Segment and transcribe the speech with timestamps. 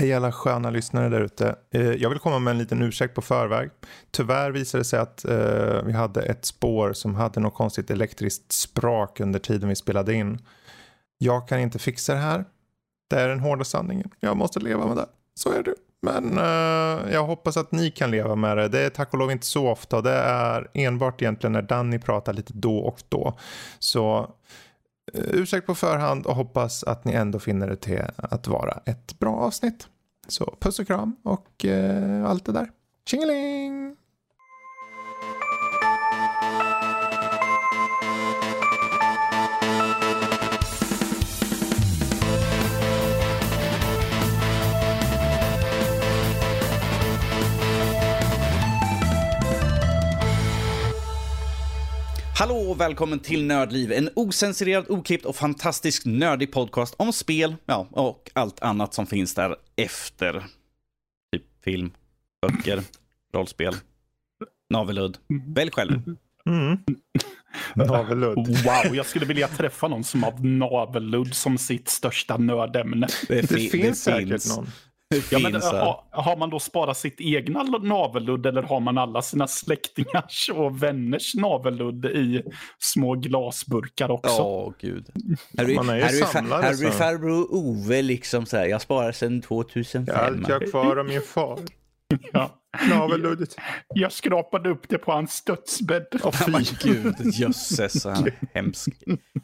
[0.00, 1.56] Hej alla sköna lyssnare där ute.
[1.70, 3.70] Eh, jag vill komma med en liten ursäkt på förväg.
[4.10, 8.52] Tyvärr visade det sig att eh, vi hade ett spår som hade något konstigt elektriskt
[8.52, 10.38] sprak under tiden vi spelade in.
[11.18, 12.44] Jag kan inte fixa det här.
[13.10, 14.10] Det är den hårda sanningen.
[14.20, 15.06] Jag måste leva med det.
[15.34, 15.74] Så är det.
[16.02, 18.68] Men uh, jag hoppas att ni kan leva med det.
[18.68, 20.00] Det är tack och lov inte så ofta.
[20.00, 23.38] Det är enbart egentligen när Danny pratar lite då och då.
[23.78, 24.34] Så
[25.14, 29.18] Eh, ursäkt på förhand och hoppas att ni ändå finner det till att vara ett
[29.18, 29.88] bra avsnitt.
[30.28, 32.70] Så puss och kram och eh, allt det där.
[33.06, 33.96] Tjingeling!
[52.40, 57.88] Hallå och välkommen till Nördliv, en osensurerad, oklippt och fantastisk nördig podcast om spel, ja,
[57.90, 60.44] och allt annat som finns där efter.
[61.32, 61.90] Typ film,
[62.42, 62.82] böcker,
[63.34, 63.74] rollspel,
[64.70, 65.18] navelludd.
[65.46, 66.02] Välj själv.
[66.46, 66.78] Mm.
[67.74, 68.36] Navelludd.
[68.36, 73.08] Wow, jag skulle vilja träffa någon som har navelludd som sitt största nördämne.
[73.28, 74.56] Det, det finns säkert finns.
[74.56, 74.66] någon.
[75.30, 79.46] Ja, men, har, har, man då sparat sitt egna navelludd eller har man alla sina
[79.46, 82.42] släktingars och vänners navelludd i
[82.78, 84.30] små glasburkar också?
[84.30, 85.06] Ja, oh, gud.
[85.58, 86.62] Harry, man är ju Harry, samlare.
[86.62, 90.04] Harry farbror Ove liksom så här, jag sparar sedan 2005.
[90.06, 91.58] Jag har allt jag kvar av min far.
[92.32, 92.56] Ja.
[92.88, 93.56] Naveluddet.
[93.94, 96.06] Jag skrapade upp det på hans dödsbädd.
[96.22, 98.06] Åh oh, gud, jösses.
[98.54, 98.88] hemsk,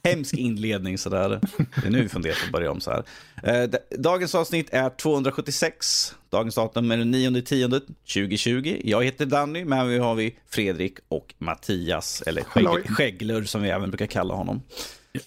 [0.05, 1.41] hemsk inledning sådär.
[1.59, 3.05] Det är nu vi funderar på att börja om så här.
[3.43, 6.15] Eh, dagens avsnitt är 276.
[6.31, 8.81] Dagens datum är den 9 10 2020.
[8.85, 13.69] Jag heter Danny, med mig har vi Fredrik och Mattias, eller skägg, Skägglur som vi
[13.71, 14.63] även brukar kalla honom.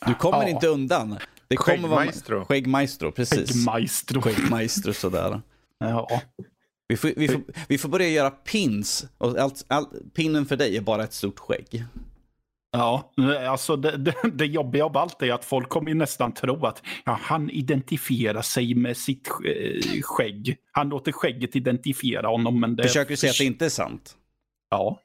[0.06, 0.50] Du kommer ja.
[0.50, 1.18] inte undan.
[1.48, 2.36] Det kommer Skäggmaestro.
[2.36, 2.46] Vara...
[2.46, 3.52] Skäggmaestro, precis.
[3.52, 4.22] Skäggmaestro.
[4.22, 5.42] Skäggmaestro, sådär.
[5.80, 6.22] Ja.
[6.90, 9.06] Vi får, vi, får, vi får börja göra pins.
[9.18, 11.86] Och allt, allt, pinnen för dig är bara ett stort skägg.
[12.72, 13.14] Ja,
[13.48, 17.20] alltså det, det, det jobbiga av allt är att folk kommer nästan tro att ja,
[17.22, 20.58] han identifierar sig med sitt eh, skägg.
[20.72, 22.60] Han låter skägget identifiera honom.
[22.60, 24.16] Men det Försöker du säga att det inte är sant?
[24.70, 25.02] Ja.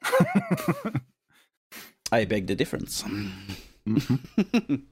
[2.21, 3.05] I beg the difference.
[3.05, 4.01] Mm.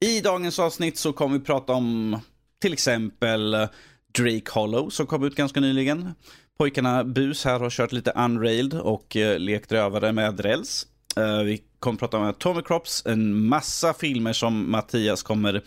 [0.00, 2.20] I dagens avsnitt så kommer vi prata om
[2.60, 3.68] till exempel
[4.16, 6.14] Drake Hollow som kom ut ganska nyligen.
[6.58, 10.86] Pojkarna Bus här har kört lite Unrailed och eh, lekt rövare med räls.
[11.16, 15.62] Eh, vi kommer prata om Tommy Crops, en massa filmer som Mattias kommer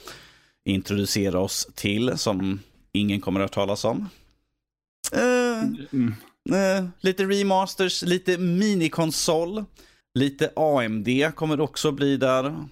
[0.66, 2.60] introducera oss till som
[2.92, 4.10] ingen kommer att talas om.
[5.92, 6.14] Mm.
[6.50, 9.66] eh, lite remasters, lite minikonsol,
[10.14, 12.66] lite AMD kommer också bli där.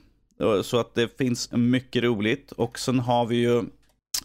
[0.63, 2.51] Så att det finns mycket roligt.
[2.51, 3.63] Och sen har vi ju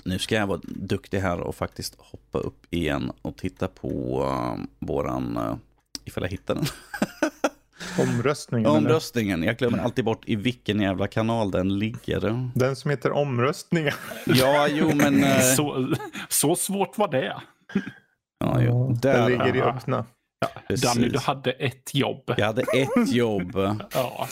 [0.04, 4.64] nu ska jag vara duktig här och faktiskt hoppa upp igen och titta på uh,
[4.78, 5.56] våran, uh,
[6.04, 6.64] ifall jag hittar den.
[8.08, 8.70] Omröstningen?
[8.70, 9.42] Omröstningen.
[9.42, 12.50] Jag glömmer alltid bort i vilken jävla kanal den ligger.
[12.54, 13.92] Den som heter omröstningen.
[14.26, 15.24] Ja, jo men...
[15.24, 15.40] Uh...
[15.56, 15.94] Så,
[16.28, 17.36] så svårt var det.
[18.38, 18.92] Ja, jo.
[19.02, 20.06] Där, den ligger i öppna.
[20.40, 22.34] Ja, Danny, du hade ett jobb.
[22.36, 23.52] Jag hade ett jobb.
[23.92, 24.28] ja.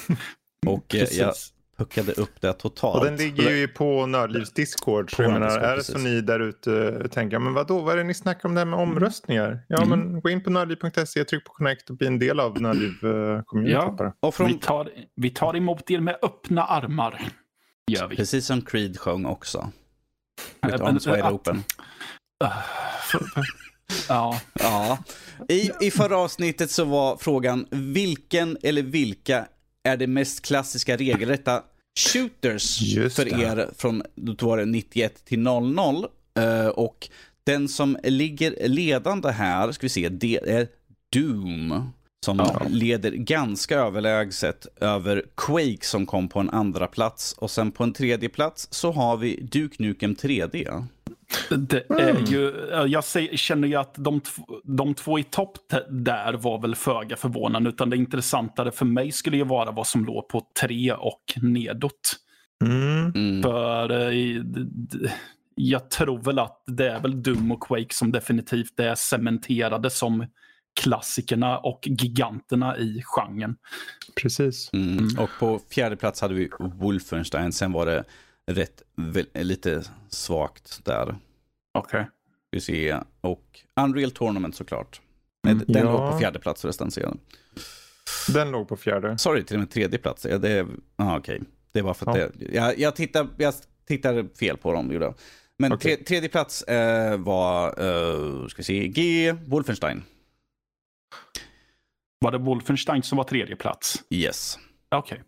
[0.66, 1.34] Och jag
[1.80, 2.98] puckade upp det totalt.
[2.98, 5.16] Och den ligger ju på Nördlivs Discord.
[5.16, 8.04] Så jag menar, är det så ni där ute tänker, men vadå, vad är det
[8.04, 9.64] ni snackar om det här med omröstningar?
[9.68, 9.88] Ja, mm.
[9.88, 13.94] men gå in på nördliv.se, tryck på connect och bli en del av Nördliv-communityt.
[13.98, 14.46] Ja, och från...
[14.46, 17.22] vi, tar, vi tar emot er med öppna armar.
[17.86, 18.16] Gör vi.
[18.16, 19.72] Precis som Creed sjöng också.
[20.62, 21.62] With arms wide open.
[24.08, 24.41] Ja.
[24.52, 24.98] ja.
[25.48, 29.47] I, I förra avsnittet så var frågan vilken eller vilka
[29.88, 31.62] är det mest klassiska regelrätta
[31.98, 33.30] shooters Just för det.
[33.30, 36.06] er från då var det 91 till 00.
[36.38, 37.08] Uh, och
[37.44, 40.68] den som ligger ledande här, ska vi se, det är
[41.12, 41.92] Doom.
[42.24, 42.62] Som ja.
[42.68, 47.92] leder ganska överlägset över Quake som kom på en andra plats Och sen på en
[47.92, 50.84] tredje plats så har vi Duke Nukem 3D.
[51.48, 52.24] Det är mm.
[52.24, 52.52] ju,
[52.86, 53.04] jag
[53.38, 54.21] känner ju att de,
[54.65, 57.71] de två i topp där var väl föga förvånande.
[57.71, 62.16] Utan det intressantare för mig skulle ju vara vad som låg på tre och nedåt.
[62.65, 63.12] Mm.
[63.15, 63.42] mm.
[63.42, 64.42] För eh,
[65.54, 70.26] jag tror väl att det är väl Doom och Quake som definitivt är cementerade som
[70.80, 73.56] klassikerna och giganterna i genren.
[74.22, 74.71] Precis.
[74.72, 74.98] Mm.
[74.98, 75.18] mm.
[75.18, 77.53] Och på fjärde plats hade vi Wolfenstein.
[77.53, 78.04] Sen var det
[78.47, 78.83] rätt,
[79.34, 81.19] lite svagt där.
[81.75, 82.01] Okej.
[82.01, 82.04] Okay.
[82.51, 85.01] Vi ser, och Unreal Tournament såklart.
[85.42, 85.92] Nej, mm, den ja.
[85.92, 86.91] låg på fjärde plats förresten.
[86.91, 87.19] Ser jag.
[88.28, 89.19] Den låg på fjärde.
[89.19, 90.22] Sorry, till och med tredje plats.
[90.22, 90.66] det,
[90.97, 91.37] ah, okej.
[91.37, 91.48] Okay.
[91.72, 92.28] Det var för att ja.
[92.34, 93.54] det, jag, jag, tittar, jag
[93.87, 94.93] tittar fel på dem.
[94.93, 95.15] Gjorde.
[95.59, 95.97] Men Okej.
[95.97, 99.33] tre, tredje plats eh, var, eh, ska vi se, G.
[99.33, 100.03] Wolfenstein.
[102.19, 104.03] Var det Wolfenstein som var tredje plats?
[104.10, 104.59] Yes.
[104.91, 105.22] Okej.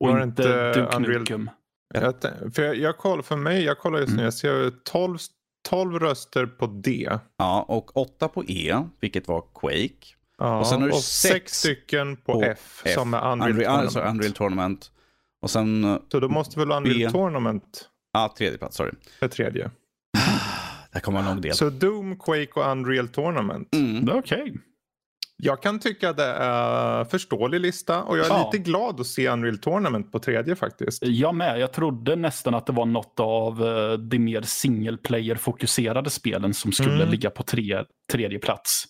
[0.00, 1.50] Och Var det inte inte Duke Unreal- Nukem.
[1.92, 2.14] Jag,
[2.54, 4.24] för jag, jag koll, för mig, jag kollar just nu, Mm.
[4.24, 5.18] jag ser 12,
[5.68, 7.10] 12 röster på D.
[7.38, 10.06] Ja, och åtta på E, vilket var Quake.
[10.38, 12.94] Ja, Och sen har du sex, sex stycken på, på F, F.
[12.94, 13.82] som är Unreal, Unreal, Tournament.
[13.84, 14.90] alltså Unreal Tournament.
[15.42, 17.10] Och sen, Så då måste väl Unreal B.
[17.10, 18.92] Tournament ja, tredje plats, sorry.
[19.20, 19.70] är tredje.
[20.12, 21.54] Det här kommer en lång del.
[21.54, 23.74] Så Doom, Quake och Unreal Tournament.
[23.74, 24.08] Mm.
[24.18, 24.54] Okej.
[25.44, 28.50] Jag kan tycka att det är förståelig lista och jag är Ja.
[28.52, 31.02] lite glad att se Unreal Tournament på tredje faktiskt.
[31.06, 31.60] Jag med.
[31.60, 36.54] Jag trodde nästan att det var något av eh, de mer single player fokuserade spelen
[36.54, 37.08] som skulle Mm.
[37.08, 38.84] ligga på tre, tredje plats.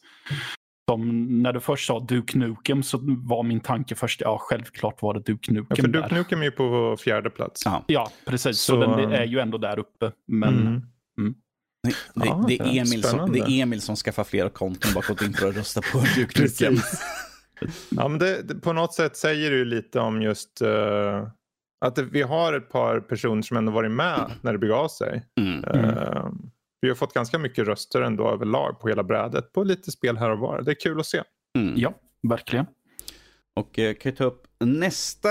[0.91, 5.15] Som när du först sa Duke Nukem så var min tanke först, ja självklart var
[5.15, 6.15] det Duke Ja, Nukem för Duke.
[6.15, 7.63] Nukem är ju på fjärde plats.
[7.65, 7.85] Ja.
[7.87, 8.61] Ja, precis.
[8.61, 10.13] Så, Så- den är ju ändå där uppe.
[10.29, 10.83] Men Mm.
[11.83, 12.67] Det, det, Ja, det, är.
[12.67, 15.99] Emil som, det är Emil som skaffar flera konton gått in för att rösta på
[16.17, 16.77] Nukem.
[17.91, 21.29] Ja, men det, det, på något sätt säger det ju lite om just eh,
[21.85, 25.27] att det, vi har ett par personer som ändå varit med när det begav sig.
[25.41, 25.65] Mm.
[25.65, 26.27] Eh,
[26.81, 30.31] vi har fått ganska mycket röster ändå överlag på hela brädet på lite spel här
[30.31, 30.63] och var.
[30.63, 31.23] Det är kul att se.
[31.59, 31.75] Mm.
[31.77, 32.67] ja, verkligen.
[33.57, 35.29] Och eh, kan jag ta upp nästa,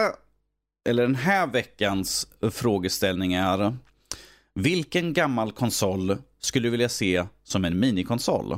[0.90, 3.78] eller den här veckans frågeställning är
[4.56, 8.58] vilken gammal konsol skulle du vilja se som en minikonsol?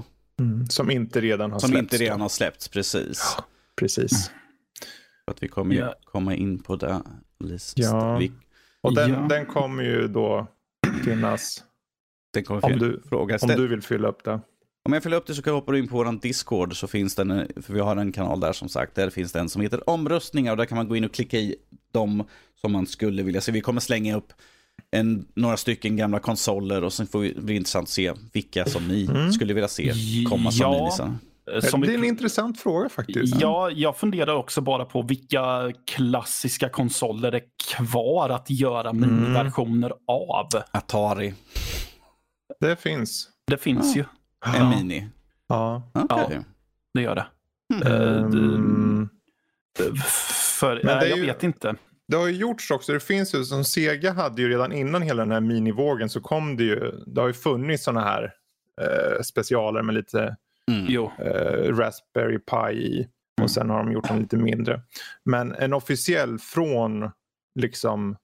[0.69, 1.81] Som inte redan har Som släppts.
[1.93, 2.23] inte redan då.
[2.23, 3.37] har släppts, precis.
[3.79, 4.31] Precis.
[5.25, 5.95] För att vi kommer Ja.
[6.05, 7.01] komma in på det.
[7.39, 7.73] List.
[7.77, 8.17] Ja.
[8.17, 8.31] Vi,
[8.81, 9.25] Och den, Ja.
[9.29, 10.47] den kommer ju då
[11.05, 11.63] finnas
[12.33, 13.37] den kommer om du, fråga.
[13.41, 14.41] om du vill fylla upp det.
[14.85, 17.15] Om jag fyller upp det så kan jag hoppa in på vår Discord så finns
[17.15, 20.51] den, för vi har en kanal där som sagt, där finns den som heter omröstningar
[20.51, 21.55] och där kan man gå in och klicka i
[21.91, 22.23] dem
[22.61, 23.51] som man skulle vilja se.
[23.51, 24.33] Vi kommer slänga upp
[24.91, 28.65] en, några stycken gamla konsoler och sen får vi, blir det intressant att se vilka
[28.65, 29.31] som ni Mm.
[29.31, 29.93] skulle vilja se
[30.29, 30.79] komma som Ja.
[30.79, 31.13] minisar.
[31.53, 33.41] Eh, Som det är vi- en intressant fråga faktiskt.
[33.41, 37.41] Ja, jag funderar också bara på vilka klassiska konsoler är
[37.75, 39.01] kvar att göra Mm.
[39.23, 40.47] miniversioner av.
[40.71, 41.33] Atari,
[42.59, 43.29] Det finns.
[43.47, 44.03] Det finns ju.
[44.55, 45.07] en mini.
[45.47, 45.91] Ja.
[45.93, 46.39] Okej.
[46.93, 47.25] Det gör det.
[47.89, 49.09] Ehm,
[50.59, 51.75] För, Men nej, det jag ju- vet inte.
[52.13, 52.93] Det har ju gjorts också.
[52.93, 56.57] Det finns ju som Sega hade ju redan innan hela den här minivågen så kom
[56.57, 56.91] det ju.
[57.07, 58.33] Det har ju funnits sådana här
[58.81, 60.35] eh, specialer med lite
[60.71, 60.95] Mm.
[61.19, 63.07] Eh, Raspberry Pi i.
[63.41, 64.81] Och sen har de gjort den lite mindre.
[65.25, 67.11] Men en officiell från
[67.59, 68.15] liksom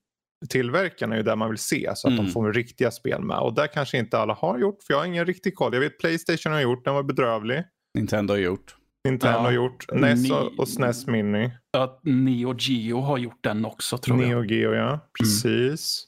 [0.50, 2.26] tillverkarna är ju där man vill se så att Mm.
[2.26, 3.38] de får riktiga spel med.
[3.40, 5.74] Och där kanske inte alla har gjort för jag har ingen riktig koll.
[5.74, 7.64] Jag vet Playstation har gjort, den var bedrövlig.
[7.96, 8.76] Nintendo har gjort.
[9.04, 9.42] Nintendo Ja.
[9.42, 11.51] har gjort, NES Ni- och, och SNES Mini.
[11.78, 14.30] Att Neo Geo har gjort den också tror jag.
[14.30, 16.06] Neo Geo ja, precis.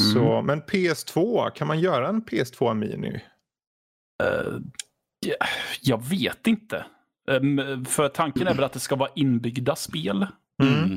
[0.00, 0.12] Mm.
[0.12, 3.20] Så, men PS2, kan man göra en PS2 Mini?
[5.26, 5.36] Ja,
[5.82, 6.84] jag vet inte.
[7.30, 10.26] Ehm, för tanken är väl att det ska vara inbyggda spel.
[10.62, 10.74] Mm.
[10.84, 10.92] Mm.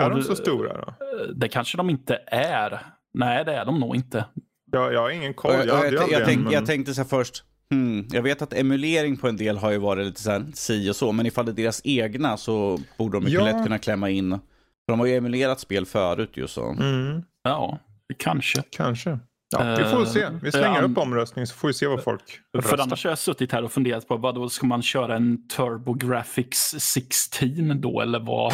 [0.00, 0.88] Är Ja, de så stora då?
[0.88, 2.86] Eh, Det kanske de inte är.
[3.14, 4.24] Nej, det är de nog inte.
[4.72, 5.52] Jag, jag har ingen koll.
[5.54, 7.44] Jag, jag, jag, jag, tänk, men- jag tänkte så här först,
[7.74, 10.90] hmm, jag vet att emulering på en del har ju varit lite så här si
[10.90, 13.44] och så, men ifall det är deras egna så borde de mycket Ja.
[13.44, 14.30] lätt kunna klämma in.
[14.30, 16.70] För de har ju emulerat spel förut ju så.
[16.70, 17.78] Mm, Ja,
[18.18, 18.62] kanske.
[18.70, 19.18] kanske.
[19.50, 20.26] Ja, vi får Eh, se.
[20.42, 22.22] Vi slänger eh, upp omröstning så får vi se vad folk
[22.52, 22.78] För röstar.
[22.78, 26.58] annars har jag suttit här och funderat på vad då ska man köra en TurboGrafx
[26.78, 28.52] 16 då eller vad?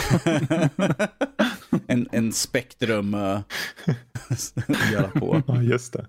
[1.87, 3.41] en, en spektrum uh,
[4.93, 5.43] göra på.
[5.47, 6.07] Ja, just det.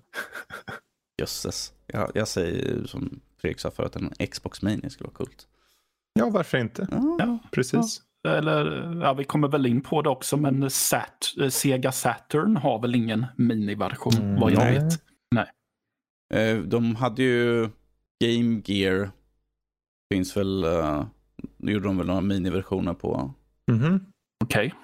[1.20, 1.72] Jösses.
[1.86, 5.46] Jag, jag säger som Fredrik sa förut, en Xbox Mini skulle vara coolt.
[6.18, 6.88] Ja, varför inte?
[6.90, 7.16] Ja.
[7.18, 8.02] ja, Precis.
[8.28, 12.78] eller ja, vi kommer väl in på det också, men Sat eh, Sega Saturn har
[12.78, 14.72] väl ingen miniversion Mm, vad jag nej.
[14.78, 15.02] vet.
[16.34, 17.68] Eh, De hade ju
[18.24, 19.10] Game Gear.
[20.14, 21.06] Finns väl, uh,
[21.56, 23.34] nu gjorde de väl några miniversioner på.
[23.72, 24.00] Mhm.
[24.44, 24.74] Okej.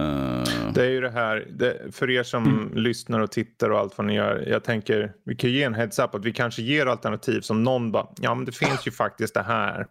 [0.00, 2.74] Eh, Det är ju det här, det, för er som Mm.
[2.74, 4.44] lyssnar och tittar och allt vad ni gör.
[4.48, 7.92] Jag tänker, vi kan ge en heads up att vi kanske ger alternativ som någon
[7.92, 9.86] bara, ja men det finns ju faktiskt det här.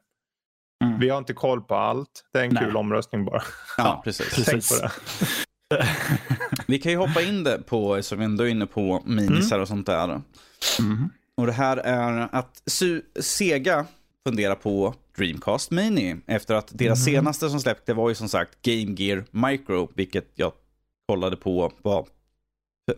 [0.83, 0.99] Mm.
[0.99, 2.09] Vi har inte koll på allt.
[2.33, 2.63] Det är en Nej.
[2.63, 3.41] kul omröstning bara.
[3.77, 4.35] ja, precis.
[4.35, 4.69] precis.
[4.69, 4.85] Tänk på
[5.75, 5.87] det.
[6.67, 9.67] Vi kan ju hoppa in det på, som vi ändå är inne på, minisar och
[9.67, 10.21] sånt där.
[10.79, 11.09] Mhm.
[11.37, 13.85] Och det här är att Su- Sega
[14.27, 16.15] funderar på Dreamcast Mini.
[16.27, 17.05] Efter att deras Mhm.
[17.13, 20.53] senaste som släppte var ju som sagt Game Gear Micro, vilket jag
[21.07, 22.07] kollade på var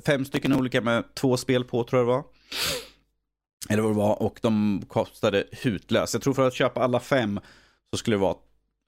[0.05, 2.23] fem stycken olika med två spel på tror jag det var.
[3.69, 4.21] Eller vad det var.
[4.23, 6.13] Och de kostade hutlöst.
[6.13, 7.39] Jag tror för att köpa alla fem
[7.93, 8.35] så skulle det vara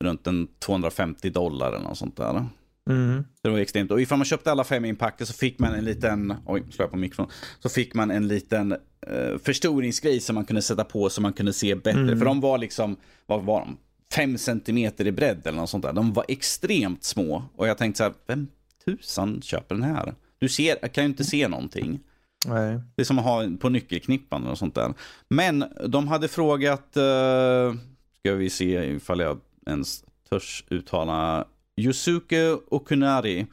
[0.03, 2.45] runt en 250 dollar eller något sånt där.
[2.89, 3.23] Mm.
[3.41, 3.91] Det var extremt.
[3.91, 6.91] Och ifall man köpte alla fem inpackter så fick man en liten, oj, slår jag
[6.91, 7.27] på mikron,
[7.59, 8.71] så fick man en liten
[9.07, 12.01] eh, förstoringsgrej som man kunde sätta på så man kunde se bättre.
[12.01, 12.17] Mm.
[12.17, 13.77] För de var liksom, vad var de?
[14.15, 15.93] Fem centimeter i bredd eller något sånt där.
[15.93, 17.43] De var extremt små.
[17.55, 18.47] Och jag tänkte så här, vem
[18.85, 20.15] tusan köper den här?
[20.39, 21.99] Du ser, kan ju inte se någonting.
[22.45, 22.79] Nej.
[22.95, 24.93] Det är som att ha på nyckelknippan och sånt där.
[25.27, 27.75] Men de hade frågat, uh,
[28.19, 33.45] ska vi se ifall jag ens törs uttala, Yusuke Okunari,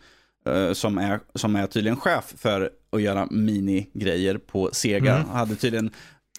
[0.49, 5.17] uh, som, är, som är tydligen chef för att göra minigrejer på Sega.
[5.17, 5.29] Mm.
[5.29, 5.91] Hade tydligen,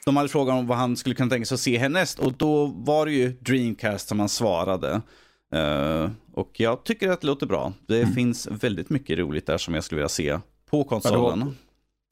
[0.05, 2.65] de hade frågat om vad han skulle kunna tänka sig att se härnäst och då
[2.65, 5.01] var det ju Dreamcast som han svarade.
[5.55, 7.73] Uh, och jag tycker att det låter bra.
[7.87, 8.13] Det Mm.
[8.15, 10.39] finns väldigt mycket roligt där som jag skulle vilja se
[10.69, 11.55] på konsolen.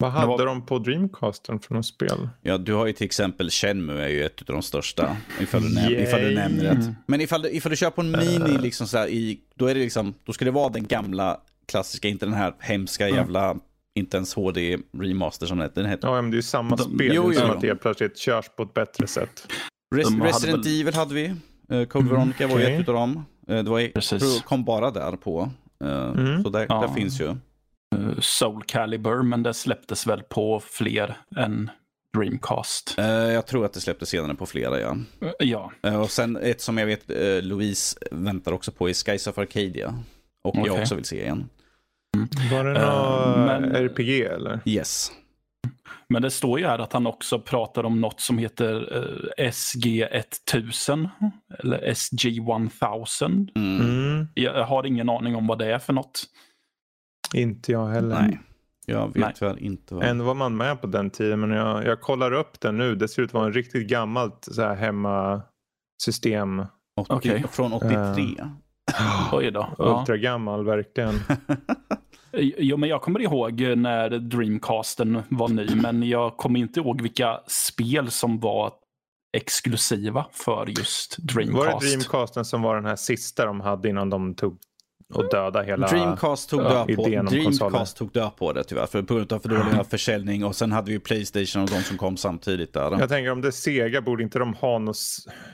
[0.03, 2.29] Vad hade var- de på Dreamcasten för något spel?
[2.41, 5.17] Ja, du har ju till exempel Shenmue är ju ett av de största.
[5.41, 6.95] Ifall du, näm- ifall du nämner det.
[7.07, 9.73] Men ifall du, ifall du kör på en mini, liksom så här, i, då, är
[9.73, 13.55] det liksom, då ska det vara den gamla klassiska, inte den här hemska jävla,
[13.95, 15.69] inte ens HD remaster som.
[15.75, 16.07] Den heter.
[16.07, 17.11] Ja, men det är ju samma De- spel.
[17.15, 17.53] Jo, är som jo.
[17.53, 19.47] att det plötsligt körs på ett bättre sätt.
[19.95, 21.35] Res- de hade Resident väl- Evil hade vi.
[21.71, 23.25] Uh, Code Veronica var ju ett av dem.
[23.49, 25.49] Uh, det var, kom bara där på.
[25.83, 26.43] Uh, Mm.
[26.43, 26.81] Så där, Ja.
[26.87, 27.35] där finns ju.
[27.93, 31.69] Eh, Soul Calibur, men det släpptes väl på fler än
[32.17, 32.95] Dreamcast.
[32.99, 34.97] Uh, jag tror att det släpptes senare på flera, ja.
[35.21, 38.93] Eh, Ja, Uh, och sen ett som jag vet uh, Louise väntar också på är
[38.93, 39.93] Skies of Arcadia.
[40.43, 40.81] Och jag Okej.
[40.81, 41.49] också vill se igen.
[42.51, 44.59] Var det Eh, något men- RPG eller?
[44.65, 45.11] Yes.
[46.09, 48.97] men det står ju här att han också pratar om något som heter
[49.37, 51.09] eh, SG1000
[51.59, 53.47] eller SG1000.
[53.55, 53.81] Mm.
[53.81, 54.27] Mm.
[54.33, 56.23] Jag har ingen aning om vad det är för något.
[57.33, 58.21] Inte jag heller.
[58.21, 58.39] Nej,
[58.85, 59.33] jag vet Nej.
[59.35, 60.03] tyvärr inte vad.
[60.03, 62.95] Ändå var man med på den tiden, men jag, jag kollar upp den nu.
[62.95, 66.65] Det ser ut att vara en riktigt gammalt så här, hemmasystem.
[67.01, 67.43] 80, Okej.
[67.51, 68.25] Från 83.
[69.31, 69.69] Oj då.
[69.77, 71.13] Ultragammal, verkligen.
[72.37, 77.39] Jo, men jag kommer ihåg när Dreamcasten var ny, men jag kommer inte ihåg vilka
[77.47, 78.73] spel som var
[79.37, 81.57] exklusiva för just Dreamcast.
[81.57, 84.57] Var det Dreamcasten som var den här sista de hade innan de tog
[85.15, 85.87] och döda hela...
[85.87, 87.69] Dreamcast tog död på, idén om konsoler.
[87.69, 88.85] Dreamcast tog död på det tyvärr.
[88.85, 90.45] För på grund av för dålig försäljning.
[90.45, 92.91] Och sen hade vi Playstation och de som kom samtidigt där.
[92.99, 94.97] Jag tänker om det är Sega borde inte de ha något...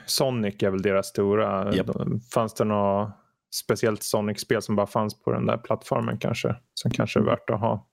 [0.06, 1.74] Sonic är väl deras stora.
[1.74, 1.90] Japp.
[2.34, 3.10] Fanns det något
[3.54, 6.56] speciellt Sonic-spel som bara fanns på den där plattformen kanske?
[6.74, 7.86] Som kanske är värt att ha.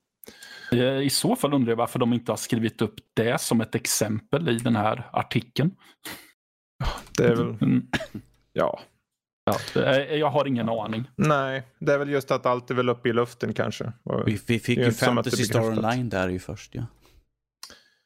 [0.71, 3.75] Eh, I så fall undrar jag varför de inte har skrivit upp det som ett
[3.75, 5.71] exempel i den här artikeln.
[7.17, 7.49] Det är väl...
[7.61, 7.87] Mm.
[8.53, 8.79] Ja.
[9.47, 11.09] Ja, eh, jag har ingen aning.
[11.15, 13.91] Nej, det är väl just att allt är väl uppe i luften kanske.
[14.25, 15.61] Vi, vi fick ju Fantasy Star.
[15.61, 16.83] Online där ju först ja.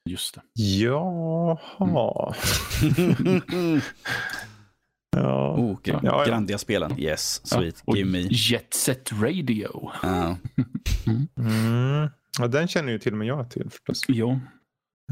[0.10, 0.42] Just det.
[0.64, 2.34] Jaha.
[5.18, 5.56] Ja.
[5.58, 6.26] oh, gra- Ja, ja.
[6.26, 7.00] Grandia-spelen.
[7.00, 7.82] Yes, sweet.
[7.86, 8.28] Och Give me.
[8.30, 9.92] Jet Set Radio.
[10.04, 10.38] Ja.
[11.38, 12.10] Mm.
[12.40, 14.02] Ja, den känner ju till och med jag till förstås.
[14.08, 14.32] Jo.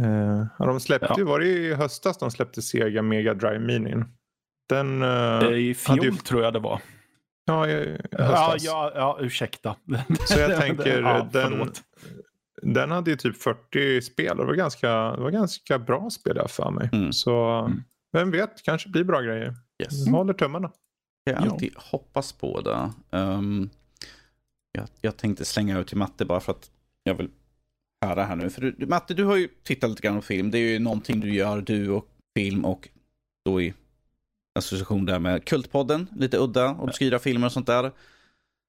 [0.01, 1.25] Eh, ja, de släppte Ja.
[1.25, 3.95] var det i höstas de släppte Sega Mega Drive Mini?
[4.69, 5.01] Den...
[5.01, 5.09] eh,
[5.43, 6.81] Eh, I fjol ju- tror jag det var.
[7.45, 9.75] ja, i Ja, ja, ja, ursäkta.
[10.27, 11.83] Så jag tänker, ja, den, förlåt.
[12.61, 16.35] den hade ju typ 40 spel och det var ganska, det var ganska bra spel
[16.37, 16.89] jag för mig.
[16.93, 17.13] Mm.
[17.13, 17.83] Så Mm.
[18.11, 19.55] vem vet, kanske blir bra grejer.
[19.83, 20.05] Yes.
[20.05, 20.71] Jag håller tummarna.
[21.23, 22.91] Jag alltid hoppas på det.
[23.17, 23.69] Um,
[24.71, 26.71] jag, jag tänkte slänga ut till Matte bara för att
[27.03, 27.29] jag vill
[28.05, 28.49] höra här nu.
[28.49, 30.51] För du, Matte, du har ju tittat lite grann på film.
[30.51, 32.05] Det är ju någonting du gör, du och
[32.37, 32.89] film och
[33.45, 33.73] då i
[34.59, 36.07] association där med Kultpodden.
[36.15, 37.91] Lite udda, obskyra filmer och sånt där.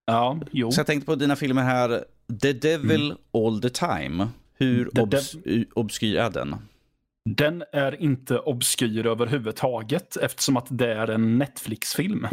[0.07, 0.73] Ja, jo.
[0.73, 2.05] Så jag tänkte på dina filmer här.
[2.43, 4.29] The Devil All The Time.
[4.59, 5.11] Hur Mm.
[5.11, 5.37] The obs
[5.75, 6.57] obskyr är den?
[7.25, 12.27] Den är inte obskyr överhuvudtaget eftersom att det är en Netflix-film.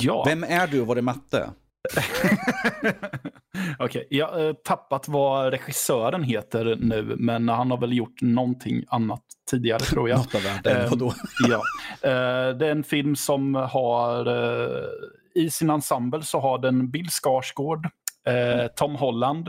[0.00, 0.24] Ja.
[0.26, 1.50] Vem är du och vad är Matte?
[3.78, 9.22] Okej, jag har tappat vad regissören heter nu, men han har väl gjort någonting annat
[9.50, 10.18] tidigare tror jag.
[10.18, 10.90] Något av världen.
[10.90, 11.14] Vadå?
[11.48, 11.62] ja.
[12.02, 14.88] Eh, det är en film som har, eh,
[15.34, 17.86] i sin ensemble så har den Bill Skarsgård,
[18.26, 19.48] eh, Tom Holland,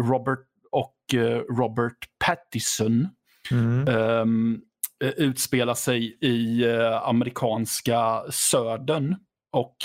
[0.00, 3.08] Robert och eh, Robert Pattinson.
[3.50, 3.88] Mm.
[3.88, 4.60] ehm,
[5.04, 9.16] eh, utspelar sig i eh, amerikanska södern.
[9.52, 9.76] Och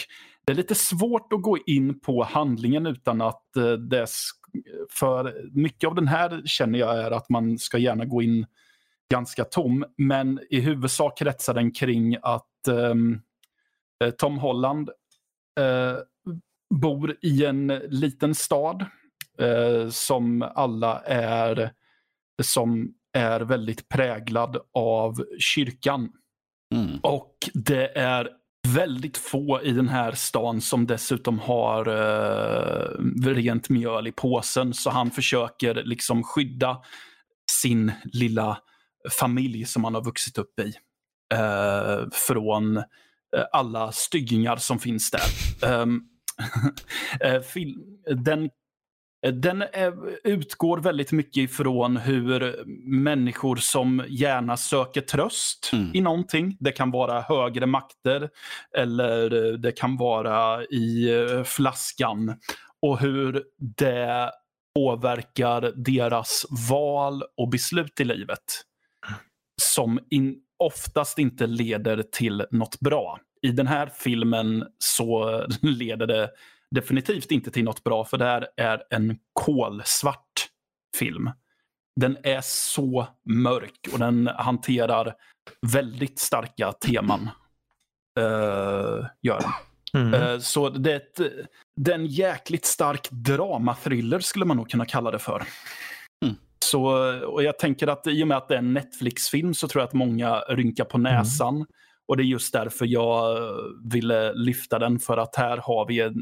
[0.46, 4.08] det är lite svårt att gå in på handlingen utan att eh, det...
[4.90, 8.46] För mycket av den här känner jag är att man ska gärna gå in
[9.12, 9.86] ganska tom.
[9.98, 14.90] Men i huvudsak kretsar den kring att eh, Tom Holland
[15.60, 15.98] eh,
[16.74, 18.86] bor i en liten stad
[19.38, 21.72] eh, som alla är
[22.42, 26.12] som är väldigt präglad av kyrkan.
[26.76, 27.00] Mm.
[27.04, 28.30] Och det är
[28.68, 32.88] väldigt få i den här stan som dessutom har eh,
[33.26, 34.74] rent mjöl i påsen.
[34.74, 36.78] Så han försöker liksom skydda
[37.52, 38.58] sin lilla
[39.20, 40.74] familj som han har vuxit upp i.
[41.34, 42.84] Eh, från eh,
[43.52, 45.22] alla styggingar som finns där.
[45.82, 46.08] Um,
[48.16, 48.50] den
[49.22, 49.64] den
[50.24, 52.64] utgår väldigt mycket ifrån hur
[53.04, 55.92] människor som gärna söker tröst mm.
[55.94, 56.58] i någonting.
[56.60, 58.30] Det kan vara högre makter
[58.78, 62.36] eller det kan vara i eh, flaskan.
[62.82, 63.44] Och hur
[63.78, 64.32] det
[64.76, 68.44] påverkar deras val och beslut i livet.
[69.62, 73.20] Som in, oftast inte leder till något bra.
[73.42, 76.30] I den här filmen så leder det
[76.76, 80.48] definitivt inte till något bra för det här är en kolsvart
[80.98, 81.30] film.
[82.00, 85.14] Den är så mörk och den hanterar
[85.74, 87.30] väldigt starka teman.
[88.20, 89.52] Uh, gör den.
[89.94, 90.22] Mm.
[90.22, 91.22] Uh, så det är, ett,
[91.76, 95.44] det är en jäkligt stark dramathriller skulle man nog kunna kalla det för.
[96.26, 96.36] Mm.
[96.66, 96.84] Så,
[97.26, 99.88] och jag tänker att i och med att det är en Netflix-film så tror jag
[99.88, 101.14] att många rynkar på mm.
[101.14, 101.56] näsan.
[101.56, 101.68] Mm.
[102.08, 103.38] Och det är just därför jag
[103.92, 106.14] ville lyfta den för att här har vi en,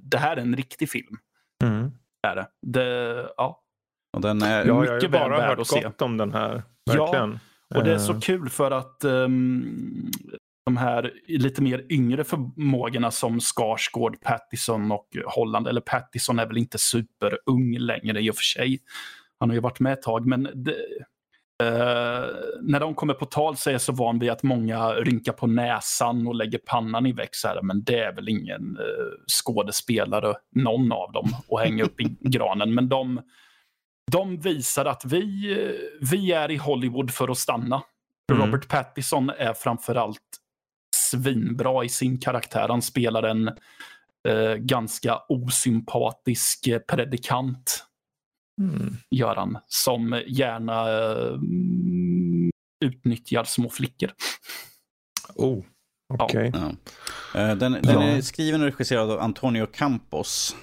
[0.00, 1.18] det här är en riktig film.
[1.64, 1.90] Mm.
[2.26, 2.46] Är det.
[2.62, 3.60] det ja.
[4.12, 6.62] Och den är ja, mycket jag har bara hört gott om den här.
[6.90, 7.38] Verkligen.
[7.68, 8.20] Ja, och det är så eh.
[8.20, 10.10] kul för att um,
[10.66, 16.58] de här lite mer yngre förmågorna som Skarsgård, Pattison och Holland, eller Pattison är väl
[16.58, 18.80] inte superung längre i och för sig.
[19.40, 20.76] Han har ju varit med ett tag, men det,
[22.62, 25.46] när de kommer på tal så är jag så van vid att många rynkar på
[25.46, 27.30] näsan och lägger pannan i väck.
[27.44, 32.04] Här, men det är väl ingen uh, skådespelare, någon av dem, att hänga upp i
[32.20, 32.74] granen.
[32.74, 33.20] Men de,
[34.12, 35.22] de visar att vi,
[36.00, 37.82] vi är i Hollywood för att stanna.
[38.32, 38.46] Mm.
[38.46, 40.20] Robert Pattinson är framförallt
[40.96, 42.68] svinbra i sin karaktär.
[42.68, 43.48] Han spelar en
[44.28, 47.86] uh, ganska osympatisk predikant
[48.70, 48.96] mm.
[49.10, 49.58] gör han.
[49.68, 51.40] Som gärna uh,
[52.84, 54.10] utnyttjar små flickor.
[55.34, 55.64] Oh,
[56.14, 56.48] okej.
[56.48, 56.60] Okay.
[57.34, 57.50] Ja.
[57.50, 58.02] Uh, den, den ja.
[58.02, 60.56] är skriven och regisserad av Antonio Campos.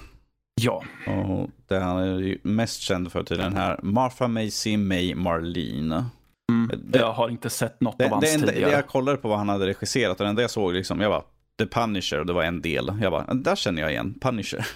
[0.62, 0.84] Ja.
[1.06, 6.04] Och det han är mest känd för till den här Martha Macy May Marlene.
[6.52, 8.70] Mm, det, jag har inte sett något det, av hans det, tidigare.
[8.70, 11.10] Det jag kollade på vad han hade regisserat och det enda jag såg, liksom, jag
[11.10, 11.22] bara,
[11.58, 12.92] The Punisher, och det var en del.
[13.00, 14.66] Jag bara, där känner jag igen, Punisher.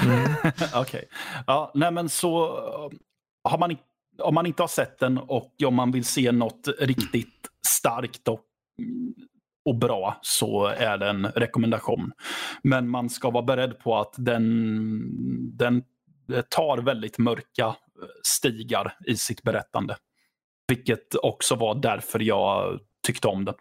[0.00, 0.32] Mm.
[0.74, 0.80] Okej.
[0.80, 1.04] Okay.
[1.46, 2.46] Ja, nej men så
[3.44, 3.76] har man,
[4.18, 8.40] om man inte har sett den och om man vill se något riktigt starkt och,
[9.64, 12.12] och bra så är det en rekommendation.
[12.62, 15.84] Men man ska vara beredd på att den, den
[16.48, 17.76] tar väldigt mörka
[18.22, 19.96] stigar i sitt berättande.
[20.68, 23.54] Vilket också var därför jag tyckte om den.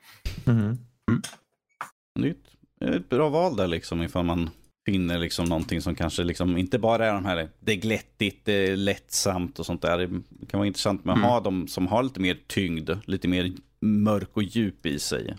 [0.48, 0.78] Mm.
[1.10, 2.34] Mm.
[2.80, 4.50] Det är ett bra val där liksom ifall man
[4.92, 8.54] finner liksom någonting som kanske liksom inte bara är de här, det är glättigt, det
[8.54, 9.98] är lättsamt och sånt där.
[10.30, 11.30] Det kan vara intressant med att mm.
[11.30, 13.52] ha dem som har lite mer tyngd, lite mer
[13.82, 15.36] mörk och djup i sig.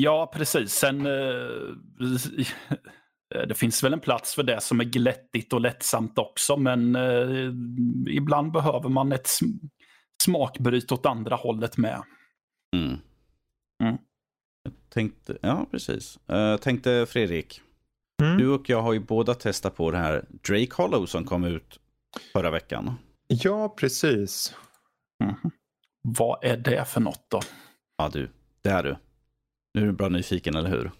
[0.00, 0.72] Ja, precis.
[0.72, 1.12] Sen eh,
[3.48, 7.52] det finns väl en plats för det som är glättigt och lättsamt också, men eh,
[8.08, 9.28] ibland behöver man ett
[10.22, 12.02] smakbryt åt andra hållet med.
[12.76, 12.98] Mm.
[13.82, 13.96] Mm.
[14.62, 16.18] Jag tänkte, ja precis.
[16.32, 17.60] Uh, tänkte Fredrik,
[18.22, 18.38] Mm.
[18.38, 21.80] Du och jag har ju båda testat på det här Drake Hollow som kom ut
[22.32, 22.94] förra veckan.
[23.28, 24.54] Ja, precis.
[25.24, 25.34] Mm.
[26.02, 27.40] Vad är det för något då?
[27.98, 28.30] Ja du,
[28.62, 28.96] det är du.
[29.74, 30.90] Nu är du bra nyfiken, eller hur?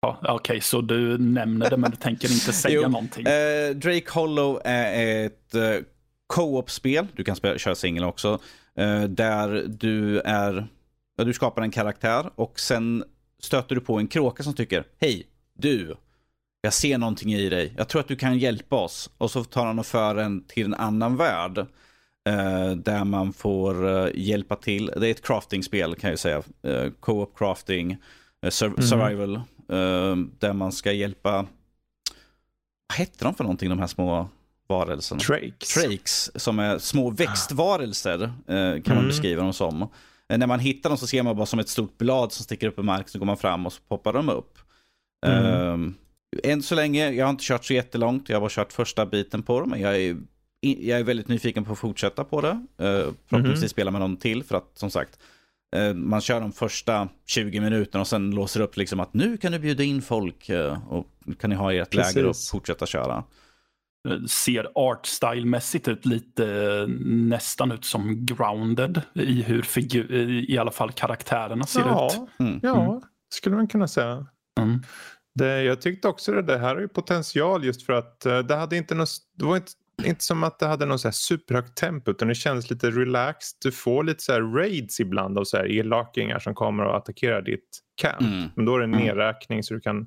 [0.00, 3.26] Ja, Okej, okay, så du nämner det men du tänker inte säga jo, någonting?
[3.26, 5.76] Eh, Drake Hollow är ett eh,
[6.26, 8.40] co-op-spel, du kan spela, köra singel också,
[8.74, 10.66] eh, där du är,
[11.16, 13.04] du skapar en karaktär och sen
[13.38, 15.96] stöter du på en kråka som tycker, hej, du,
[16.64, 17.74] jag ser någonting i dig.
[17.76, 19.10] Jag tror att du kan hjälpa oss.
[19.18, 21.58] Och så tar han och för en till en annan värld.
[22.28, 24.86] Eh, där man får uh, hjälpa till.
[24.96, 26.42] Det är ett crafting-spel kan jag säga.
[26.66, 27.96] Uh, Co-op crafting,
[28.44, 28.82] uh, sur mm.
[28.82, 29.40] survival.
[30.38, 31.46] där man ska hjälpa...
[32.88, 34.28] Vad hette de för någonting, de här små
[34.68, 35.20] varelserna?
[35.20, 35.74] Trakes.
[35.74, 39.06] Trakes, som är små växtvarelser kan man mm.
[39.06, 39.88] beskriva dem som.
[40.28, 42.78] när man hittar dem så ser man bara som ett stort blad som sticker upp
[42.78, 44.58] i marken, så går man fram och så poppar de upp.
[45.26, 45.94] Mm.
[46.44, 48.28] Än så länge, jag har inte kört så jättelångt.
[48.28, 49.66] Jag har bara kört första biten på det.
[49.66, 50.16] Men jag är,
[50.60, 52.48] jag är väldigt nyfiken på att fortsätta på det.
[52.48, 53.68] Uh, förhoppningsvis mm -hmm.
[53.68, 54.44] spela med någon till.
[54.44, 55.18] För att som sagt,
[55.76, 59.52] uh, man kör de första 20 minuterna och sen låser upp liksom att nu kan
[59.52, 60.50] du bjuda in folk.
[60.50, 61.06] Uh, och
[61.40, 63.24] kan ni ha ert läger och fortsätta köra.
[64.28, 66.46] Ser artstyle-mässigt ut lite
[67.06, 72.40] nästan ut som grounded i hur figur, i alla fall karaktärerna ser ja, ut.
[72.40, 72.60] Mm.
[72.62, 73.02] Ja,
[73.34, 74.26] skulle man kunna säga.
[74.60, 74.82] Mm.
[75.34, 78.56] Det, jag tyckte också det, det här har ju potential just för att uh, det
[78.56, 79.72] hade inte något, det var inte,
[80.04, 83.58] inte som att det hade något så här superhögt tempo utan det kändes lite relaxed.
[83.62, 87.80] Du får lite så raids ibland av så här elakingar som kommer och attackerar ditt
[87.94, 88.20] camp.
[88.20, 88.48] Mm.
[88.56, 89.06] Men då är det en Mm.
[89.06, 90.06] nedräkning så du kan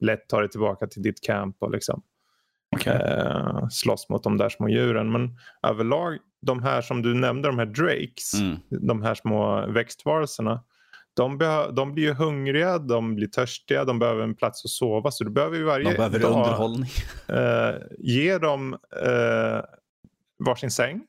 [0.00, 2.02] lätt ta dig tillbaka till ditt camp och liksom
[2.76, 2.92] Okej.
[2.92, 5.12] eh, slåss mot de där små djuren.
[5.12, 8.56] Men överlag, de här som du nämnde, de här drakes, Mm.
[8.88, 10.64] de här små växtvarelserna.
[11.16, 11.38] De,
[11.76, 15.10] de blir ju hungriga, de blir törstiga, de behöver en plats att sova.
[15.10, 16.90] Så du behöver ju varje De behöver dag underhållning.
[17.28, 18.72] eh, ge dem
[19.06, 19.60] eh,
[20.46, 21.00] varsin säng.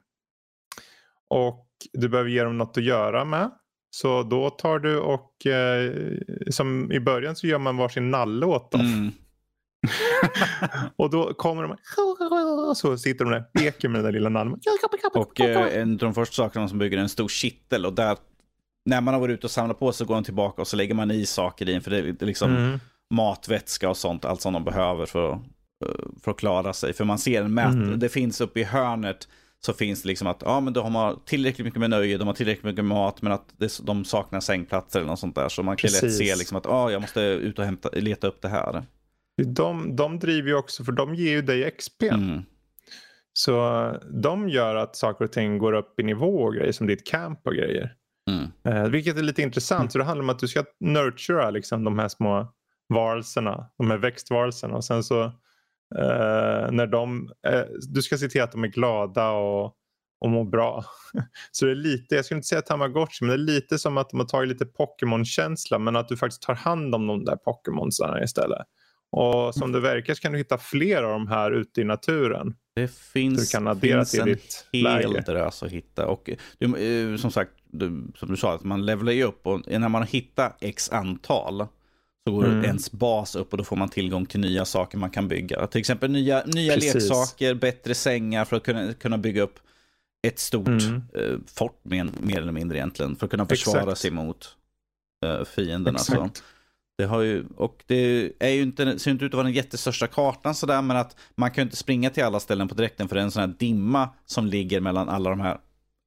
[1.30, 3.52] Och du behöver ge dem något att göra med.
[3.90, 5.92] Så då tar du och eh,
[6.50, 8.82] som i början så gör man varsin nalle åt dem.
[8.82, 9.12] Mm.
[10.96, 11.72] Och då kommer de
[12.70, 14.60] och så sitter de där och leker med den där lilla nallen.
[15.14, 18.18] Och eh, en av de första sakerna som bygger är en stor kittel och där
[18.86, 20.94] när man har varit ute och samlat på sig går de tillbaka och så lägger
[20.96, 22.80] man i saker i för det är liksom Mm.
[23.14, 25.40] mat, vätska och sånt, allt som de behöver för att,
[25.86, 26.94] eh, för att klara sig.
[26.94, 28.00] För man ser en mät, Mm.
[28.00, 29.28] det finns uppe i hörnet
[29.66, 32.34] så finns det liksom att ja, men de har tillräckligt mycket med nöje, de har
[32.36, 35.50] tillräckligt mycket mat, men att det, de saknar sängplatser eller något sånt där.
[35.50, 38.42] Så man kan lätt se liksom att ja, jag måste ut och hämta, leta upp
[38.42, 38.84] det här.
[39.46, 42.04] De, de driver ju också, för de ger ju dig XP.
[42.04, 42.42] Mm.
[43.34, 43.54] Så
[44.24, 47.48] de gör att saker och ting går upp i nivå och grejer som ditt camp
[47.48, 47.94] och grejer.
[48.32, 48.52] Mm.
[48.64, 49.92] Eh, vilket är lite intressant.
[49.92, 52.54] Så det handlar om att du ska nurtura liksom, de här små
[52.90, 54.76] varelserna, de här växtvarelserna.
[54.76, 55.24] Och sen så
[55.96, 59.76] eh, när de, eh, du ska se till att de är glada och,
[60.22, 60.86] och mår bra.
[61.52, 64.10] så det är lite, jag skulle inte säga tamagotchi, men det är lite som att
[64.10, 68.24] de har tagit lite Pokémon-känsla men att du faktiskt tar hand om de där Pokémonsarna
[68.24, 68.68] istället.
[69.12, 72.56] Och som det verkar så kan du hitta fler av de här ute i naturen.
[72.76, 76.08] Det finns, Du kan addera finns till en ditt hel drös att hitta.
[76.08, 76.66] Och du,
[77.12, 80.04] eh, som sagt, du, som du sa, att man levlar ju upp och när man
[80.04, 81.68] hittar x antal
[82.28, 82.64] så går Mm.
[82.66, 85.68] ens bas upp och då får man tillgång till nya saker man kan bygga.
[85.68, 86.94] Till exempel nya, nya Precis.
[86.94, 89.60] leksaker, bättre sängar för att kunna, kunna bygga upp
[90.28, 91.02] ett stort Mm.
[91.16, 93.16] eh, fort mer, mer eller mindre egentligen.
[93.16, 93.98] För att kunna försvara Exakt.
[94.02, 94.56] sig mot
[95.26, 96.00] eh, fienderna.
[96.00, 96.14] Så.
[96.14, 96.44] Exakt.
[96.98, 100.08] Det, har ju, och det är ju inte, ser inte ut att vara den jättestörsta
[100.08, 103.16] kartan sådär, men att man kan ju inte springa till alla ställen på direkten för
[103.16, 105.58] det är en sån här dimma som ligger mellan alla de här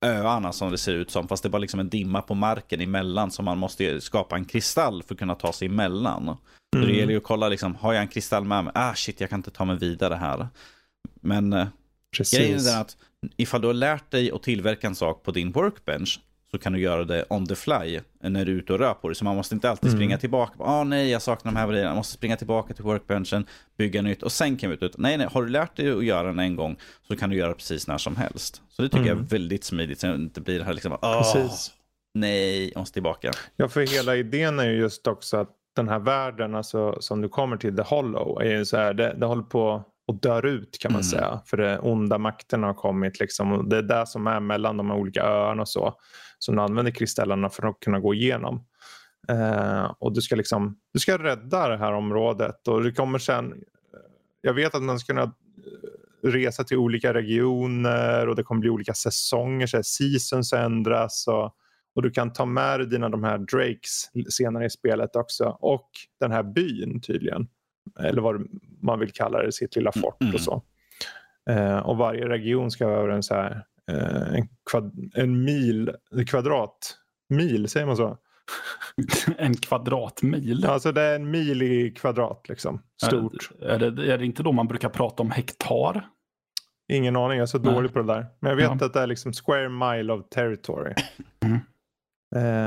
[0.04, 1.28] öarna som det ser ut som.
[1.28, 4.44] Fast det är bara liksom en dimma på marken emellan så man måste skapa en
[4.44, 6.36] kristall för att kunna ta sig emellan.
[6.72, 6.88] Så Mm.
[6.88, 8.72] det gäller ju att kolla liksom, har jag en kristall med mig?
[8.76, 10.48] Ah shit, jag kan inte ta mig vidare här.
[11.20, 11.66] Men eh,
[12.16, 12.38] Precis.
[12.38, 12.96] grejen är att
[13.36, 16.20] ifall du har lärt dig att tillverka en sak på din workbench
[16.50, 19.08] så kan du göra det on the fly när du är ute och rör på
[19.08, 19.14] dig.
[19.14, 19.98] Så man måste inte alltid Mm.
[19.98, 20.52] springa tillbaka.
[20.58, 21.90] Ah nej, jag saknar de här grejerna.
[21.90, 23.46] Jag måste springa tillbaka till workbenchen,
[23.78, 24.98] bygga nytt och sen kan vi ut.
[24.98, 26.76] Nej, nej, har du lärt dig att göra den en gång
[27.08, 28.62] så kan du göra precis när som helst.
[28.68, 29.24] Så det tycker jag Mm.
[29.24, 30.00] är väldigt smidigt.
[30.00, 31.70] Så det inte blir det här liksom, ah, Precis.
[32.14, 33.30] nej, jag måste tillbaka.
[33.56, 37.28] Ja, för hela idén är ju just också att den här världen alltså, som du
[37.28, 40.92] kommer till, The Hollow, är så här, det, det håller på att dör ut kan
[40.92, 41.04] man Mm.
[41.10, 41.40] säga.
[41.46, 43.52] För det onda makterna har kommit liksom.
[43.52, 45.94] Och det är det som är mellan de här olika öarna och så.
[46.38, 48.64] Som du använder kristallerna för att kunna gå igenom.
[49.28, 53.54] Eh, och du ska liksom, du ska rädda det här området och det kommer sen,
[54.40, 58.70] jag vet att man ska kunna eh, resa till olika regioner och det kommer bli
[58.70, 61.54] olika säsonger, så här, seasons ändras och,
[61.94, 65.90] och du kan ta med dig dina de här drakes senare i spelet också och
[66.20, 67.48] den här byn tydligen.
[68.00, 68.46] Eller vad
[68.82, 70.34] man vill kalla det, sitt lilla fort Mm.
[70.34, 70.62] och så.
[71.50, 75.90] Eh, och varje region ska vara en så här eh, en, kvad, en mil,
[76.26, 76.96] kvadrat,
[77.28, 78.18] mil säger man så?
[79.38, 80.66] En kvadratmil.
[80.66, 82.82] Alltså det är en mil i kvadrat liksom.
[83.06, 83.50] Stort.
[83.62, 86.08] Är det, är det inte då man brukar prata om hektar?
[86.92, 87.74] Ingen aning, jag är så Nej.
[87.74, 88.26] dålig på det där.
[88.40, 88.86] Men jag vet Ja.
[88.86, 90.94] att det är liksom square mile of territory.
[91.44, 91.58] Mm.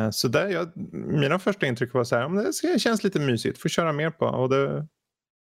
[0.06, 3.62] Eh, så där, jag, mina första intryck var så här, "Men det känns lite mysigt,
[3.62, 4.26] får köra mer på.
[4.26, 4.88] Och det,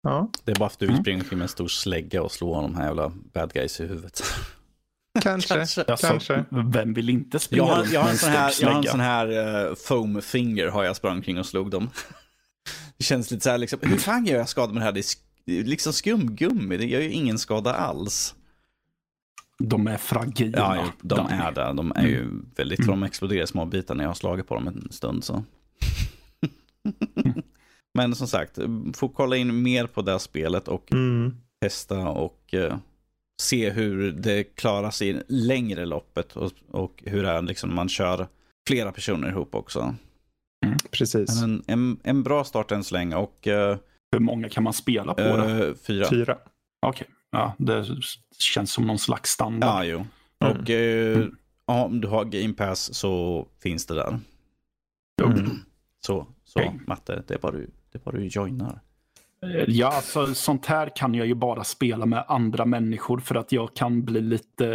[0.03, 1.03] ja, Det är bara för att du vill Mm.
[1.05, 4.23] springa omkring med en stor slägga och slå de här jävla bad guys i huvudet.
[5.23, 5.55] kanske.
[5.55, 5.83] Kanske.
[5.83, 6.45] Alltså, Kanske.
[6.51, 9.01] Vem vill inte springa Jag har, jag har en sån här, jag har en sån
[9.01, 11.91] här uh, foam finger har jag sprang kring och slog dem.
[12.99, 14.93] Det känns lite så här liksom, hur fan gör jag skada med det här?
[14.93, 18.35] Det är det liksom skumgummi, det gör ju ingen skada alls.
[19.59, 20.59] De är fragila.
[20.59, 21.75] Ja, ju, de är där.
[21.75, 24.55] De är ju väldigt, för de exploderar i små bitar när jag har slagit på
[24.55, 25.45] dem en stund så.
[27.99, 28.59] Men som sagt,
[28.95, 31.35] får kolla in mer på det här spelet och Mm.
[31.61, 32.77] testa och eh,
[33.43, 37.89] se hur det klarar sig i längre loppet och, och hur det är liksom man
[37.89, 38.27] kör
[38.69, 39.95] flera personer ihop också.
[40.91, 41.41] Precis.
[41.41, 43.77] Men en, en, en bra start än så länge och eh,
[44.13, 45.67] Hur många kan man spela på det?
[45.69, 46.07] eh, fyra.
[46.11, 46.39] Fyra.
[46.87, 47.85] Okej, ja, det
[48.39, 49.69] känns som någon slags standard.
[49.71, 50.07] Ja, jo.
[50.45, 50.57] Mm.
[50.63, 51.27] Och eh,
[51.67, 54.19] ja, om du har Game Pass så finns det där.
[55.23, 55.27] Jo.
[55.27, 55.51] Mm.
[56.07, 56.81] Så, så Okej.
[56.87, 57.71] Matte, det är bara du,
[58.05, 58.81] det är bara du joinar.
[59.43, 63.53] Eh, Ja, alltså, sånt här kan jag ju bara spela med andra människor för att
[63.53, 64.67] jag kan bli lite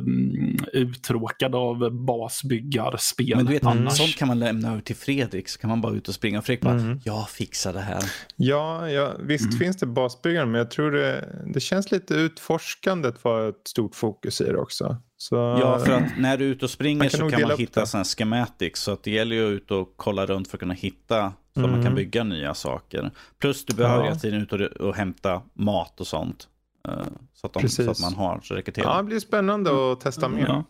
[0.00, 3.36] mm, uttråkad av basbyggarspel.
[3.36, 3.96] Men du vet, annars.
[3.96, 6.42] sånt kan man lämna över till Fredrik, så kan man bara ut och springa.
[6.42, 7.00] Fredrik bara, Mm.
[7.04, 8.02] jag fixar det här.
[8.36, 9.58] Ja, ja visst Mm.
[9.58, 14.40] finns det basbyggare, men jag tror det, det känns lite utforskandet var ett stort fokus
[14.40, 14.96] i det också.
[15.18, 17.86] Så, Ja, för att när du är ute och springer kan så kan man hitta
[17.86, 18.80] sådana här schematics.
[18.82, 21.60] Så att det gäller ju att ut och kolla runt för att kunna hitta så
[21.60, 21.84] att man Mm.
[21.84, 23.10] kan bygga nya saker.
[23.38, 24.04] Plus du behöver Ja.
[24.08, 26.48] hela tiden ut och, och hämta mat och sånt.
[26.88, 26.92] eh,
[27.34, 28.82] Så att, de, så att man har så det räcker till.
[28.86, 30.44] ja, det blir spännande att testa mer.
[30.46, 30.64] Ja.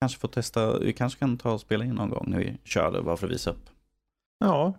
[0.00, 2.92] Kanske får testa, vi kanske kan ta och spela in någon gång när vi kör
[2.92, 3.70] det bara för att visa upp.
[4.40, 4.74] Ja,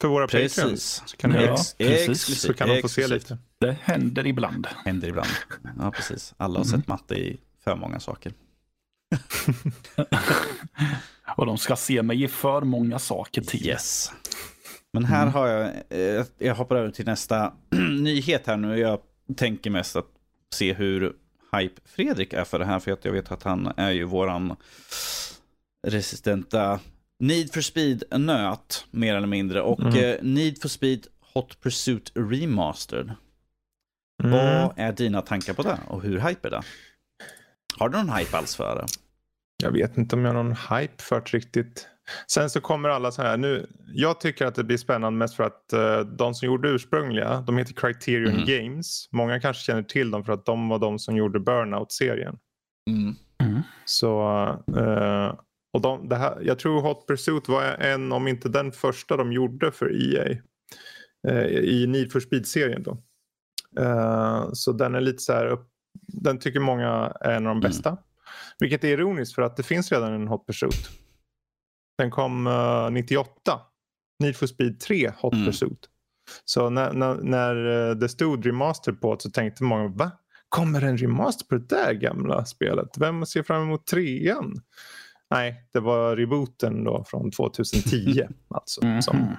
[0.00, 0.54] för våra Patreons.
[0.56, 1.02] Precis.
[1.06, 2.40] Så kan, Ja, Ex- precis.
[2.40, 3.38] så kan de få se lite.
[3.60, 4.66] Det händer ibland.
[4.84, 5.28] Händer ibland.
[5.80, 6.34] Ja, precis.
[6.36, 6.78] Alla har Mm.
[6.80, 8.32] sett matte i för många saker.
[11.36, 13.66] Och de ska se mig i för många saker till.
[13.66, 14.12] Yes.
[14.92, 15.34] Men här Mm.
[15.34, 17.52] har jag, eh, jag hoppar över till nästa
[18.00, 18.78] nyhet här nu.
[18.78, 18.98] Jag
[19.36, 20.06] tänker mest att
[20.54, 21.12] se hur
[21.56, 22.78] hype Fredrik är för det här.
[22.78, 24.56] För att jag vet att han är ju våran
[25.86, 26.80] resistenta
[27.18, 29.60] Need for Speed-nöt, mer eller mindre.
[29.62, 29.94] Och Mm.
[30.04, 33.12] eh, Need for Speed Hot Pursuit Remastered.
[34.24, 34.32] Mm.
[34.32, 36.62] Vad är dina tankar på det och hur hype är det?
[37.78, 38.86] Har du någon hype alls för det?
[39.64, 41.88] Jag vet inte om jag har någon hype för det riktigt.
[42.30, 43.66] Sen så kommer alla så här nu.
[43.94, 47.56] Jag tycker att det blir spännande mest för att eh, de som gjorde ursprungliga, de
[47.58, 48.44] heter Criterion Mm.
[48.46, 49.08] Games.
[49.12, 52.38] Många kanske känner till dem för att de var de som gjorde Burnout-serien.
[52.90, 53.14] Mm.
[53.42, 53.62] Mm.
[53.84, 54.22] Så,
[54.76, 55.34] eh,
[55.72, 59.32] och de, det här, jag tror Hot Pursuit var en, om inte den första de
[59.32, 60.36] gjorde för EA.
[61.28, 62.98] Eh, I Need for Speed-serien då.
[64.52, 65.68] Så den är lite så här, upp,
[66.22, 67.60] den tycker många är en av de Mm.
[67.60, 67.96] bästa.
[68.58, 70.88] Vilket är ironiskt för att det finns redan en Hot Pursuit.
[71.98, 73.60] Den kom eh, 98.
[74.18, 75.46] Need for Speed 3 Hot Mm.
[75.46, 75.88] Pursuit.
[76.44, 80.10] Så när, när, när eh, det stod remaster på det så tänkte många va?
[80.48, 82.88] Kommer en remaster på det där gamla spelet?
[82.98, 84.60] Vem ser fram emot trean?
[85.30, 88.22] Nej, det var rebooten då från 2010.
[88.48, 89.02] alltså, Mhm.
[89.02, 89.36] som,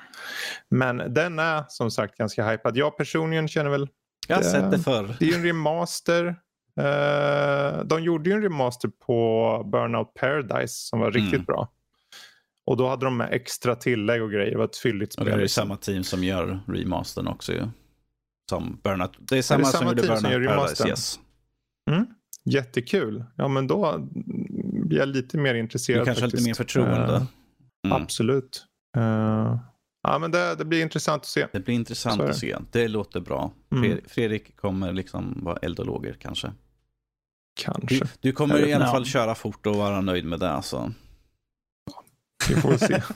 [0.69, 2.77] men den är som sagt ganska hypad.
[2.77, 3.87] Jag personligen känner väl,
[4.27, 5.15] Jag har Det- sett det förr.
[5.19, 6.35] det är ju en remaster.
[6.79, 11.45] Eh, de gjorde ju en remaster på Burnout Paradise som var riktigt Mm.
[11.45, 11.71] bra.
[12.65, 14.51] Och då hade de med extra tillägg och grejer.
[14.51, 15.39] Det var ett fylligt Och det spel.
[15.39, 17.63] är ju samma team som gör remastern också ju.
[18.49, 19.17] Som Burnout.
[19.19, 20.83] Det är det samma, som samma gjorde team som Burnout gör Paradise.
[20.83, 20.87] remastern?
[20.89, 21.19] Yes.
[21.91, 22.05] Mm.
[22.45, 23.25] Jättekul.
[23.35, 23.97] Ja men då
[24.85, 26.01] blir jag lite mer intresserad.
[26.01, 26.47] Du kanske har lite faktiskt.
[26.47, 27.15] mer förtroende.
[27.15, 27.23] Eh,
[27.85, 28.01] Mm.
[28.03, 28.65] Absolut.
[28.97, 29.57] Eh,
[30.03, 31.47] ja men det, det blir intressant att se.
[31.51, 32.57] Det blir intressant att se.
[32.71, 33.51] Det låter bra.
[33.71, 33.83] Mm.
[33.83, 36.51] Fred- Fredrik kommer liksom vara eld och lågor kanske.
[37.55, 37.95] Kanske.
[37.95, 40.51] Du, du kommer i alla fall köra fort och vara nöjd med det.
[40.51, 40.91] Alltså.
[42.49, 43.01] Vi får se.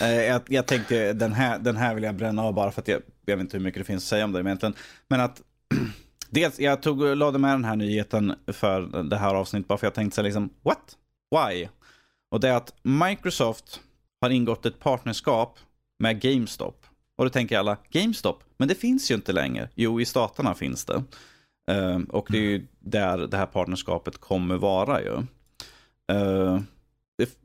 [0.00, 2.88] Eh, jag, jag tänkte den här, den här vill jag bränna av bara för att
[2.88, 4.74] jag, jag vet inte hur mycket det finns att säga om det egentligen.
[5.08, 5.42] Men att
[6.30, 9.94] dels, jag tog, lade med den här nyheten för det här avsnittet bara för jag
[9.94, 10.96] tänkte så här liksom, what?
[11.30, 11.68] Why?
[12.30, 13.80] Och det är att Microsoft
[14.20, 15.58] har ingått ett partnerskap
[15.98, 16.86] med GameStop.
[17.18, 18.44] Och då tänker alla, GameStop?
[18.56, 19.68] Men det finns ju inte längre.
[19.74, 21.04] Jo, i staterna finns det.
[21.70, 25.16] Eh, och det är ju där det här partnerskapet kommer vara ju.
[26.12, 26.60] Eh,
[27.18, 27.38] det,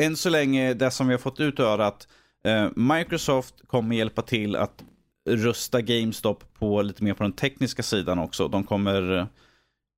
[0.00, 2.08] än så länge, det som vi har fått ut är att
[2.44, 4.84] eh, Microsoft kommer hjälpa till att
[5.28, 8.48] rusta GameStop på lite mer på den tekniska sidan också.
[8.48, 9.28] De kommer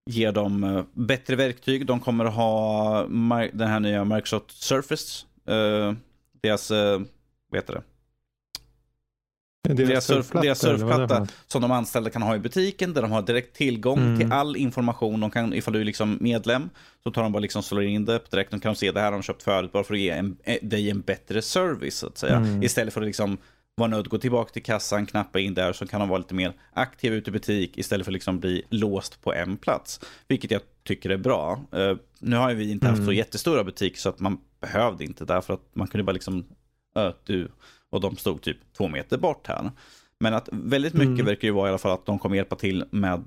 [0.08, 1.86] ge dem eh, bättre verktyg.
[1.86, 3.02] De kommer ha
[3.52, 5.26] den här nya Microsoft Surface.
[5.46, 5.94] Eh,
[6.42, 7.00] deras, eh,
[7.50, 7.82] vad heter det?
[9.68, 11.26] Deras surf- deras surfplatta.
[11.46, 14.18] som de anställda kan ha i butiken där de har direkt tillgång Mm.
[14.18, 15.20] till all information.
[15.20, 16.70] De kan, ifall du är liksom medlem
[17.02, 18.50] så tar de bara liksom slår in det direkt.
[18.50, 20.56] De kan se det här har de köpt förut bara för att ge en, eh,
[20.62, 22.36] dig en bättre service så att säga.
[22.36, 22.62] Mm.
[22.62, 23.38] Istället för att liksom
[23.76, 26.34] vara nödd att gå tillbaka till kassan, knappa in där så kan de vara lite
[26.34, 30.00] mer aktiva ute i butik istället för att liksom bli låst på en plats.
[30.28, 31.60] Vilket jag tycker är bra.
[31.72, 33.14] Eh, nu har ju vi inte haft så Mm.
[33.16, 36.44] jättestora butiker så att man behövde inte därför att man kunde bara liksom,
[36.96, 37.48] ö, du
[37.90, 39.70] och de stod typ två meter bort här.
[40.20, 41.26] Men att väldigt mycket Mm.
[41.26, 43.24] verkar ju vara i alla fall att de kommer hjälpa till med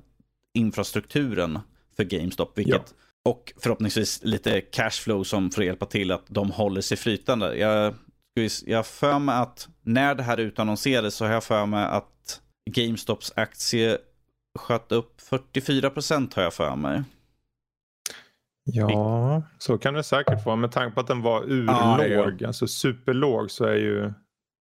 [0.53, 1.59] infrastrukturen
[1.95, 2.57] för GameStop.
[2.57, 2.93] Vilket,
[3.29, 7.55] Och förhoppningsvis lite cashflow som får hjälpa till att de håller sig flytande.
[7.57, 7.93] Jag,
[8.65, 12.41] jag har för mig att när det här utannonserades så har jag för mig att
[12.71, 13.97] GameStops aktie
[14.59, 17.03] sköt upp 44% har jag för mig.
[18.63, 20.55] Ja, så kan det säkert vara.
[20.55, 24.13] Med tanke på att den var Ja, urlåg, alltså superlåg, så är ju,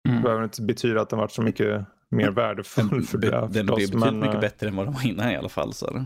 [0.08, 0.22] Mm.
[0.22, 3.40] behöver det inte betyda att den varit så mycket mer värdefull för Den, det.
[3.40, 5.48] den blir förstås, betydligt men, mycket eh, bättre än vad de var innan i alla
[5.48, 5.72] fall.
[5.72, 6.04] Så.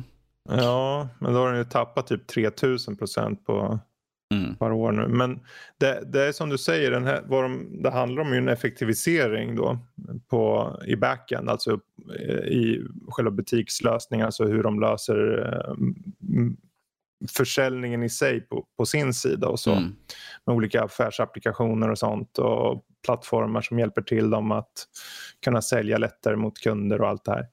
[0.49, 3.79] Ja, men då har den ju tappat typ 3000 procent på
[4.35, 4.55] Mm.
[4.57, 5.09] par år nu.
[5.09, 5.41] Men
[5.79, 8.49] det, det är som du säger, den här, vad de, det handlar om ju en
[8.49, 9.79] effektivisering då
[10.29, 11.81] på, i backend, alltså
[12.21, 15.75] eh, i själva butikslösningen, alltså hur de löser eh,
[17.37, 19.73] försäljningen i sig på, på sin sida och så.
[19.73, 19.97] Mm.
[20.47, 24.73] Med olika affärsapplikationer och sånt och plattformar som hjälper till dem att
[25.45, 27.47] kunna sälja lättare mot kunder och allt det här.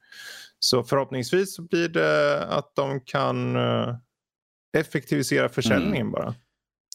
[0.59, 3.95] Så förhoppningsvis så blir det att de kan eh,
[4.77, 6.35] effektivisera försäljningen bara.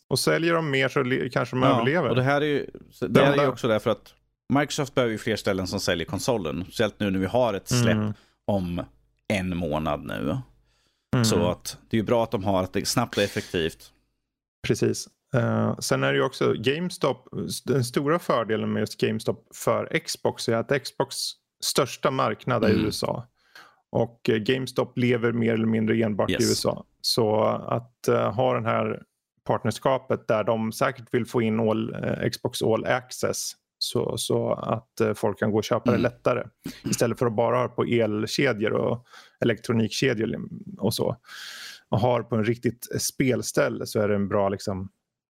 [0.09, 2.09] Och säljer de mer så kanske de överlever.
[2.09, 2.67] Och det här är ju,
[3.09, 4.15] det här är ju också därför att
[4.55, 6.65] Microsoft behöver ju fler ställen som säljer konsolen.
[6.65, 8.13] Speciellt nu när vi har ett släpp Mm.
[8.47, 8.83] om
[9.29, 10.39] en månad nu.
[11.17, 11.25] Mm.
[11.25, 13.93] Så att det är bra att de har att det är snabbt och effektivt.
[14.67, 15.09] Precis.
[15.35, 17.29] Eh, sen är det ju också GameStop,
[17.65, 21.17] den stora fördelen med just GameStop för Xbox är att Xbox
[21.65, 22.85] största marknad är Mm.
[22.87, 23.27] USA.
[23.91, 26.51] Och eh, GameStop lever mer eller mindre enbart i Yes.
[26.51, 26.85] USA.
[27.01, 29.03] Så att eh, ha den här
[29.45, 35.01] partnerskapet där de säkert vill få in all, eh, Xbox All Access så, så att
[35.01, 36.03] eh, folk kan gå och köpa Mm.
[36.03, 36.45] det lättare.
[36.85, 39.07] Istället för att bara ha på elkedjor och
[39.41, 41.17] elektronikkedjor och så.
[41.89, 44.89] Och har på en riktigt spelställe så är det en bra liksom,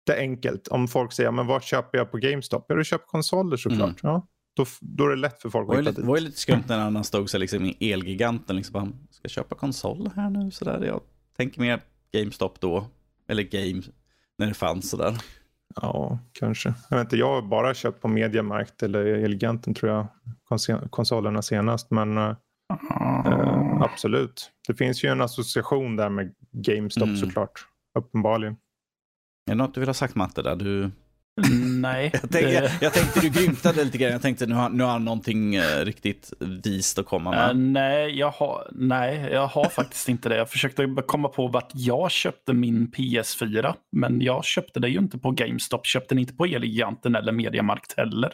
[0.06, 0.68] det är enkelt.
[0.68, 2.66] Om folk säger, men vad köper jag på GameStop?
[2.70, 3.82] Ja, du köper konsoler såklart.
[4.04, 4.14] Mm.
[4.14, 6.08] Ja, då, då är det lätt för folk Det var att hitta lite, dit.
[6.08, 8.56] var ju lite skumt när han stod så liksom i Elgiganten.
[8.56, 10.52] Liksom bara, ska jag köpa konsol här nu?
[10.52, 10.84] Sådär.
[10.86, 11.02] Jag
[11.38, 11.82] tänker mer
[12.14, 12.86] GameStop då.
[13.28, 13.82] Eller Game
[14.38, 15.18] när det fanns sådär.
[15.76, 16.74] Ja, kanske.
[16.90, 20.08] Jag, vet inte, jag har bara köpt på Mediamarkt eller Eleganten tror jag,
[20.90, 21.92] konsolerna senast.
[21.92, 22.36] Men eh,
[23.82, 24.52] absolut.
[24.68, 27.18] Det finns ju en association där med GameStop Mm.
[27.18, 27.68] såklart.
[28.00, 28.54] Uppenbarligen.
[28.54, 30.56] Är det något du vill ha sagt Matte där?
[30.56, 30.92] Du...
[31.82, 32.10] Nej.
[32.22, 34.12] Jag, tänkte, jag, jag tänkte du grymtade lite grann.
[34.12, 37.58] Jag tänkte nu har, nu har han någonting eh, riktigt vist att komma med.
[37.58, 40.36] nej, jag har, nej, jag har faktiskt inte det.
[40.38, 43.74] Jag försökte komma på vart jag köpte min PS4.
[43.92, 45.86] Men jag köpte det ju inte på GameStop.
[45.86, 48.32] Köpte den inte på Elgiganten eller Mediamarkt heller.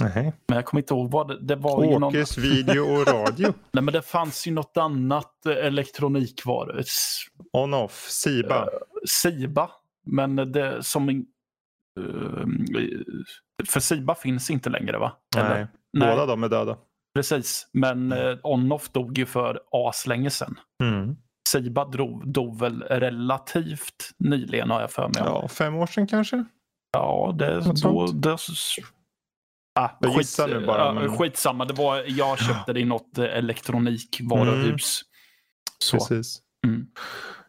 [0.00, 0.32] Nej.
[0.48, 1.84] Men jag kommer inte ihåg vad det, det var.
[1.84, 3.54] Ju någon, Åkes video och radio.
[3.72, 6.80] nej, men det fanns ju något annat eh, elektronikvaru.
[6.80, 8.06] S- On-off.
[8.10, 8.68] Siba.
[9.08, 9.70] Siba.
[10.06, 11.24] Men det som...
[11.96, 12.46] eh,
[13.68, 15.12] för Siba finns inte längre va?
[15.36, 15.54] Eller?
[15.54, 15.66] Nej.
[15.92, 16.10] Nej.
[16.10, 16.76] Båda de är döda.
[17.14, 17.68] Precis.
[17.72, 20.58] Men eh, Onoff dog ju för as länge sedan.
[20.82, 21.16] Mm.
[21.48, 25.14] Siba dog, dog väl relativt nyligen har jag för mig.
[25.16, 26.44] Ja, fem år sedan kanske?
[26.92, 28.22] Ja, det, Något då, sånt.
[28.22, 28.36] det,
[29.80, 33.18] ah, Jag skit, gissar nu bara, men- Skitsamma, det var, jag köpte det i något
[33.18, 35.02] eh, elektronikvaruhus.
[35.78, 35.96] Så.
[35.96, 36.40] Precis.
[36.66, 36.86] Mm.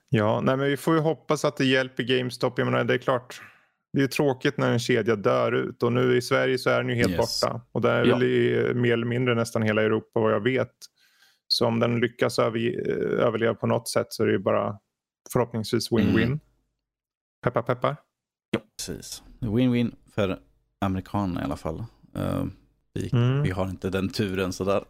[0.09, 2.59] Ja, nej, men vi får ju hoppas att det hjälper GameStop.
[2.59, 3.41] Jag menar, det är klart.
[3.93, 6.89] Det är tråkigt när en kedja dör ut och nu i Sverige så är den
[6.89, 7.41] ju helt Yes.
[7.41, 7.61] borta.
[7.71, 8.15] Och det är Ja.
[8.15, 10.73] väl i mer eller mindre nästan hela Europa vad jag vet.
[11.47, 12.59] Så om den lyckas över,
[13.19, 14.79] överleva på något sätt så är det ju bara
[15.33, 16.23] förhoppningsvis win-win.
[16.23, 16.39] Mm.
[17.43, 17.95] Peppar peppar.
[18.77, 19.23] Precis.
[19.39, 20.39] Win-win för
[20.81, 21.83] amerikanerna i alla fall.
[22.15, 22.43] Eh,
[22.93, 23.41] vi, Mm.
[23.43, 24.83] vi har inte den turen sådär.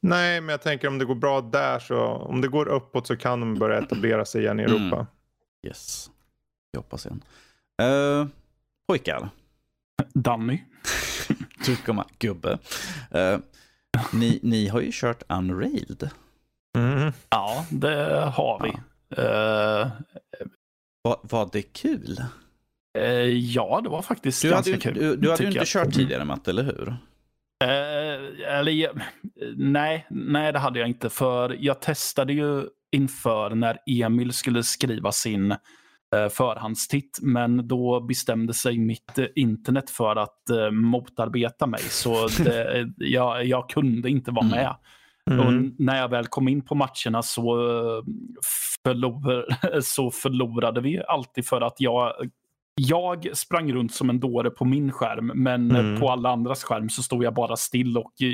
[0.00, 3.16] Nej, men jag tänker om det går bra där så om det går uppåt så
[3.16, 4.76] kan de börja etablera sig igen i Mm.
[4.76, 5.06] Europa.
[5.66, 6.10] Yes.
[6.70, 7.22] Jag hoppas igen.
[7.82, 8.26] Uh,
[8.88, 9.28] pojkar.
[10.14, 10.58] Danny.
[11.66, 12.58] Du komma, gubbe.
[13.10, 13.38] Eh,
[14.12, 16.10] ni, ni har ju kört Unrailed.
[16.78, 17.12] Mm.
[17.30, 18.68] Ja, det har vi.
[19.22, 19.88] Eh,
[21.04, 22.18] Va, var det kul?
[22.98, 25.02] eh, ja, det var faktiskt Du hade ganska ju, kul.
[25.04, 25.66] du, du hade ju inte jag.
[25.66, 26.96] kört tidigare Matte, eller hur?
[28.46, 28.90] Eller, ja,
[29.56, 31.10] nej, nej, det hade jag inte.
[31.10, 35.54] För jag testade ju inför när Emil skulle skriva sin
[36.28, 37.18] förhandstitt.
[37.22, 41.80] Men då bestämde sig mitt eh, internet för att eh, motarbeta mig.
[41.80, 44.56] Så det, jag, jag kunde inte vara Mm.
[44.56, 44.76] med.
[45.30, 45.46] Mm.
[45.46, 48.02] Och när jag väl kom in på matcherna så, eh,
[48.84, 49.44] förlor,
[49.82, 52.12] så förlorade vi alltid för att jag
[52.80, 56.00] jag sprang runt som en dåre på min skärm, men Mm.
[56.00, 58.32] på alla andras skärm så stod jag bara still och eh,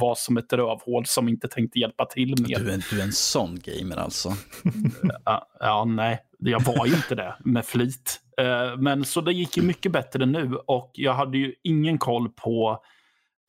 [0.00, 2.58] var som ett rövhål som inte tänkte hjälpa till mer.
[2.58, 4.32] Du är, du är en sån gamer alltså.
[5.24, 8.20] Ja, ja, nej, jag var ju inte det med flit.
[8.38, 12.28] Eh, Men så det gick ju mycket bättre nu och jag hade ju ingen koll
[12.28, 12.82] på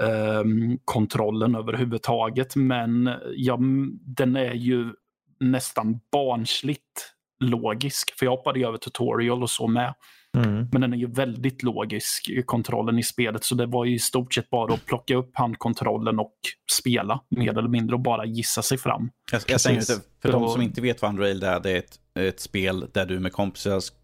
[0.04, 2.56] ehm, kontrollen överhuvudtaget.
[2.56, 3.60] Men jag,
[4.02, 4.90] den är ju
[5.40, 8.14] nästan barnsligt logisk.
[8.20, 9.94] För jag hoppade ju över tutorial och så med.
[10.36, 10.68] Mm.
[10.72, 13.44] Men den är ju väldigt logisk, kontrollen i spelet.
[13.44, 16.34] Så det var ju i stort sett bara att plocka upp handkontrollen och
[16.72, 19.10] spela mer eller mindre och bara gissa sig fram.
[19.32, 22.40] Jag, jag inte, för de som inte vet vad Unrailed är, det är ett, ett
[22.40, 23.96] spel där du med kompisar ska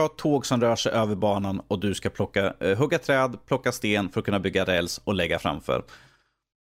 [0.00, 3.72] ha tåg som rör sig över banan och du ska plocka, eh, hugga träd, plocka
[3.72, 5.82] sten för att kunna bygga räls och lägga framför.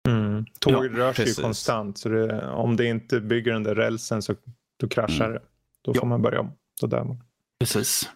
[0.08, 0.44] Mm.
[0.60, 1.44] Tåget Ja, rör sig ju precis.
[1.44, 4.34] konstant så det, om det inte bygger den där rälsen så
[4.80, 5.32] då kraschar Mm.
[5.32, 5.42] det.
[5.84, 6.00] Då Ja.
[6.00, 6.52] får man börja om.
[6.80, 7.22] Då dör man.
[7.60, 8.10] Precis.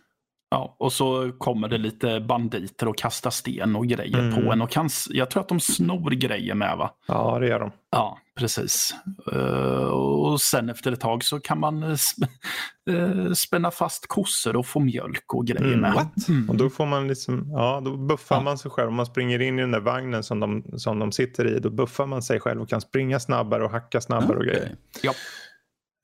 [0.52, 4.34] Ja, och så kommer det lite banditer och kastar sten och grejer Mm.
[4.44, 4.62] på en.
[4.62, 6.90] Och kan, jag tror att de snor grejer med va?
[7.08, 7.70] Ja, det gör de.
[7.90, 8.94] Ja, precis.
[9.32, 9.38] Eh,
[9.86, 12.26] och sen efter ett tag så kan man sp-
[12.90, 15.80] eh, spänna fast kossor och få mjölk och grejer Mm.
[15.80, 15.92] med.
[15.92, 16.28] What?
[16.28, 16.50] Mm.
[16.50, 18.42] Och då får man liksom, ja, då buffar Ja.
[18.42, 18.88] man sig själv.
[18.88, 21.70] Om man springer in i den där vagnen som de, som de sitter i, då
[21.70, 24.54] buffar man sig själv och kan springa snabbare och hacka snabbare och Okej.
[24.54, 24.76] grejer.
[25.02, 25.12] Ja.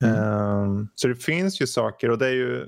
[0.03, 2.65] Ehm, så det finns ju saker och det är ju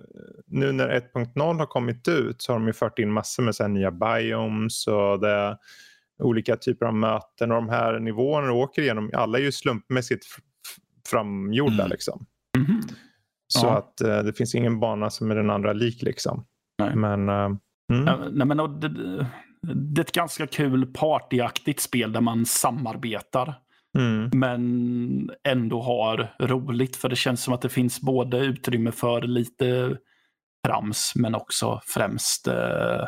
[0.47, 3.67] nu när 1.0 har kommit ut så har de ju fört in massor med så
[3.67, 5.57] nya biomes och det
[6.23, 10.25] olika typer av möten och de här nivåerna du åker igenom, alla är ju slumpmässigt
[11.09, 11.89] framgjorda Mm.
[11.89, 12.25] liksom.
[12.57, 12.81] Mhm.
[13.47, 13.77] Så Ja.
[13.77, 16.45] att eh, det finns ingen bana som är den andra lik liksom.
[16.79, 16.95] Nej.
[16.95, 17.57] Men mm.
[17.89, 18.89] Ja, Nej, men, det,
[19.73, 23.53] det är ett ganska kul partyaktigt spel där man samarbetar.
[23.97, 24.29] Mm.
[24.33, 26.95] Men ändå har roligt.
[26.95, 29.97] För det känns som att det finns både utrymme för lite
[30.67, 33.05] trams men också främst eh,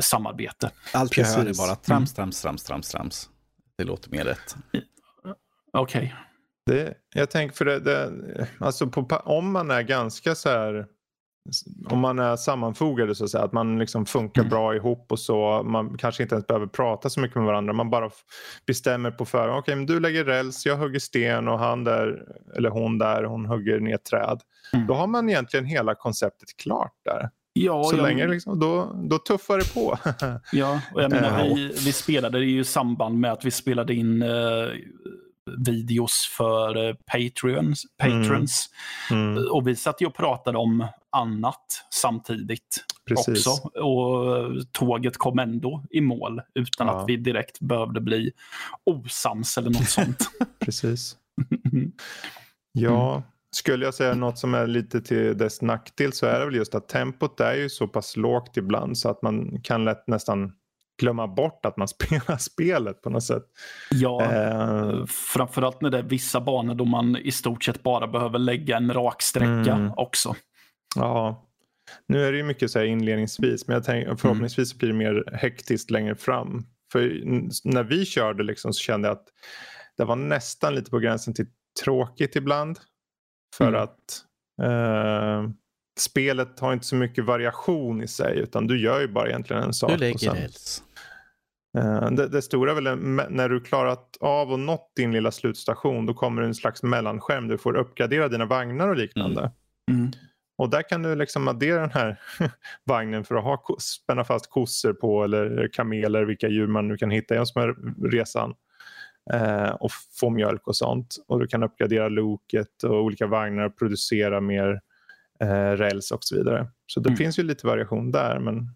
[0.00, 0.70] samarbete.
[0.92, 1.58] Allt jag hör är Precis.
[1.58, 3.30] bara trams, trams, trams, trams, trams.
[3.78, 4.56] Det låter mer rätt.
[5.72, 6.14] Okej.
[6.66, 8.12] Det, jag tänker för det, det
[8.60, 10.86] alltså på, om man är ganska så här
[11.90, 14.50] om man är sammanfogade så att säga, att man liksom funkar Mm.
[14.50, 15.62] bra ihop och så.
[15.62, 17.72] Man kanske inte ens behöver prata så mycket med varandra.
[17.72, 18.10] Man bara
[18.66, 19.58] bestämmer på förhand.
[19.58, 22.22] Okej, men du lägger räls, jag hugger sten och han där,
[22.56, 24.40] eller hon där, hon hugger ner träd.
[24.72, 24.86] Mm.
[24.86, 27.30] Då har man egentligen hela konceptet klart där.
[27.52, 29.98] Ja, så jag- länge liksom, då, då tuffar det på.
[30.52, 33.94] Ja, och jag menar vi, vi spelade det ju i samband med att vi spelade
[33.94, 34.28] in eh,
[35.56, 38.70] videos för eh, Patreons, patrons.
[39.10, 41.64] Mm, Och vi satt ju och pratade om annat
[41.94, 43.46] samtidigt precis.
[43.46, 43.68] också.
[43.68, 47.00] Och tåget kom ändå i mål utan Ja.
[47.02, 48.32] att vi direkt behövde bli
[48.84, 50.28] osams eller något sånt.
[50.58, 51.16] precis.
[52.72, 53.22] Ja,
[53.56, 56.74] skulle jag säga något som är lite till dess nackdel så är det väl just
[56.74, 60.52] att tempot är ju så pass lågt ibland så att man kan lätt nästan
[61.00, 63.42] glömma bort att man spelar spelet på något sätt.
[63.90, 68.38] ja, Eh, framförallt när det är vissa banor då man i stort sett bara behöver
[68.38, 69.92] lägga en rak sträcka Mm.
[69.96, 70.34] också.
[70.96, 71.48] ja,
[72.08, 75.24] nu är det ju mycket så här inledningsvis men jag tänker, förhoppningsvis blir det mer
[75.36, 76.66] hektiskt längre fram.
[76.92, 77.20] För
[77.64, 79.26] när vi körde liksom så kände jag att
[79.96, 81.46] det var nästan lite på gränsen till
[81.84, 82.78] tråkigt ibland.
[83.56, 83.82] För Mm.
[83.82, 84.24] att
[84.62, 85.50] eh,
[86.00, 89.74] spelet har inte så mycket variation i sig utan du gör ju bara egentligen en
[89.74, 89.90] sak.
[89.90, 90.82] Du lägger sen- räls.
[91.78, 92.96] Eh, Det, det stora är väl
[93.30, 97.48] när du klarat av och nått din lilla slutstation då kommer en slags mellanskärm.
[97.48, 99.50] Du får uppgradera dina vagnar och liknande.
[99.90, 100.10] Mm.
[100.58, 102.20] Och där kan du liksom addera den här
[102.84, 107.10] vagnen för att ha, spänna fast kossor på eller kameler, vilka djur man nu kan
[107.10, 107.74] hitta i som
[108.12, 108.54] resan.
[109.32, 109.90] Eh, och
[110.20, 111.16] få mjölk och sånt.
[111.28, 114.80] Och du kan uppgradera loket och olika vagnar och producera mer
[115.40, 116.68] eh, räls och så vidare.
[116.86, 117.16] Så det Mm.
[117.16, 118.68] finns ju lite variation där men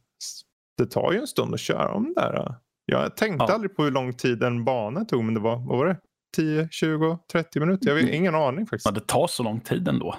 [0.79, 2.55] det tar ju en stund att köra om det där.
[2.87, 3.55] Jag tänkte Ja.
[3.55, 5.97] aldrig på hur lång tid en bana tog men det var, vad var det?
[6.37, 7.89] 10, 20, 30 minuter?
[7.89, 8.87] Jag har ingen aning faktiskt.
[8.87, 10.15] Men det tar så lång tid ändå.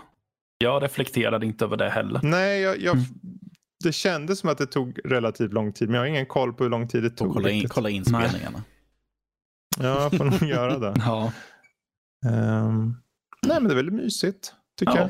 [0.58, 2.20] Jag reflekterade inte över det heller.
[2.24, 3.06] Nej, jag, jag, Mm.
[3.84, 6.64] det kändes som att det tog relativt lång tid men jag har ingen koll på
[6.64, 7.34] hur lång tid det tog.
[7.34, 8.64] kolla, in, kolla inspelningarna.
[9.80, 10.94] Ja, jag får nog göra det.
[11.06, 11.32] Ja,
[12.26, 12.94] Ehm,
[13.48, 15.10] nej, men det är väldigt mysigt tycker Ja, jag.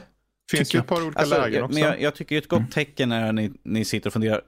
[0.52, 1.80] Finns tycker ju ett par olika Alltså, lägen jag, också.
[1.80, 2.72] men jag, jag tycker ett gott Mm.
[2.72, 4.42] tecken är när ni, ni sitter och funderar.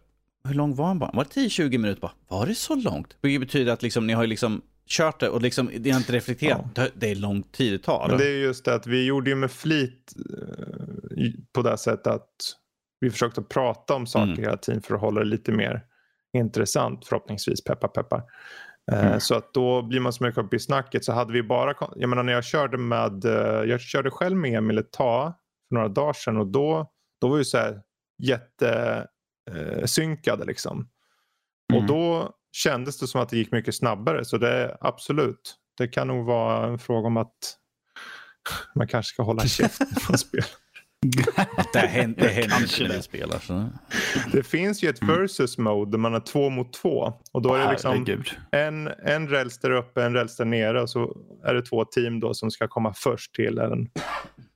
[0.43, 1.11] Hur lång var han bara?
[1.13, 2.01] Var det 10-20 minuter?
[2.01, 3.17] Bara, var det så långt?
[3.21, 6.13] Vilket betyder att liksom, ni har ju liksom kört det och liksom, ni har inte
[6.13, 6.75] reflekterat.
[6.75, 8.07] Det- Det är lång tid det tar.
[8.09, 10.13] Men det är just det att vi gjorde ju med flit
[11.17, 12.29] eh, på det sättet att
[12.99, 14.43] vi försökte prata om saker Mm.
[14.43, 15.81] hela tiden för att hålla det lite mer
[16.37, 17.63] intressant förhoppningsvis.
[17.63, 18.23] Peppar peppar.
[18.91, 19.19] Eh, Mm.
[19.19, 22.09] Så att då blir man så mycket upp i snacket så hade vi bara, jag
[22.09, 25.33] menar när jag körde med, eh, jag körde själv med Emil ett tag
[25.71, 26.91] för några dagar sedan och då,
[27.21, 27.81] då var vi så här
[28.23, 29.07] jätte
[29.51, 30.89] eh, synkade liksom.
[31.73, 31.87] Och Mm.
[31.87, 36.07] då kändes det som att det gick mycket snabbare så det är absolut, det kan
[36.07, 37.57] nog vara en fråga om att
[38.75, 40.43] man kanske ska hålla käften på spel.
[41.73, 42.95] Det händer, det händer när det.
[42.95, 43.39] vi spelar.
[43.39, 43.69] Så.
[44.31, 45.15] Det finns ju ett Mm.
[45.15, 47.13] versus mode där man är två mot två.
[47.31, 48.15] Och då är det liksom
[48.51, 52.19] en, en räls där uppe, en räls där nere och så är det två team
[52.19, 53.89] då som ska komma först till en,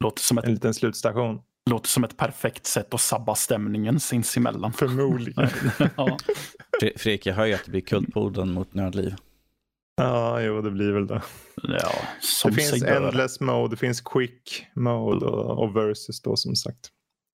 [0.06, 1.42] Låter som, en ett, liten slutstation.
[1.70, 4.74] låter som ett perfekt sätt att sabba stämningen sinsemellan.
[4.74, 5.50] Förmodligen.
[5.98, 6.18] ja.
[6.82, 9.16] Fre- Fredrik, jag hör ju att det blir kultpodden mot Nördliv.
[10.02, 11.22] ja, jo det blir väl det.
[11.64, 11.92] ja,
[12.22, 16.90] som Det finns endless mode, det finns quick mode och, och versus då som sagt.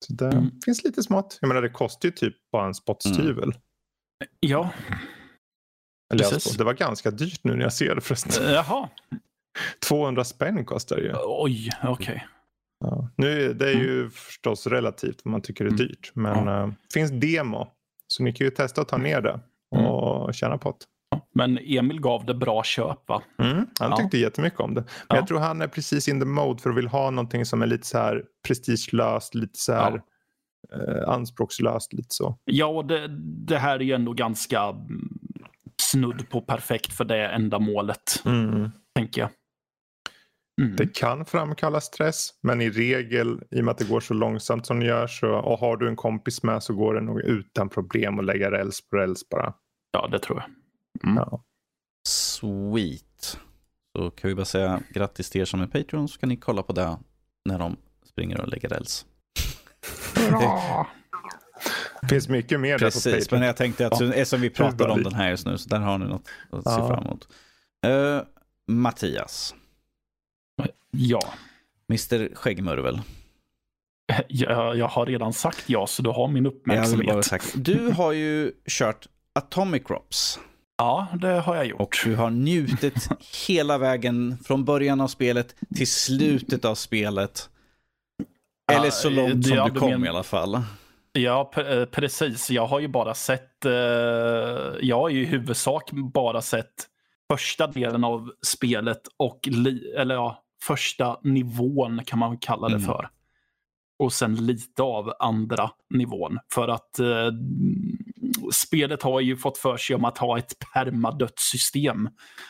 [0.06, 0.50] Så det Mm.
[0.64, 1.38] finns lite smått.
[1.40, 3.54] Jag menar det kostar ju typ bara en spottstyvel.
[4.40, 4.70] Ja,
[6.14, 6.56] Eller Precis.
[6.56, 8.52] det var ganska dyrt nu när jag ser det förresten.
[8.52, 8.88] jaha.
[9.88, 11.12] 200 spänn kostar det ju.
[11.24, 12.26] Oj, okej.
[12.82, 13.08] Ja.
[13.16, 14.10] Nu, det är ju mm.
[14.10, 15.76] förstås relativt vad man tycker är mm.
[15.76, 16.12] dyrt.
[16.14, 17.68] Men det uh, finns demo.
[18.08, 19.40] Så ni kan ju testa att ta ner det
[19.74, 19.86] mm.
[19.86, 20.32] och mm.
[20.32, 20.86] tjäna på det.
[21.34, 23.22] Men Emil gav det bra köp va?
[23.38, 24.22] Mm, han tyckte ja.
[24.22, 24.80] jättemycket om det.
[24.80, 25.16] Men ja.
[25.16, 27.66] jag tror han är precis in the mode för att vill ha någonting som är
[27.66, 30.02] lite så här prestigelöst, lite så här
[30.70, 30.76] ja.
[30.76, 31.92] eh, anspråkslöst.
[31.92, 32.38] Lite så.
[32.44, 33.08] Ja, och det,
[33.46, 34.74] det, här är ju ändå ganska
[35.82, 38.22] snudd på perfekt för det ändamålet.
[38.24, 38.70] Mm.
[38.94, 39.30] Tänker jag.
[40.62, 40.76] Mm.
[40.76, 44.66] Det kan framkalla stress men i regel i och med att det går så långsamt
[44.66, 47.68] som det gör så, och har du en kompis med så går det nog utan
[47.68, 49.54] problem att lägga räls på räls bara.
[49.92, 50.48] Ja det tror jag.
[51.10, 51.16] Mm.
[51.16, 51.44] Ja.
[52.08, 53.38] Sweet.
[53.96, 56.62] Så kan vi bara säga grattis till er som är Patreon så kan ni kolla
[56.62, 56.96] på det
[57.44, 59.06] när de springer och lägger räls.
[60.14, 60.86] Bra.
[62.00, 63.40] Det finns mycket mer Precis, där på Patreon.
[63.40, 64.06] men jag tänkte att ja.
[64.06, 66.70] eftersom vi pratar om den här just nu så där har ni något att ja.
[66.70, 67.28] se fram emot.
[67.86, 68.22] Uh,
[68.66, 69.54] Mattias.
[70.96, 71.34] Ja.
[71.88, 73.00] Mr Skäggmurvel.
[74.28, 77.54] Jag, jag har redan sagt ja, så du har min uppmärksamhet.
[77.54, 80.40] Du har ju kört Atomic Crops.
[80.78, 81.80] Ja, det har jag gjort.
[81.80, 83.08] Och du har njutit
[83.46, 87.48] hela vägen från början av spelet till slutet av spelet.
[88.72, 90.04] Eller så långt som ja, du kom men...
[90.04, 90.62] i alla fall.
[91.12, 92.50] Ja, eh, precis.
[92.50, 93.72] Jag har ju bara sett, eh,
[94.80, 96.88] jag har ju i huvudsak bara sett
[97.30, 99.48] första delen av spelet och,
[99.96, 102.86] eller ja, första nivån kan man kalla det mm.
[102.86, 103.08] för.
[103.98, 106.38] Och sen lite av andra nivån.
[106.54, 107.28] För att eh,
[108.52, 112.08] spelet har ju fått för sig om att ha ett permadödssystem.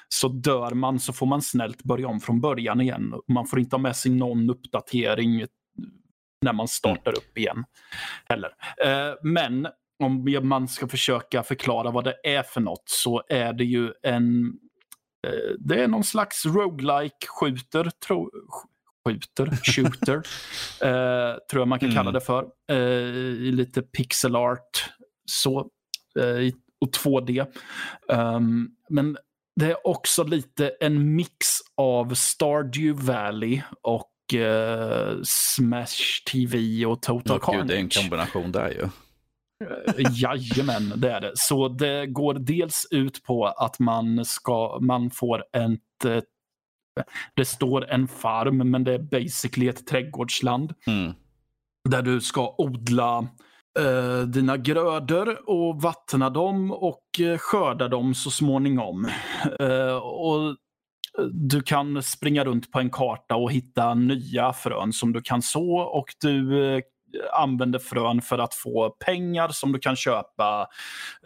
[0.08, 3.14] Så dör man så får man snällt börja om från början igen.
[3.28, 5.46] Man får inte ha med sig någon uppdatering
[6.42, 7.18] när man startar mm.
[7.18, 7.64] upp igen.
[8.28, 8.50] Heller.
[8.84, 9.66] Eh, men
[10.04, 14.52] om man ska försöka förklara vad det är för något så är det ju en
[15.58, 18.30] det är någon slags roguelike skjuter, tro,
[19.06, 20.16] skjuter, shooter,
[20.82, 21.96] eh, tror jag man kan mm.
[21.96, 22.46] kalla det för.
[22.70, 24.90] Eh, I lite pixel art,
[25.24, 25.58] så,
[26.18, 27.40] eh, och 2D.
[27.40, 29.16] Um, ehm, men
[29.60, 31.46] det är också lite en mix
[31.76, 37.68] av Stardew Valley och eh, Smash TV och Total oh, Carnage.
[37.68, 38.88] det är en kombination där ju.
[40.12, 41.32] Jajamän, det är det.
[41.34, 46.22] Så det går dels ut på att man, ska, man får ett eh,
[47.34, 50.74] det står en farm, men det är basically ett trädgårdsland.
[50.86, 51.12] Mm.
[51.88, 53.28] Där du ska odla
[53.78, 59.08] eh, dina grödor och vattna dem och eh, skörda dem så småningom.
[59.60, 60.56] Eh, och
[61.32, 65.78] du kan springa runt på en karta och hitta nya frön som du kan så
[65.78, 66.80] och du eh,
[67.32, 70.68] använder frön för att få pengar som du kan köpa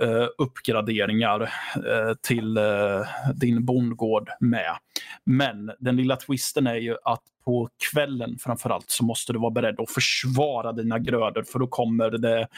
[0.03, 1.43] eh, uppgraderingar
[1.77, 3.01] eh, till eh,
[3.35, 4.77] din bondgård med.
[5.25, 9.81] Men den lilla twisten är ju att på kvällen framförallt så måste du vara beredd
[9.81, 12.49] att försvara dina grödor för då kommer det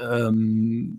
[0.00, 0.98] um,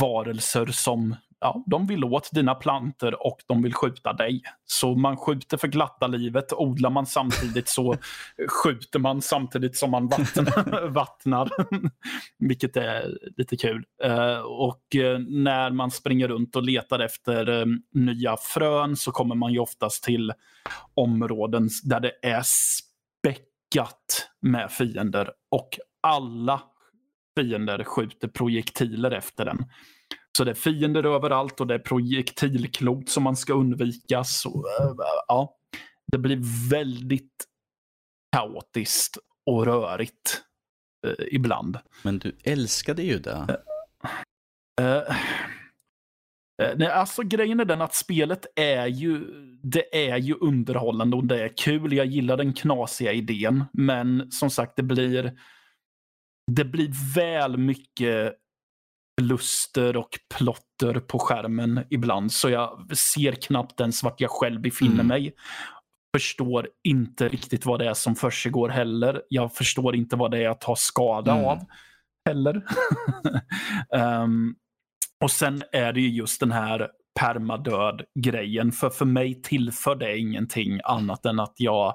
[0.00, 4.42] varelser som ja, de vill åt dina planter och de vill skjuta dig.
[4.64, 6.52] Så man skjuter för glatta livet.
[6.52, 7.96] Odlar man samtidigt så
[8.48, 10.88] skjuter man samtidigt som man vattnar.
[10.88, 11.50] vattnar
[12.38, 13.84] vilket är lite kul.
[14.04, 19.34] Uh, och uh, när man springer runt och letar efter uh, nya frön så kommer
[19.34, 20.32] man ju oftast till
[20.94, 25.30] områden där det är späckat med fiender.
[25.50, 26.62] Och alla
[27.36, 29.64] fiender skjuter projektiler efter den.
[30.36, 34.24] Så det är fiender överallt och det är projektilklot som man ska undvika.
[34.24, 34.94] Så, äh,
[35.28, 35.56] ja,
[36.12, 37.44] det blir väldigt
[38.36, 40.42] kaotiskt och rörigt
[41.06, 41.78] eh, ibland.
[42.02, 43.60] Men du älskade ju det.
[44.80, 49.24] Uh, uh, nej, alltså grejen är den att spelet är ju,
[49.62, 51.92] det är ju underhållande och det är kul.
[51.92, 53.64] Jag gillar den knasiga idén.
[53.72, 55.38] Men som sagt, det blir,
[56.52, 58.41] det blir väl mycket
[59.20, 62.32] luster och plotter på skärmen ibland.
[62.32, 65.06] Så jag ser knappt ens vart jag själv befinner mm.
[65.06, 65.34] mig.
[66.16, 69.22] Förstår inte riktigt vad det är som försiggår heller.
[69.28, 71.44] Jag förstår inte vad det är att ta skada mm.
[71.44, 71.58] av
[72.28, 72.62] heller.
[74.22, 74.54] um,
[75.24, 76.88] och sen är det ju just den här
[77.20, 78.72] permadöd-grejen.
[78.72, 81.94] För för mig tillför det ingenting annat än att jag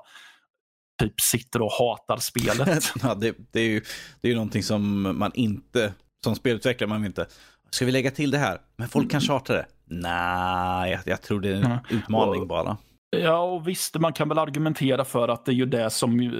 [1.02, 2.94] typ sitter och hatar spelet.
[3.04, 3.82] ja, det, det, är ju,
[4.22, 5.94] det är ju någonting som man inte
[6.28, 7.26] som spelutvecklare, man vill inte,
[7.70, 8.58] ska vi lägga till det här?
[8.76, 9.66] Men folk kanske hatar det.
[9.86, 11.78] Nej, jag, jag, tror det är en mm.
[11.90, 12.78] utmaning och, bara.
[13.10, 16.32] Ja, och visst, man kan väl argumentera för att det är ju det som,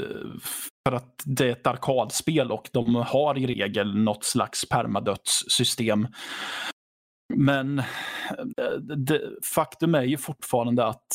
[0.88, 6.08] för att det är ett arkadspel och de har i regel något slags permadödssystem.
[7.36, 7.84] Men
[8.98, 9.22] det,
[9.56, 11.08] faktum är ju fortfarande att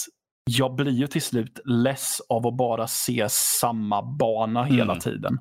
[0.50, 5.00] jag blir ju till slut less av att bara se samma bana hela Mm.
[5.00, 5.38] tiden.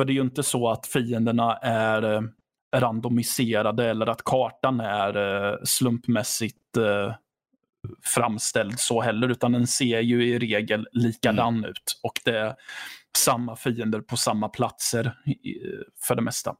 [0.00, 2.20] För det är ju inte så att fienderna är eh,
[2.76, 5.16] randomiserade eller att kartan är
[5.50, 7.14] eh, slumpmässigt eh,
[8.04, 12.00] framställd så heller, utan den ser ju i regel likadan ut.
[12.02, 12.54] Och det är
[13.18, 15.12] samma fiender på samma platser
[16.06, 16.54] för det mesta.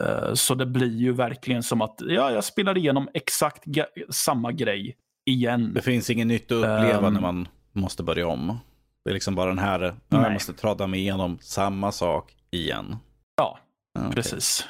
[0.00, 3.64] Eh, Så det blir ju verkligen som att ja, jag spelar igenom exakt
[4.10, 4.96] samma grej
[5.26, 5.72] igen.
[5.74, 7.14] Det finns inget nytt att uppleva Ehm.
[7.14, 8.58] när man måste börja om.
[9.04, 12.96] Det är liksom bara den här, ja, jag måste tradda mig igenom samma sak igen.
[13.36, 13.58] Ja,
[13.98, 14.12] okej.
[14.14, 14.66] Precis.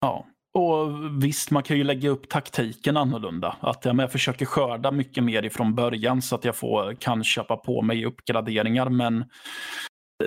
[0.00, 0.26] Ja.
[0.54, 0.88] Och
[1.22, 3.56] visst, man kan ju lägga upp taktiken annorlunda.
[3.60, 7.56] Att ja, jag försöker skörda mycket mer ifrån början så att jag får, kan köpa
[7.56, 8.88] på mig uppgraderingar.
[8.88, 9.24] Men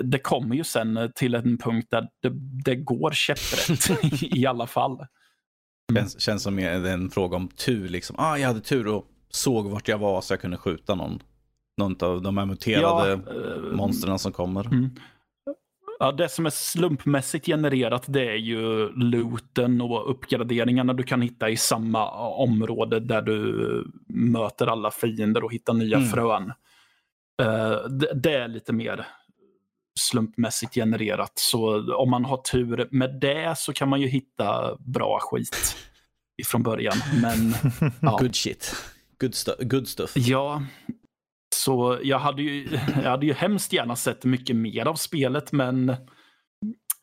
[0.02, 2.30] det kommer ju sen till en punkt där det,
[2.64, 5.06] det går käpprätt i alla fall.
[5.94, 7.88] Känns, känns som en fråga om tur.
[7.88, 8.16] Liksom.
[8.18, 11.22] Ah, jag hade tur och såg vart jag var så jag kunde skjuta någon.
[11.78, 14.66] Någon av de här muterade Ja, eh, monstren som kommer.
[14.66, 14.90] Mm.
[16.02, 21.50] Ja, det som är slumpmässigt genererat det är ju looten och uppgraderingarna du kan hitta
[21.50, 26.08] i samma område där du möter alla fiender och hittar nya Mm.
[26.08, 26.52] frön.
[27.42, 29.06] Eh, det, det är lite mer
[30.00, 31.32] slumpmässigt genererat.
[31.34, 35.76] Så om man har tur med det så kan man ju hitta bra skit
[36.42, 36.96] ifrån början.
[37.22, 37.54] Men
[38.00, 38.18] ja.
[38.20, 38.74] Good shit.
[39.20, 40.12] Good, stu- good stuff.
[40.14, 40.62] Ja,
[41.64, 45.96] så jag hade, ju, jag hade ju hemskt gärna sett mycket mer av spelet, men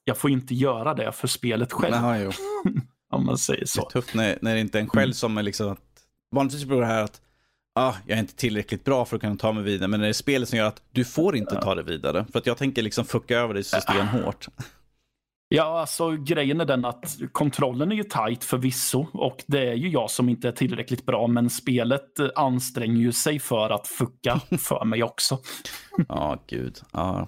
[0.04, 2.32] jag får inte göra det för spelet själv, Jaha, jo.
[3.14, 3.90] om man säger Det är så.
[3.90, 5.80] tufft när, när det inte är en själv som är liksom att,
[6.36, 7.22] vanligtvis beror det här att
[7.76, 10.12] ah, jag är inte tillräckligt bra för att kunna ta mig vidare, men när det
[10.12, 12.26] är spelet som gör att du får inte ta det vidare.
[12.32, 14.48] För att jag tänker liksom fucka över dig så stenhårt.
[15.52, 19.90] Ja, alltså grejen är den att kontrollen är ju tight förvisso och det är ju
[19.90, 24.86] jag som inte är tillräckligt bra, men spelet anstränger ju sig för att fucka för
[24.86, 25.40] mig också.
[26.08, 26.78] Ja, gud.
[26.92, 27.28] Ja.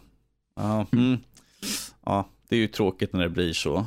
[0.55, 1.17] Ja, mm.
[2.05, 3.85] ja, det är ju tråkigt när det blir så.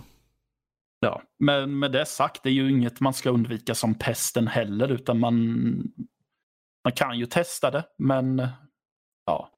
[1.01, 4.89] Ja, men med det sagt, det är ju inget man ska undvika som pesten heller,
[4.89, 5.35] utan man,
[6.85, 8.49] man kan ju testa det, men
[9.27, 9.51] ja,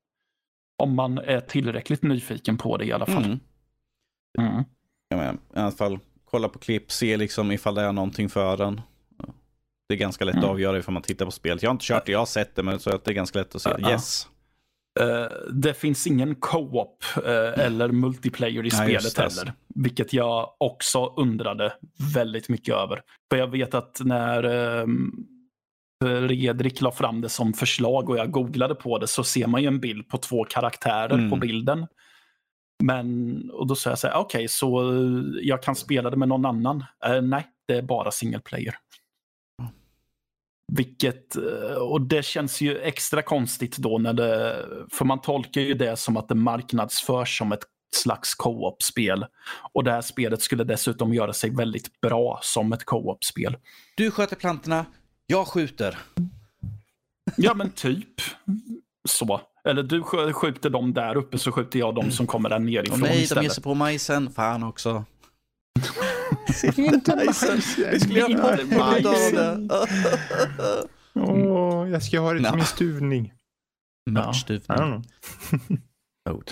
[0.76, 3.24] om man är tillräckligt nyfiken på det i alla fall.
[3.24, 3.40] Mm.
[4.38, 4.64] Mm.
[5.08, 8.56] Jag menar, I alla fall kolla på klipp, se liksom ifall det är någonting för
[8.56, 8.80] den.
[9.18, 9.24] Ja.
[9.88, 10.50] Det är ganska lätt att Mm.
[10.50, 11.62] avgöra ifall man tittar på spelet.
[11.62, 13.38] Jag har inte kört det, jag har sett det, men så att det är ganska
[13.38, 13.70] lätt att se.
[13.78, 13.90] Ja.
[13.90, 14.28] Yes.
[15.00, 19.22] Eh, det finns ingen co-op eh, eller multiplayer i just spelet det.
[19.22, 19.52] heller.
[19.74, 21.72] Vilket jag också undrade
[22.14, 23.02] väldigt mycket över.
[23.30, 24.44] För jag vet att när
[24.80, 24.86] eh,
[26.04, 29.68] Fredrik la fram det som förslag och jag googlade på det så ser man ju
[29.68, 31.30] en bild på två karaktärer Mm.
[31.30, 31.86] på bilden.
[32.84, 36.28] Men, och då sa jag så här, okej, så eh, jag kan spela det med
[36.28, 36.84] någon annan?
[37.04, 38.74] Eh, nej, det är bara single player.
[40.72, 45.74] Vilket, eh, och det känns ju extra konstigt då när det, för man tolkar ju
[45.74, 47.64] det som att det marknadsförs som ett
[47.94, 49.26] slags co-op-spel.
[49.72, 53.56] Och det här spelet skulle dessutom göra sig väldigt bra som ett co-op-spel.
[53.96, 54.86] Du sköter plantorna,
[55.26, 55.98] jag skjuter.
[57.36, 58.20] Ja men typ
[59.08, 59.40] så.
[59.66, 63.00] Eller du sk- skjuter dem där uppe så skjuter jag dem som kommer där nerifrån
[63.00, 63.52] nej, de ger istället.
[63.52, 64.30] sig på majsen.
[64.30, 65.04] Fan också.
[66.76, 67.60] Inte Majsen.
[67.92, 68.36] Vi skulle
[68.68, 69.70] på majsen.
[71.14, 72.56] Åh, jag ska ha det till Ja.
[72.56, 73.32] min stuvning.
[74.10, 74.62] Mörtstuvning.
[74.76, 75.02] know.
[76.30, 76.42] Oh,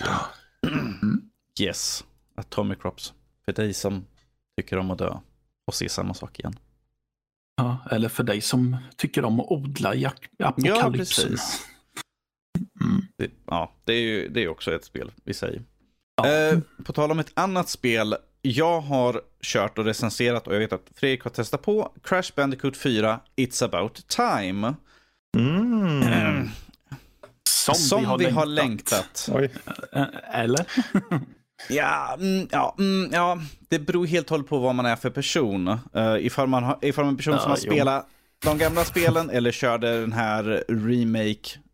[1.61, 2.05] yes.
[2.37, 3.13] Atomic Crops.
[3.45, 4.05] För dig som
[4.61, 5.15] tycker om att dö
[5.67, 6.59] och se samma sak igen.
[7.57, 11.29] Ja, eller för dig som tycker om att odla i ak- Ja, apokalypsen.
[11.31, 11.67] precis.
[13.19, 15.63] Det, ja, det är ju det är också ett spel i sig.
[16.17, 16.29] Ja.
[16.29, 18.17] Eh, på tal om ett annat spel.
[18.43, 22.77] Jag har kört och recenserat och jag vet att Fredrik har testat på Crash Bandicoot
[22.77, 24.75] 4 It's about time.
[25.37, 26.49] Mm.
[27.49, 29.29] Som, Som vi har vi har längtat.
[29.29, 29.29] längtat.
[29.33, 29.51] Oj.
[29.93, 30.67] Eh, Eller?
[31.69, 33.39] Ja, mm, ja, mm, ja,
[33.69, 35.69] det beror helt och hållet på vad man är för person.
[35.69, 37.73] Uh, ifall, man har, ifall man är en person Ja, som har jo.
[37.73, 38.07] spelat
[38.45, 40.65] de gamla spelen eller körde den här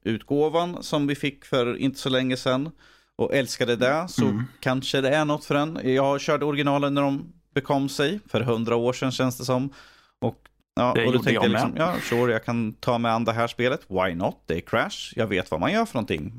[0.04, 2.70] remake-utgåvan som vi fick för inte så länge sedan
[3.16, 4.44] och älskade det, så Mm.
[4.60, 5.80] kanske det är något för en.
[5.94, 9.72] Jag körde originalen när de bekom sig, för hundra år sedan känns det som.
[10.20, 10.36] Och,
[10.74, 13.24] ja, Det och då tänkte jag jag liksom, ja, sure, jag kan ta mig an
[13.24, 13.80] det här spelet.
[13.88, 14.36] Why not?
[14.46, 15.12] Det är Crash.
[15.16, 16.34] Jag vet vad man gör för någonting.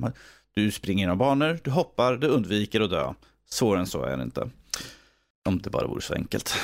[0.55, 3.13] Du springer genom banor, du hoppar, du undviker att dö.
[3.49, 4.49] Svårare än så är det inte.
[5.45, 6.55] Om det bara vore så enkelt.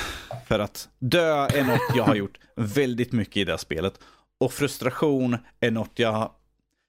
[0.48, 4.00] För att dö är något jag har gjort väldigt mycket i det här spelet.
[4.40, 6.30] Och frustration är något jag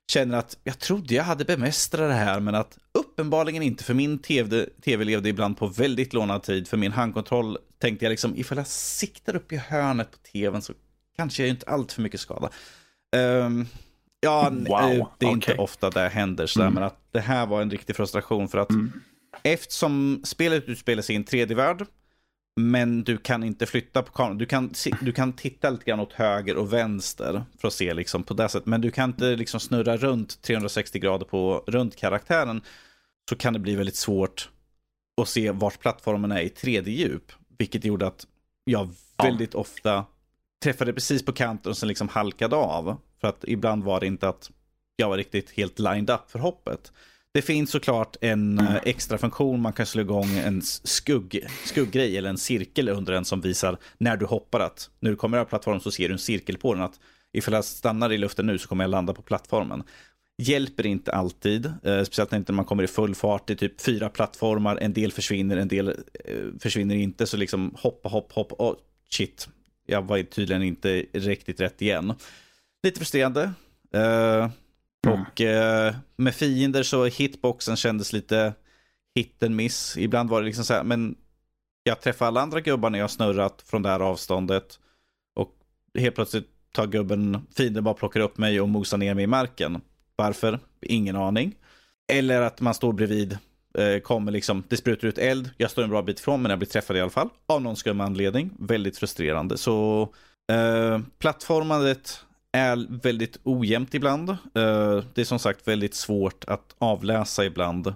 [0.10, 3.84] känner att jag trodde jag hade bemästrat det här, men att uppenbarligen inte.
[3.84, 6.68] För min TV, TV levde ibland på väldigt lånad tid.
[6.68, 10.74] För min handkontroll tänkte jag liksom, ifall jag siktar upp i hörnet på TVn så
[11.16, 12.50] kanske jag inte allt för mycket skada.
[13.16, 13.66] Ehm,
[14.22, 16.74] Ja, Wow, eh, det är inte ofta det händer sådär, Mm.
[16.74, 18.92] men att det här var en riktig frustration för att Mm.
[19.44, 21.86] eftersom spelet utspelar sig i en 3D-värld,
[22.60, 24.38] men du kan inte flytta på kameran.
[24.38, 28.24] Du kan, du kan titta lite grann åt höger och vänster för att se liksom
[28.24, 32.62] på det sättet, men du kan inte liksom snurra runt 360 grader på runt karaktären.
[33.30, 34.50] Så kan det bli väldigt svårt
[35.22, 38.28] att se vart plattformen är i 3D-djup, vilket gjorde att
[38.64, 39.24] jag Ja.
[39.24, 40.06] väldigt ofta
[40.64, 42.98] träffade precis på kanten och sen liksom halkade av.
[43.22, 44.52] För att ibland var det inte att
[44.96, 46.92] jag var riktigt helt lined up för hoppet.
[47.34, 52.30] Det finns såklart en eh, extra funktion, man kan slå igång en skugg, skugggrej eller
[52.30, 55.82] en cirkel under den som visar när du hoppar att när du kommer över plattformen
[55.82, 57.00] så ser du en cirkel på den att
[57.34, 59.84] ifall jag stannar i luften nu så kommer jag landa på plattformen.
[60.38, 63.48] Hjälper inte alltid, eh, speciellt när man kommer i full fart.
[63.48, 67.28] Det är typ fyra plattformar, en del försvinner, en del eh, försvinner inte.
[67.28, 68.76] Så liksom hoppa, hopp, hopp, oh,
[69.10, 69.50] shit.
[69.86, 72.14] Jag var tydligen inte riktigt rätt igen.
[72.84, 73.52] Lite frustrerande.
[73.94, 74.50] Eh,
[75.08, 75.22] Mm.
[75.22, 78.54] och eh, med fiender så hitboxen kändes lite
[79.16, 79.98] hit and miss.
[79.98, 81.16] Ibland var det liksom så här, men
[81.84, 84.80] jag träffar alla andra gubbar när jag snurrat från det här avståndet.
[85.36, 85.56] Och
[86.00, 89.82] helt plötsligt tar gubben, fienden bara plockar upp mig och mosar ner mig i marken.
[90.16, 90.60] Varför?
[90.82, 91.56] Ingen aning.
[92.12, 93.38] Eller att man står bredvid,
[93.78, 96.60] eh, kommer liksom, det sprutar ut eld, jag står en bra bit ifrån men jag
[96.60, 97.30] blir träffad i alla fall.
[97.48, 98.52] Av någon skum anledning.
[98.60, 99.58] Väldigt frustrerande.
[99.58, 100.02] Så
[100.52, 104.30] eh, plattformandet är väldigt ojämnt ibland.
[104.30, 104.38] Eh,
[105.14, 107.94] det är som sagt väldigt svårt att avläsa ibland.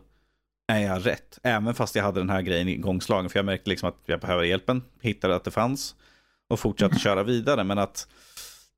[0.68, 1.40] Är jag rätt?
[1.44, 3.30] Även fast jag hade den här grejen igångslagen.
[3.30, 4.82] För jag märkte liksom att jag behöver hjälpen.
[5.02, 5.96] Hittade att det fanns.
[6.50, 7.64] Och fortsatte köra vidare.
[7.64, 8.08] Men att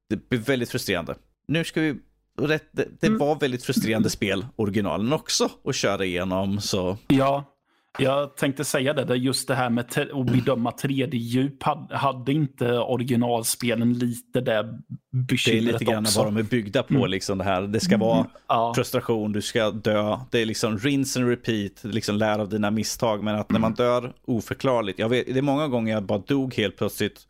[0.09, 1.15] det blir väldigt frustrerande.
[1.47, 1.95] Nu ska vi...
[2.37, 6.61] Rätt, det, det var väldigt frustrerande spel, originalen också, att köra igenom.
[6.61, 7.54] Så Ja,
[7.99, 9.15] jag tänkte säga det.
[9.15, 11.63] Just det här med att bedöma 3D-djup.
[11.91, 14.79] Hade, inte originalspelen lite det det är
[15.27, 16.19] bekymret lite grann också?
[16.19, 16.93] vad de är byggda på.
[16.93, 17.09] Mm.
[17.09, 17.61] Liksom det, här.
[17.61, 18.73] det ska vara Ja.
[18.75, 20.19] frustration, du ska dö.
[20.31, 23.23] Det är liksom rinse and repeat, liksom lär av dina misstag.
[23.23, 26.53] Men att när man dör oförklarligt, jag vet, det är många gånger jag bara dog
[26.55, 27.21] helt plötsligt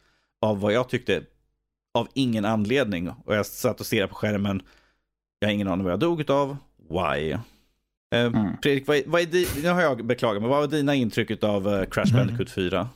[0.41, 1.21] av vad jag tyckte,
[1.97, 3.09] av ingen anledning.
[3.09, 4.61] Och jag satt och stirrade på skärmen,
[5.39, 6.57] jag har ingen aning vad jag dog av,
[6.89, 7.35] why?
[8.15, 8.57] Eh, Mm.
[8.63, 11.43] Fredrik, vad är, vad är di, nu har jag beklagat, men vad var dina intryck
[11.43, 12.89] av uh, Crash Bandicoot 4?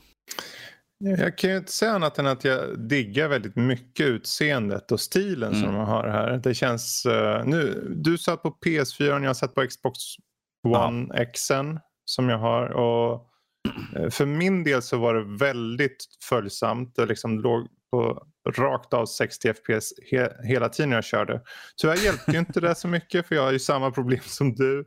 [1.04, 5.52] Jag kan ju inte säga annat än att jag diggar väldigt mycket utseendet och stilen
[5.54, 5.74] som Mm.
[5.74, 6.38] de har här.
[6.38, 7.06] Det känns...
[7.06, 9.98] eh, nu, du satt på PS4 och jag satt på Xbox
[10.68, 12.66] One Xen som jag har.
[12.68, 13.26] Och
[13.96, 16.94] eh, för min del så var det väldigt följsamt.
[16.96, 18.26] Det liksom låg på
[18.58, 21.40] rakt av 60 FPS he, hela tiden jag körde.
[21.76, 24.84] Tyvärr hjälpte ju inte det så mycket för jag har ju samma problem som du.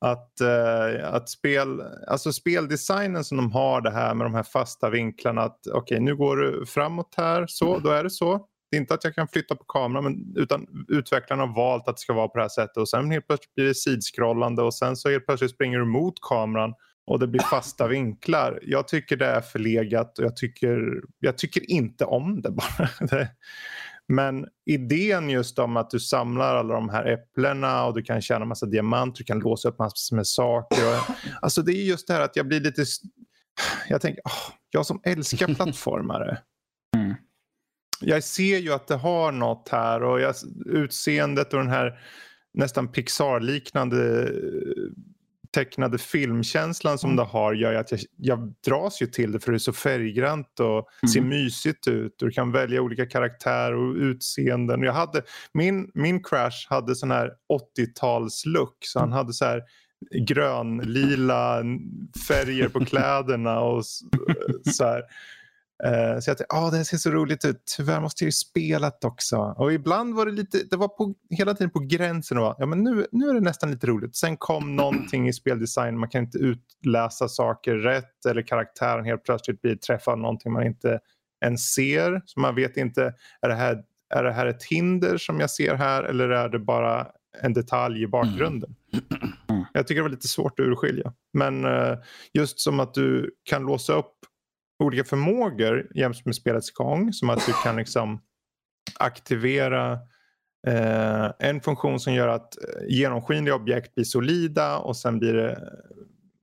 [0.00, 4.90] Att, eh, att spel, alltså speldesignen som de har det här med de här fasta
[4.90, 5.42] vinklarna.
[5.42, 8.46] att Okej, nu går du framåt här, så, då är det så.
[8.70, 11.96] Det är inte att jag kan flytta på kameran men, utan utvecklarna har valt att
[11.96, 14.74] det ska vara på det här sättet och sen helt plötsligt blir det sidskrollande och
[14.74, 16.74] sen så helt plötsligt springer du mot kameran
[17.08, 18.60] och det blir fasta vinklar.
[18.62, 22.88] Jag tycker det är förlegat och jag tycker, jag tycker inte om det bara.
[24.08, 28.44] Men idén just om att du samlar alla de här äpplena och du kan tjäna
[28.44, 30.88] massa diamanter, du kan låsa upp massor med saker.
[30.88, 32.84] Och, alltså det är just det här att jag blir lite...
[33.88, 36.38] Jag tänker, åh, jag som älskar plattformare.
[36.96, 37.14] Mm.
[38.00, 40.34] Jag ser ju att det har något här och jag,
[40.66, 42.00] utseendet och den här
[42.54, 44.92] nästan Pixar-liknande eh,
[45.54, 47.16] tecknade filmkänslan som Mm.
[47.16, 50.60] det har gör att jag, jag dras ju till det för det är så färggrant
[50.60, 50.66] och
[51.02, 51.08] Mm.
[51.14, 52.22] ser mysigt ut.
[52.22, 54.82] Och du kan välja olika karaktärer och utseenden.
[54.82, 55.22] Jag hade,
[55.52, 57.30] min, min Crash hade sån här
[57.78, 59.62] 80-tals-look så han hade så här
[60.26, 61.62] grön, lila
[62.28, 64.00] färger på kläderna och s-
[64.76, 65.02] så här.
[65.84, 67.62] Eh, Så jag tänkte, ah, det här ser så roligt ut.
[67.76, 69.36] Tyvärr måste jag ju spela det också.
[69.36, 72.38] Och ibland var det lite, det var på, hela tiden på gränsen.
[72.38, 74.16] Och, ja, men nu, nu är det nästan lite roligt.
[74.16, 75.98] Sen kom någonting i speldesign.
[75.98, 78.26] Man kan inte utläsa saker rätt.
[78.26, 81.00] Eller karaktären helt plötsligt blir träffad av någonting man inte
[81.44, 82.22] ens ser.
[82.24, 83.82] Så man vet inte, är det här,
[84.14, 86.02] är det här ett hinder som jag ser här?
[86.02, 87.06] Eller är det bara
[87.42, 88.74] en detalj i bakgrunden?
[89.50, 89.64] Mm.
[89.72, 91.12] Jag tycker det var lite svårt att urskilja.
[91.32, 91.98] Men eh,
[92.32, 94.14] just som att du kan låsa upp
[94.78, 97.12] olika förmågor jäms med spelets gång.
[97.12, 98.20] Som att du kan liksom
[98.98, 99.92] aktivera
[100.66, 105.72] eh, en funktion som gör att eh, genomskinliga objekt blir solida och sen blir det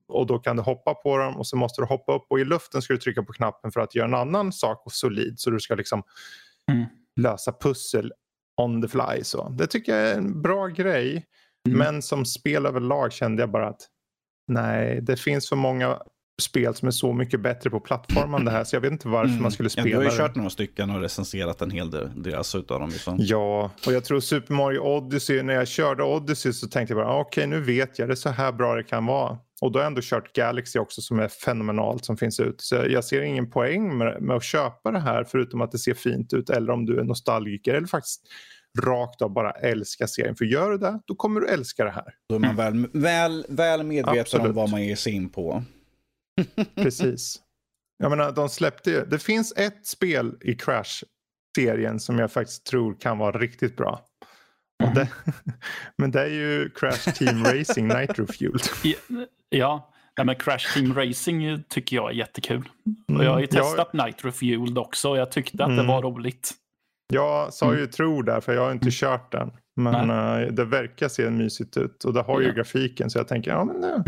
[0.08, 2.46] och då kan du hoppa på dem och så måste du hoppa upp och i
[2.46, 5.60] luften ska du trycka på knappen för att göra en annan sak solid så du
[5.60, 6.04] ska liksom
[6.72, 6.86] Mm.
[7.16, 8.14] lösa pussel
[8.62, 9.24] on the fly.
[9.24, 9.50] Så.
[9.50, 11.26] Det tycker jag är en bra grej
[11.68, 11.78] Mm.
[11.80, 13.82] men som spel överlag kände jag bara att
[14.48, 16.00] nej, det finns för många
[16.42, 19.42] spel som är så mycket bättre på plattformande här så jag vet inte varför Mm.
[19.42, 20.16] man skulle Ja, spela du har ju det.
[20.18, 22.90] kört några stycken och recenserat en hel del deras utav dem.
[22.90, 23.16] Liksom.
[23.20, 27.14] Ja, och jag tror Super Mario Odyssey, när jag körde Odyssey så tänkte jag bara
[27.16, 29.38] ah, okej nu vet jag det är så här bra det kan vara.
[29.62, 32.62] Och då har jag ändå kört Galaxy också som är fenomenalt som finns ut.
[32.62, 35.94] Så jag ser ingen poäng med, med att köpa det här förutom att det ser
[35.94, 38.22] fint ut eller om du är nostalgiker eller faktiskt
[38.84, 40.36] rakt av bara älskar serien.
[40.36, 42.14] För gör du det, då kommer du älska det här.
[42.30, 44.46] Då är man väl, väl, väl medveten Absolut.
[44.48, 45.64] om vad man ger sig in på.
[46.76, 47.42] Precis.
[47.98, 52.94] Jag menar, de släppte ju- Det finns ett spel i Crash-serien som jag faktiskt tror
[53.00, 54.02] kan vara riktigt bra.
[54.84, 55.08] Och det,
[55.98, 58.62] men det är ju Crash Team Racing Nitro Fueled.
[58.84, 58.96] Ja,
[59.50, 62.70] Ja, Nej, men Crash Team Racing tycker jag är jättekul.
[63.18, 65.88] Och jag har ju Mm, testat Nitro Fueled också och jag tyckte att det Mm.
[65.88, 66.52] var roligt.
[67.14, 67.80] Jag sa Mm.
[67.80, 69.52] ju tror där för jag har inte kört den.
[69.76, 73.52] Men eh, det verkar se mysigt ut och det har ju grafiken så jag tänker
[73.52, 74.04] ja men det.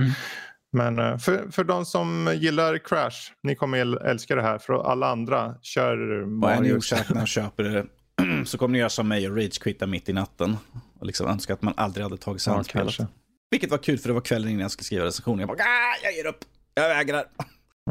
[0.78, 4.58] Men eh, för, för de som gillar Crash, ni kommer äl- älska det här.
[4.58, 5.98] För alla andra, kör
[6.44, 7.86] Och är ni osäkra och köper det
[8.46, 10.58] så kommer ni göra som mig och rage-quitta mitt i natten.
[11.00, 12.86] Och liksom önska att man aldrig hade tagit sig Ja, an spelet.
[12.86, 13.08] kanske.
[13.52, 15.40] Vilket var kul för det var kvällen innan jag skulle skriva recensionen.
[15.40, 16.40] Jag bara, ah, jag ger upp.
[16.74, 17.24] Jag vägrar.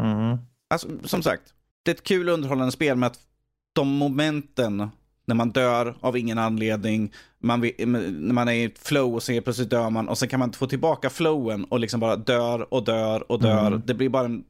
[0.00, 0.38] Mm.
[0.70, 1.42] Alltså, som sagt,
[1.84, 3.18] det är ett kul underhållande spel med att
[3.74, 4.90] de momenten
[5.26, 9.42] när man dör av ingen anledning, man, när man är i ett flow och sen
[9.42, 12.74] plötsligt dör man och sen kan man inte få tillbaka flowen och liksom bara dör
[12.74, 13.66] och dör och dör.
[13.66, 13.82] Mm.
[13.86, 14.44] Det blir bara en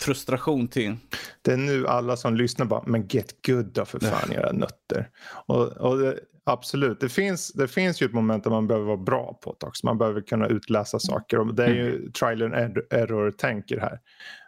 [0.00, 0.96] frustration till.
[1.42, 5.08] Det är nu alla som lyssnar bara, men get good då för fan era nötter.
[5.46, 8.96] Och, och det, absolut, det finns, det finns ju ett moment där man behöver vara
[8.96, 9.86] bra på det också.
[9.86, 13.98] Man behöver kunna utläsa saker och det är ju trial and er- error-tänker här.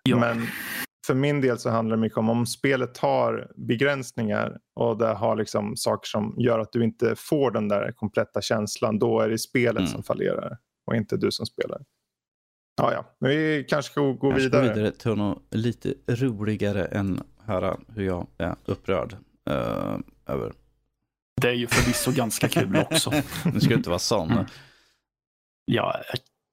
[0.03, 0.19] Ja.
[0.19, 0.47] Men
[1.07, 5.37] för min del så handlar det mycket om om spelet har begränsningar och det har
[5.37, 8.99] liksom saker som gör att du inte får den där kompletta känslan.
[8.99, 9.87] Då är det spelet Mm.
[9.93, 11.83] som fallerar och inte du som spelar.
[12.77, 14.63] Ja, ja, men vi kanske ska gå gå vidare.
[14.75, 19.17] vidare till något lite roligare än höra hur jag är upprörd
[19.51, 19.97] eh,
[20.27, 20.53] över.
[21.41, 23.11] Det är ju förvisso ganska kul också.
[23.53, 24.31] Nu ska du inte vara sån.
[24.31, 24.45] Mm.
[25.65, 25.95] Jag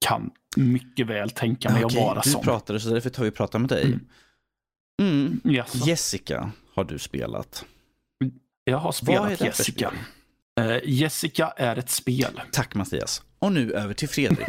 [0.06, 2.42] kan mycket väl tänka mig Okej, att vara du sån.
[2.42, 3.84] pratade så därför tar vi prata med dig.
[3.86, 4.00] Mm.
[5.02, 5.40] Mm.
[5.44, 5.78] Jaså.
[5.78, 7.64] Jessica har du spelat.
[8.64, 9.92] Jag har spelat det Jessica.
[10.60, 12.40] Eh, Jessica är ett spel.
[12.52, 13.22] Tack Mattias.
[13.38, 14.46] Och nu över till Fredrik.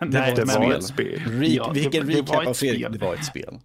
[0.00, 1.18] Nej, Det men- var ett spel.
[1.26, 2.80] Re- Ja, det- vilken det recap var ett av Fredrik?
[2.84, 2.92] spel.
[2.98, 3.58] Det var ett spel.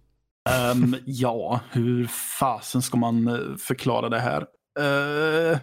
[0.50, 2.06] Ehm, ja, hur
[2.38, 4.46] fasen ska man eh, förklara det här?
[4.78, 5.58] Eh,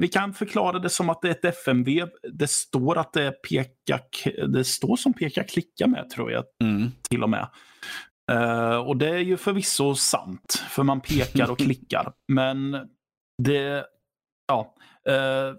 [0.00, 2.06] vi kan förklara det som att det är ett FMV.
[2.32, 4.00] Det står att det är peka,
[4.48, 6.90] det står som peka klicka med tror jag Mm.
[7.10, 7.48] till och med.
[8.32, 12.12] Eh, och det är ju förvisso sant, för man pekar och klickar.
[12.28, 12.72] Men
[13.42, 13.84] det,
[14.48, 14.74] ja.
[15.08, 15.54] eh,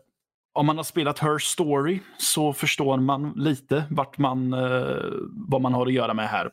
[0.53, 5.73] om man har spelat Her Story så förstår man lite vart man, eh, vad man
[5.73, 6.51] har att göra med här.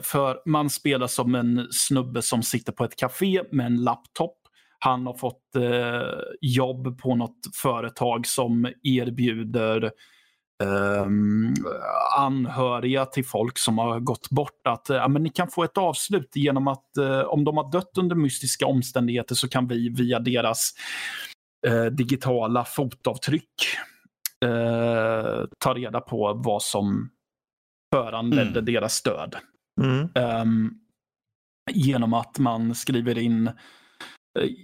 [0.00, 4.34] För man spelar som en snubbe som sitter på ett café med en laptop.
[4.78, 5.42] Han har fått
[6.40, 9.90] jobb på något företag som erbjuder
[10.64, 11.54] ehm,
[12.16, 16.36] anhöriga till folk som har gått bort att ja, men ni kan få ett avslut
[16.36, 20.70] genom att eh, om de har dött under mystiska omständigheter så kan vi via deras
[21.66, 23.54] eh, digitala fotavtryck
[24.44, 27.10] eh, ta reda på vad som
[27.94, 28.64] föranledde Mm.
[28.64, 29.36] deras död.
[29.80, 30.08] Mm.
[30.14, 30.70] Ehm,
[31.70, 33.50] genom att man skriver in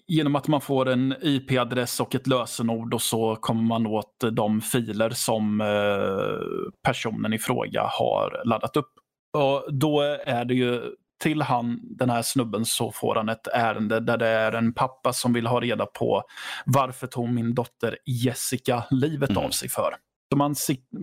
[0.06, 4.60] Genom att man får en IP-adress och ett lösenord och så kommer man åt de
[4.60, 8.92] filer som eh, personen i fråga har laddat upp.
[9.36, 10.82] Och då är det ju
[11.22, 15.12] till han, den här snubben så får han ett ärende där det är en pappa
[15.12, 16.22] som vill ha reda på
[16.66, 19.44] varför tog min dotter Jessica livet Mm.
[19.44, 19.94] av sig för.
[20.32, 20.54] Så man,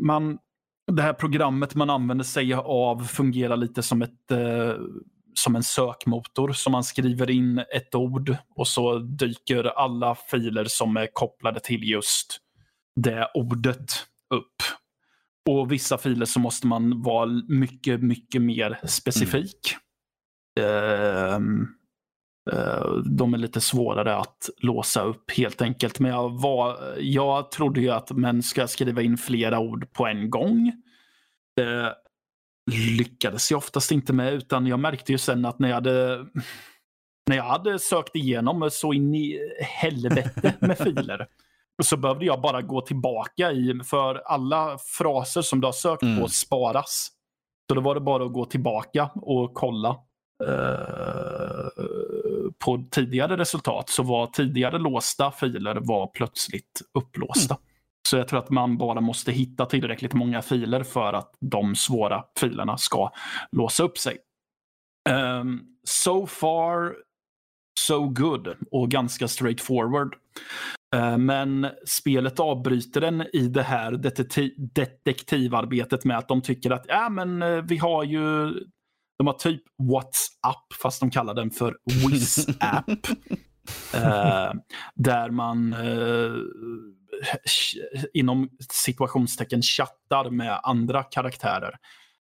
[0.06, 0.38] man,
[0.92, 4.74] det här programmet man använder sig av fungerar lite som ett eh,
[5.34, 6.52] som en sökmotor.
[6.52, 11.84] Så man skriver in ett ord och så dyker alla filer som är kopplade till
[11.84, 12.38] just
[12.96, 13.92] det ordet
[14.34, 14.64] upp.
[15.50, 19.76] Och vissa filer så måste man vara mycket, mycket mer specifik.
[20.60, 21.68] Mm.
[22.52, 26.00] Uh, uh, de är lite svårare att låsa upp helt enkelt.
[26.00, 30.30] Men jag, var, jag trodde ju att man ska skriva in flera ord på en
[30.30, 30.68] gång.
[31.62, 31.90] Uh,
[32.72, 36.26] lyckades jag oftast inte med utan jag märkte ju sen att när jag hade
[37.30, 41.28] när jag hade sökt igenom så in i helvete med filer
[41.84, 46.22] så behövde jag bara gå tillbaka i, för alla fraser som du har sökt Mm.
[46.22, 47.08] på sparas.
[47.70, 49.90] Så då var det bara att gå tillbaka och kolla
[50.48, 51.68] eh,
[52.60, 53.90] på tidigare resultat.
[53.90, 57.58] Så var tidigare låsta filer var plötsligt upplåsta.
[58.12, 62.24] Så jag tror att man bara måste hitta tillräckligt många filer för att de svåra
[62.40, 63.12] filerna ska
[63.52, 64.18] låsa upp sig.
[65.10, 66.96] Um, so far,
[67.80, 70.16] so good och ganska straightforward.
[70.96, 76.86] Uh, men spelet avbryter den i det här detektiv detektivarbetet med att de tycker att
[76.88, 78.54] ja, men, uh, vi har ju
[79.18, 82.90] de har typ WhatsApp fast de kallar den för WizApp.
[83.96, 84.54] uh,
[84.96, 85.76] där man
[88.14, 91.78] inom situationstecken chattar med andra karaktärer.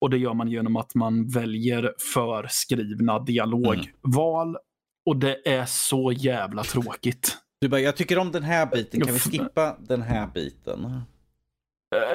[0.00, 4.48] Och det gör man genom att man väljer förskrivna dialogval.
[4.48, 4.60] Mm.
[5.06, 7.38] Och det är så jävla tråkigt.
[7.60, 9.00] Du bara, jag tycker om den här biten.
[9.00, 11.02] Kan vi skippa den här biten?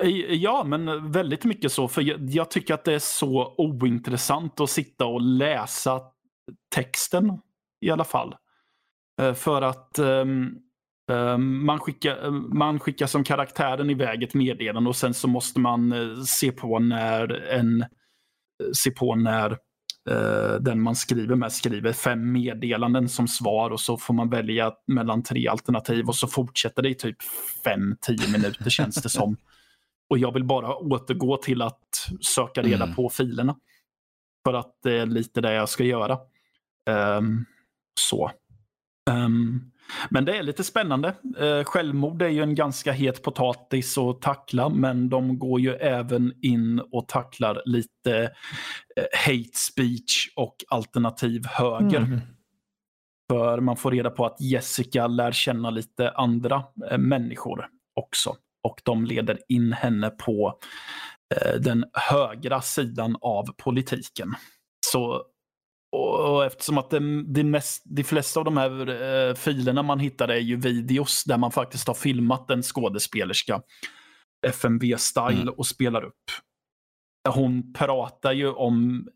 [0.01, 1.88] Eh, ja, men väldigt mycket så.
[1.88, 6.01] För jag, jag, tycker att det är så ointressant att sitta och läsa
[6.76, 7.39] texten
[7.82, 8.36] i alla fall.
[9.21, 10.59] Eh, för att um,
[11.37, 16.23] man, skickar, man skickar som karaktären iväg ett meddelande och sen så måste man uh,
[16.23, 17.85] se på när en
[18.73, 19.51] se på när
[20.11, 24.73] uh, den man skriver med skriver fem meddelanden som svar och så får man välja
[24.87, 27.17] mellan tre alternativ och så fortsätter det i typ
[27.63, 29.37] fem, tio minuter känns det som.
[30.09, 32.95] Och jag vill bara återgå till att söka reda mm.
[32.95, 33.55] på filerna.
[34.47, 36.19] För att det är lite det jag ska göra.
[37.17, 37.45] Um,
[37.99, 38.31] så.
[39.11, 39.71] Um,
[40.09, 41.13] men det är lite spännande.
[41.41, 46.33] Uh, självmord är ju en ganska het potatis att tackla, men de går ju även
[46.41, 48.21] in och tacklar lite
[48.99, 51.97] uh, hate speech och alternativ höger.
[51.97, 52.19] Mm.
[53.31, 58.81] För man får reda på att Jessica lär känna lite andra uh, människor också och
[58.83, 60.59] de leder in henne på
[61.36, 64.33] eh, den högra sidan av politiken.
[64.86, 65.23] Så
[65.95, 68.89] och, eftersom att det, det mest, de flesta av de här
[69.29, 73.61] eh, filerna man hittar är ju videos där man faktiskt har filmat en skådespelerska
[74.47, 75.53] FMV-style mm.
[75.57, 76.23] och spelar upp.
[77.29, 79.07] Hon pratar ju om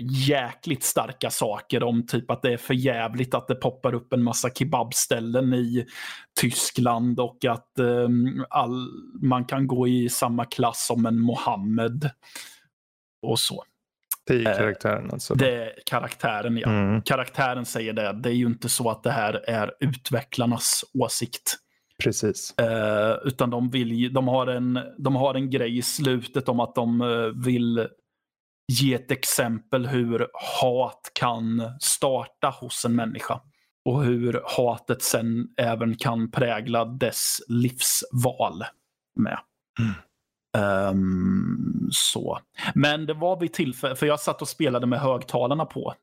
[0.00, 4.22] jäkligt starka saker om typ att det är för jävligt att det poppar upp en
[4.22, 5.86] massa kebabställen i
[6.40, 8.88] Tyskland och att um, all,
[9.22, 12.10] man kan gå i samma klass som en Mohammed.
[13.22, 13.64] Och så.
[14.26, 15.34] Det är karaktären alltså?
[15.34, 16.68] Det är karaktären, ja.
[16.68, 17.02] Mm.
[17.02, 18.12] Karaktären säger det.
[18.12, 21.56] Det är ju inte så att det här är utvecklarnas åsikt.
[22.02, 22.54] Precis.
[22.60, 26.74] Uh, utan de, vill, de, har en, de har en grej i slutet om att
[26.74, 27.88] de uh, vill
[28.72, 33.40] ge ett exempel hur hat kan starta hos en människa.
[33.84, 38.64] Och hur hatet sen även kan prägla dess livsval
[39.16, 39.38] med.
[39.80, 39.92] Mm.
[40.58, 42.38] Um, så.
[42.74, 45.94] Men det var vid tillfälle, för jag satt och spelade med högtalarna på.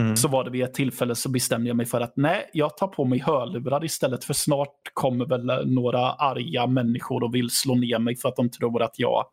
[0.00, 0.16] Mm.
[0.16, 2.86] Så var det vid ett tillfälle så bestämde jag mig för att nej, jag tar
[2.86, 7.98] på mig hörlurar istället för snart kommer väl några arga människor och vill slå ner
[7.98, 9.24] mig för att de tror att jag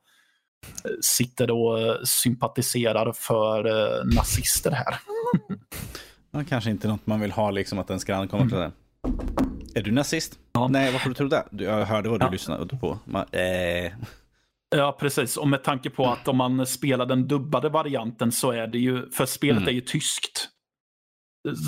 [1.01, 4.95] sitter och sympatiserar för eh, nazister här.
[6.32, 8.72] ja, kanske inte något man vill ha, liksom att en skrann kommer till det.
[9.76, 10.39] Är du nazist?
[10.53, 10.68] Ja.
[10.68, 11.43] Nej, varför du tror det?
[11.51, 12.32] Jag hörde vad du ja.
[12.32, 12.99] lyssnade på.
[13.05, 13.91] Man, eh.
[14.76, 15.38] Ja, precis.
[15.38, 19.09] Och med tanke på att om man spelar den dubbade varianten så är det ju,
[19.09, 19.70] för spelet mm.
[19.70, 20.49] är ju tyskt.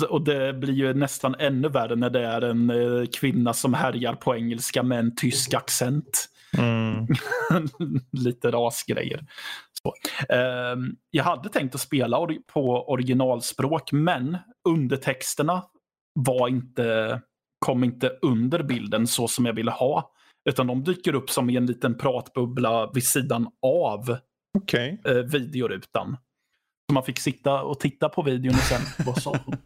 [0.08, 4.14] Och det blir ju nästan ännu värre när det är en eh, kvinna som härjar
[4.14, 6.28] på engelska med en tysk accent.
[6.58, 7.06] Mm.
[8.12, 9.26] Lite rasgrejer.
[9.82, 9.94] Så.
[10.34, 14.38] Um, jag hade tänkt att spela på originalspråk men
[14.68, 15.62] undertexterna
[16.14, 17.20] var inte,
[17.58, 20.12] kom inte under bilden så som jag ville ha.
[20.48, 24.18] Utan de dyker upp som i en liten pratbubbla vid sidan av
[24.58, 24.98] okay.
[25.08, 26.16] uh, videorutan.
[26.88, 29.56] Så man fick sitta och titta på videon och sen, vad sa hon?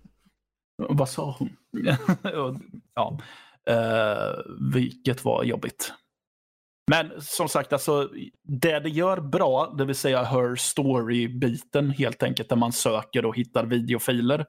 [0.97, 1.57] vad sa hon?
[2.95, 3.19] ja.
[3.71, 5.93] Uh, vilket var jobbigt.
[6.91, 8.11] Men som sagt, alltså,
[8.43, 13.37] det det gör bra, det vill säga her story-biten helt enkelt, där man söker och
[13.37, 14.47] hittar videofiler.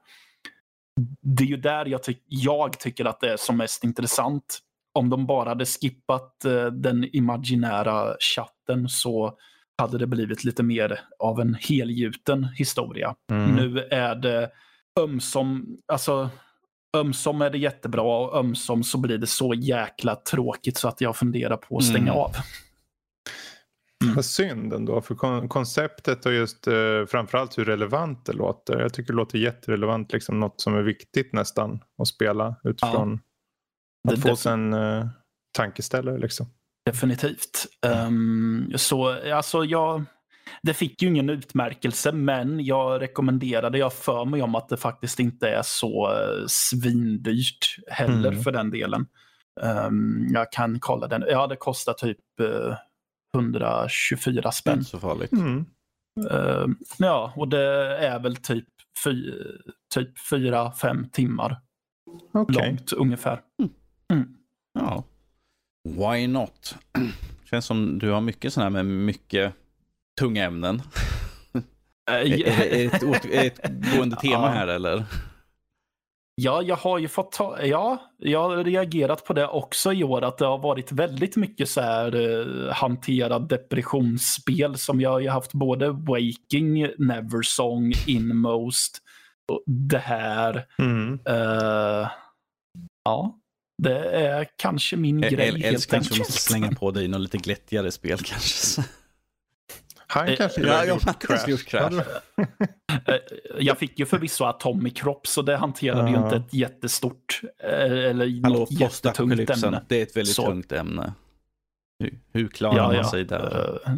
[1.22, 4.60] Det är ju där jag, ty jag tycker att det är som mest intressant.
[4.96, 9.38] Om de bara hade skippat uh, den imaginära chatten så
[9.78, 13.16] hade det blivit lite mer av en helgjuten historia.
[13.32, 13.56] Mm.
[13.56, 14.52] Nu är det
[15.00, 16.30] ömsom, alltså
[16.98, 21.16] ömsom är det jättebra och ömsom så blir det så jäkla tråkigt så att jag
[21.16, 22.18] funderar på att stänga mm.
[22.18, 22.32] av.
[24.04, 24.16] Mm.
[24.16, 28.80] Vad synd ändå, för konceptet och just eh, framförallt hur relevant det låter.
[28.80, 33.35] Jag tycker det låter jätterelevant, liksom något som är viktigt nästan att spela utifrån ja.
[34.14, 35.08] Att få sig en eh,
[35.58, 36.18] tankeställare.
[36.18, 36.48] Liksom.
[36.86, 37.66] Definitivt.
[38.08, 40.06] Um, så alltså jag
[40.64, 45.20] det fick ju ingen utmärkelse, men jag rekommenderade, jag för mig om att det faktiskt
[45.20, 48.44] inte är så eh, svindyrt heller mm.
[48.44, 49.08] för den delen.
[49.62, 51.24] Um, jag kan kolla den.
[51.28, 52.76] Ja, det kostar typ uh,
[53.36, 54.78] 124 spänn.
[54.78, 55.32] Inte så farligt.
[55.32, 55.66] Mm.
[56.32, 58.68] Uh, ja, och det är väl typ,
[59.04, 59.32] fy,
[59.94, 61.60] typ 4-5 timmar
[62.34, 62.56] Okej.
[62.56, 63.42] långt ungefär.
[64.76, 65.04] Ja.
[65.90, 66.76] Why not?
[67.50, 69.54] Känns som du har mycket sådana här med mycket
[70.20, 70.82] tunga ämnen.
[72.12, 73.60] Är, är, är, ett, är ett
[73.96, 74.48] gående tema Ja.
[74.48, 75.06] här eller?
[76.42, 80.22] Ja, jag har ju fått ta, ja, jag har reagerat på det också i år
[80.22, 85.30] att det har varit väldigt mycket så här eh, hanterad depressionsspel som jag har ju
[85.30, 89.02] haft både Waking, Neversong, Inmost
[89.52, 90.66] och det här.
[90.80, 91.20] Mm.
[91.26, 92.10] eh,
[93.04, 93.40] ja,
[93.78, 96.20] det är kanske min Ä- grej helt Älskling som enkelt.
[96.20, 98.84] måste slänga på dig något lite glättigare spel kanske.
[100.08, 102.00] Han kanske ja, gillar jag gjort kanske gjort Crash.
[103.08, 103.16] Eh,
[103.60, 106.24] Jag fick ju förvisso Atomic Crop så det hanterade ju Ja.
[106.26, 107.70] inte ett jättestort eh,
[108.10, 109.84] eller Hallå, något jättetungt ämne.
[109.88, 110.46] Det är ett väldigt Så.
[110.46, 111.14] tungt ämne.
[112.00, 113.80] Hur, hur klarar man sig där?
[113.88, 113.94] Eh,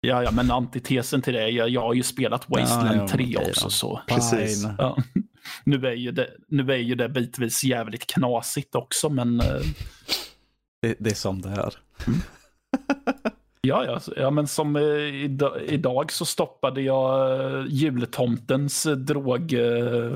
[0.00, 3.24] Ja, ja, men antitesen till det, jag, jag har ju spelat Wasteland Ja, ja, 3
[3.36, 3.70] okej också.
[3.70, 4.00] Så.
[4.08, 4.66] Precis.
[5.64, 9.60] Nu, är ju det, nu är ju det bitvis jävligt knasigt också, men eh,
[10.82, 11.74] Det, det är som det är.
[13.60, 14.82] ja, ja, ja, men som eh,
[15.24, 20.12] ida- idag så stoppade jag eh, jultomtens drog eh,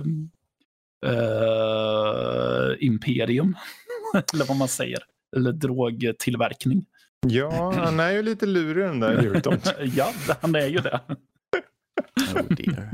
[1.06, 3.56] eh, imperium,
[4.34, 4.98] eller vad man säger,
[5.36, 6.86] eller drogtillverkning.
[7.26, 9.72] Ja, han är ju lite lurig den där jultomten.
[9.96, 11.00] ja, han är ju det.
[12.34, 12.88] Oh dear.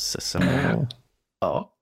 [0.00, 0.86] Sesame.
[1.40, 1.72] Ja.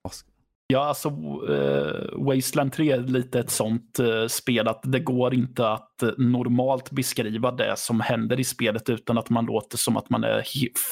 [0.66, 1.08] Ja, alltså
[1.48, 6.10] eh, Wasteland 3 är lite ett sånt eh, spel att det går inte att eh,
[6.18, 10.44] normalt beskriva det som händer i spelet utan att man låter som att man är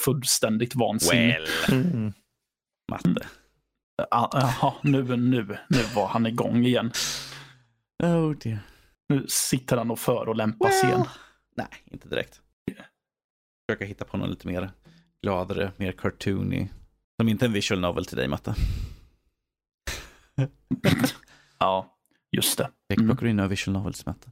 [0.04, 1.36] fullständigt vansinnig.
[1.68, 2.12] Well, Mm.
[2.90, 3.26] matte.
[4.10, 6.92] Ah, Jaha, nu, nu, nu var han igång igen.
[8.02, 8.58] Oh dear.
[9.08, 11.04] Nu sitter han och förolämpas igen.
[11.56, 12.40] Nej, inte direkt.
[13.70, 14.70] Försöka hitta på något lite mer
[15.22, 16.68] gladare, mer cartoony.
[17.20, 18.54] Som inte en visual novel till dig, Matte.
[21.58, 21.98] Ja,
[22.36, 22.70] just det.
[22.86, 23.08] Jag Mm.
[23.10, 24.30] plockar in några visual novels, Matte.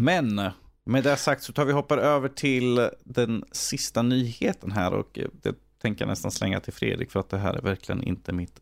[0.00, 0.40] Men
[0.84, 5.54] med det sagt så tar vi hoppar över till den sista nyheten här och det
[5.78, 8.60] tänker jag nästan slänga till Fredrik för att det här är verkligen inte mitt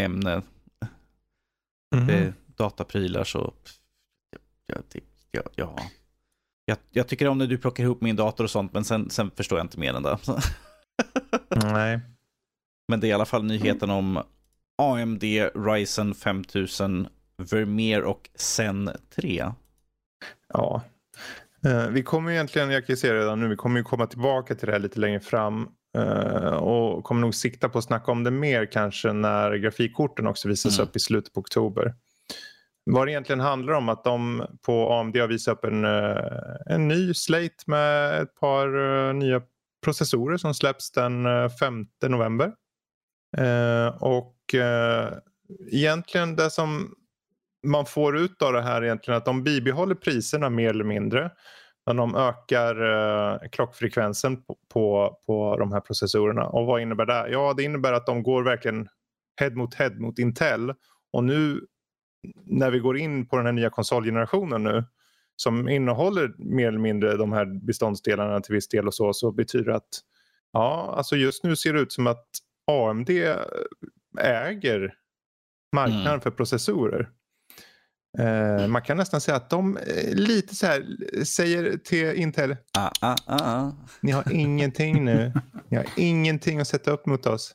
[0.00, 0.42] ämne.
[1.96, 2.06] Mhm.
[2.06, 3.54] Det är dataprylar så...
[4.66, 5.00] Ja, det,
[5.30, 5.78] ja, ja.
[6.70, 9.30] Jag, jag tycker om när du plockar ihop min dator och sånt men sen, sen
[9.36, 10.18] förstår jag inte mer än det.
[11.64, 12.00] Nej.
[12.88, 14.22] Men det är i alla fall nyheten om
[14.82, 15.22] AMD
[15.54, 17.08] Ryzen 5000
[17.50, 19.52] Vermeer och Zen 3.
[20.52, 20.82] Ja.
[21.66, 24.06] Eh, vi kommer ju egentligen, jag kan ju se redan nu, vi kommer ju komma
[24.06, 25.68] tillbaka till det här lite längre fram.
[25.98, 30.48] eh, och kommer nog sikta på att snacka om det mer kanske när grafikkorten också
[30.48, 30.88] visas Mm.
[30.88, 31.94] upp i slutet på oktober.
[32.84, 36.16] Vad det egentligen handlar om att de på AMD har visat upp en, eh,
[36.66, 38.78] en ny slate med ett par
[39.08, 39.42] eh, nya
[39.84, 42.52] processorer som släpps den eh, 5 november.
[43.36, 45.12] Eh, och eh,
[45.72, 46.94] egentligen det som
[47.66, 51.30] man får ut av det här egentligen att de bibehåller priserna mer eller mindre.
[51.86, 56.46] Men de ökar eh, klockfrekvensen på, på, på de här processorerna.
[56.46, 57.28] Och vad innebär det?
[57.30, 58.88] Ja, det innebär att de går verkligen
[59.40, 60.74] head mot head mot Intel.
[61.12, 61.60] Och nu
[62.44, 64.84] när vi går in på den här nya konsolgenerationen nu
[65.36, 69.72] som innehåller mer eller mindre de här beståndsdelarna till viss del och så, så betyder
[69.72, 69.88] att
[70.52, 72.26] ja, alltså just nu ser det ut som att
[72.66, 73.10] AMD
[74.20, 74.94] äger
[75.76, 76.20] marknaden Mm.
[76.20, 77.10] för processorer.
[78.18, 80.84] Eh, man kan nästan säga att de eh, lite så här
[81.24, 83.72] säger till Intel, Ah, ah, ah, ah.
[84.00, 85.32] ni har ingenting nu.
[85.68, 87.54] Ni har ingenting att sätta upp mot oss.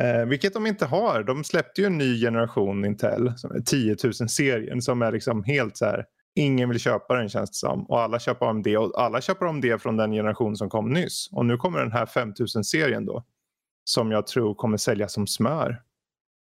[0.00, 1.22] Eh, vilket de inte har.
[1.22, 5.76] De släppte ju en ny generation Intel, som är 10 000-serien, som är liksom helt
[5.76, 6.04] så här,
[6.34, 7.86] ingen vill köpa den känns det som.
[7.90, 11.28] Och alla köper AMD och alla köper AMD från den generation som kom nyss.
[11.32, 13.24] Och nu kommer den här 5000-serien då,
[13.84, 15.82] som jag tror kommer sälja som smör.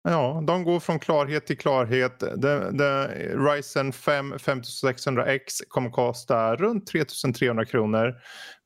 [0.03, 2.19] Ja, de går från klarhet till klarhet.
[2.20, 8.15] The, the Ryzen 5 5600X kommer kosta runt 3300 kronor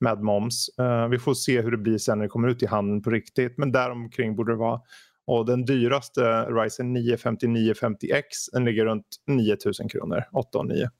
[0.00, 0.68] med moms.
[0.78, 3.10] Eh, vi får se hur det blir sen när det kommer ut i handeln på
[3.10, 3.58] riktigt.
[3.58, 4.80] Men däromkring borde det vara.
[5.26, 8.22] Och den dyraste Ryzen 9 5950X
[8.52, 10.24] den ligger runt 9000 kronor.
[10.32, 10.90] 8 och 9.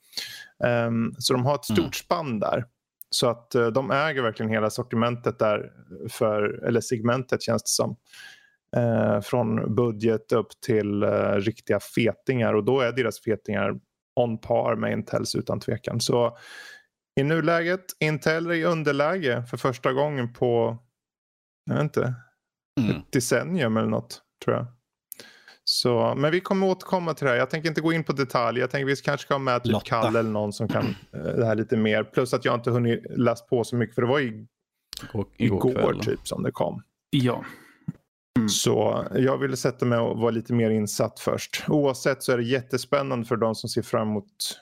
[0.64, 1.92] Ehm, så de har ett stort Mm.
[1.92, 2.64] spann där.
[3.10, 5.70] Så att eh, de äger verkligen hela sortimentet där.
[6.10, 7.96] För, eller segmentet känns det som.
[8.76, 12.54] Eh, från budget upp till eh, riktiga fetingar.
[12.54, 13.74] Och då är deras fetingar
[14.20, 16.00] on par med Intels utan tvekan.
[16.00, 16.36] Så
[17.20, 20.78] i nuläget, Intel är i underläge för första gången på,
[21.70, 22.14] jag vet inte,
[22.80, 22.96] Mm.
[22.96, 24.66] ett decennium eller något tror jag.
[25.64, 27.38] Så, men vi kommer återkomma till det här.
[27.38, 28.60] Jag tänker inte gå in på detaljer.
[28.60, 29.84] Jag tänker vi kanske ska ha med typ.
[29.84, 32.04] Kalle eller någon som kan eh, det här lite mer.
[32.04, 34.46] Plus att jag inte hunnit läsa på så mycket för det var ju
[35.02, 36.82] Igår, igår, typ som det kom.
[37.10, 37.44] Ja.
[38.48, 41.64] Så jag ville sätta mig och vara lite mer insatt först.
[41.69, 44.60] Oavsett så är det jättespännande för de som ser fram emot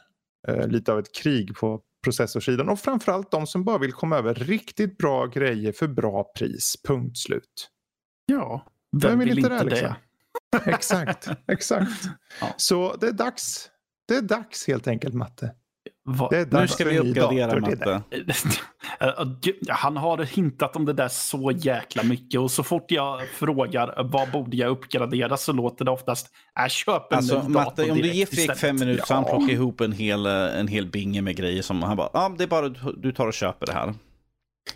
[0.48, 2.68] eh, lite av ett krig på processorsidan.
[2.68, 6.74] Och framförallt de som bara vill komma över riktigt bra grejer för bra pris.
[6.88, 7.70] Punkt slut.
[8.26, 8.66] Ja.
[9.02, 9.64] Vem vill inte det?
[9.64, 9.94] liksom?
[10.64, 12.04] exakt, exakt.
[12.40, 12.54] Ja.
[12.56, 13.70] Så det är dags.
[14.08, 15.54] Det är dags helt enkelt Matte.
[16.50, 17.60] Nu ska vi en ny uppgradera dator.
[17.60, 18.02] Matte.
[19.40, 24.02] Gud, Han har hintat om det där så jäkla mycket och så fort jag frågar
[24.12, 26.30] vad borde jag uppgradera så låter det oftast
[26.60, 29.14] äh, köp en Alltså ny dator Matte, om du ger Fredrik istället." fem minuter så
[29.14, 32.20] han plockar ihop en hel, eh, en hel binge med grejer som han bara, ja
[32.20, 33.94] ah, det är bara du, du tar och köper det här.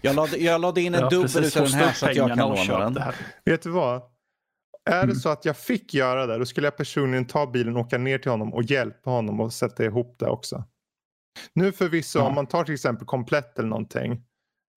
[0.02, 1.56] Jag lade, jag lade in en Ja, dubbel precis.
[1.56, 3.02] utav den här så att jag kan låna den.
[3.44, 4.02] Vet du vad?
[4.90, 5.08] Är Mm.
[5.08, 7.98] det så att jag fick göra det då skulle jag personligen ta bilen och åka
[7.98, 10.64] ner till honom och hjälpa honom och sätta ihop det också.
[11.52, 12.24] Nu förvisso Ja.
[12.26, 14.22] om man tar till exempel komplett eller någonting.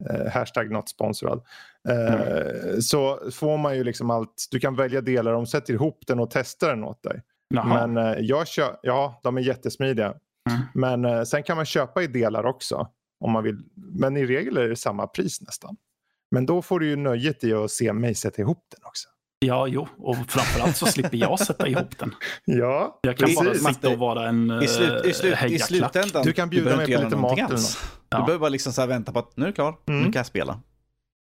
[0.10, 1.42] Eh, hashtag not sponsrad.
[1.90, 2.82] Eh, Mm.
[2.82, 4.48] Så får man ju liksom allt.
[4.52, 7.22] Du kan välja delar de sätter ihop den och testar den åt dig.
[7.54, 7.88] Jaha.
[7.88, 10.06] Men eh, jag kör, ja de är jättesmidiga.
[10.06, 10.62] Mm.
[10.74, 12.88] Men eh, sen kan man köpa i delar också.
[13.20, 13.58] Om man vill.
[13.76, 15.78] Men i regel är det samma pris nästan.
[16.32, 19.10] Men då får du ju nöjet i att se mig sätta ihop den också.
[19.40, 19.88] Ja, jo.
[19.98, 22.16] Och framförallt så slipper jag sätta ihop den.
[22.46, 23.64] Ja, Jag kan precis.
[23.64, 26.64] bara sitta och vara en I, slut, i, uh, slut, I slutändan, Du kan bjuda
[26.66, 27.78] behöver mig inte på lite mat eller alls.
[28.10, 28.18] Ja.
[28.18, 30.00] Du behöver bara liksom så här vänta på att nu är det klar, Mm.
[30.02, 30.60] nu kan jag spela.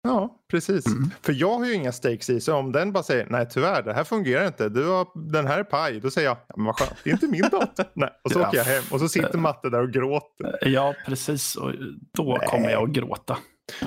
[0.02, 0.86] Ja, precis.
[0.86, 1.10] Mm.
[1.22, 3.92] För jag har ju inga stakes i, så om den bara säger nej tyvärr, det
[3.94, 6.78] här fungerar inte, du har, den här är paj, då säger jag, ja, men vad
[6.78, 7.86] skönt, det är inte min dator.
[7.94, 8.10] nej.
[8.24, 8.48] Och så Ja.
[8.48, 10.58] åker jag hem och så sitter Matte där och gråter.
[10.68, 11.56] Ja, precis.
[11.56, 11.72] Och
[12.16, 12.48] då Nej.
[12.48, 13.38] kommer jag att gråta.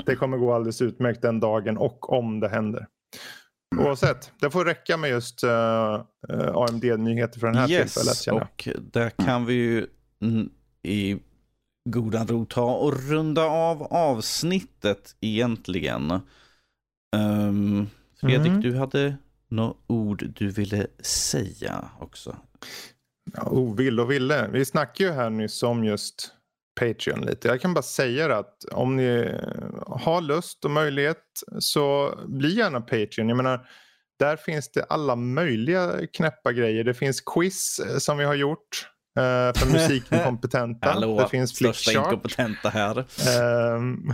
[0.06, 2.86] Det kommer gå alldeles utmärkt den dagen och om det händer.
[3.76, 5.50] Oavsett, det får räcka med just uh,
[6.54, 8.08] AMD-nyheter för den här tillfället.
[8.08, 8.36] Yes, jag.
[8.36, 9.88] och där kan vi ju
[10.22, 10.50] mm,
[10.84, 11.18] i
[11.90, 16.12] godan ro ta och runda av avsnittet egentligen.
[17.16, 17.88] Um,
[18.20, 18.62] Fredrik, Mm.
[18.62, 19.18] du hade
[19.50, 22.38] några ord du ville säga också.
[23.34, 24.48] Ja, oh, ville och ville.
[24.48, 26.32] Vi snackade ju här nyss om just
[26.80, 27.48] Patreon lite.
[27.48, 29.34] Jag kan bara säga det att om ni
[29.88, 31.24] har lust och möjlighet
[31.60, 33.30] så bli gärna Patreon.
[33.30, 33.70] Jag menar,
[34.20, 36.84] där finns det alla möjliga knäppa grejer.
[36.84, 38.90] Det finns quiz eh, som vi har gjort
[39.60, 40.90] för musikinkompetenta.
[40.94, 43.06] Hallå, det finns största inkompetenta här.
[43.78, 44.14] Ehm,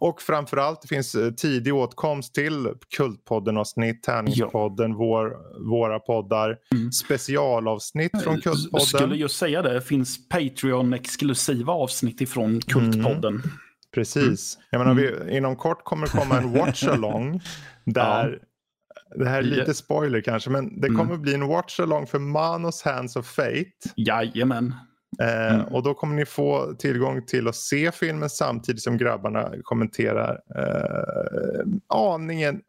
[0.00, 5.36] och framförallt det finns eh, tidig åtkomst till Kultpodden-avsnitt, Tärningspodden, vår,
[5.70, 6.92] våra poddar, Mm.
[6.92, 9.18] specialavsnitt från Jag skulle Kultpodden.
[9.18, 9.74] just säga det.
[9.74, 13.42] Det finns Patreon-exklusiva avsnitt ifrån Kultpodden.
[13.94, 14.58] Precis.
[14.70, 17.40] Jag menar, vi, inom kort kommer det komma en watch-along
[17.84, 18.38] där
[19.14, 20.98] Det här är lite spoiler kanske, men det Mm.
[20.98, 23.64] kommer bli en watch-along för Manos Hands of Fate.
[23.96, 24.74] Jajamän.
[25.20, 25.66] Eh, Mm.
[25.66, 31.66] Och då kommer ni få tillgång till att se filmen samtidigt som grabbarna kommenterar eh,
[31.88, 32.60] aningen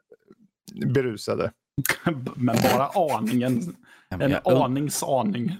[0.85, 1.51] berusade.
[2.35, 2.87] Men bara
[3.17, 3.75] aningen.
[4.09, 5.57] En anings aning.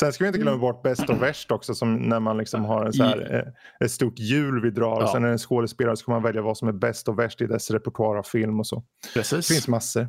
[0.00, 0.44] Sen ska vi inte Mm.
[0.46, 3.84] glömma bort bäst och värst också som när man liksom har en så här, eh,
[3.86, 5.12] ett stort hjul vi drar och Ja.
[5.12, 7.40] sen är det en skådespelare så kan man välja vad som är bäst och värst
[7.40, 8.76] i dess repertoar av film och så.
[8.76, 9.48] Det Precis.
[9.48, 10.06] finns massor.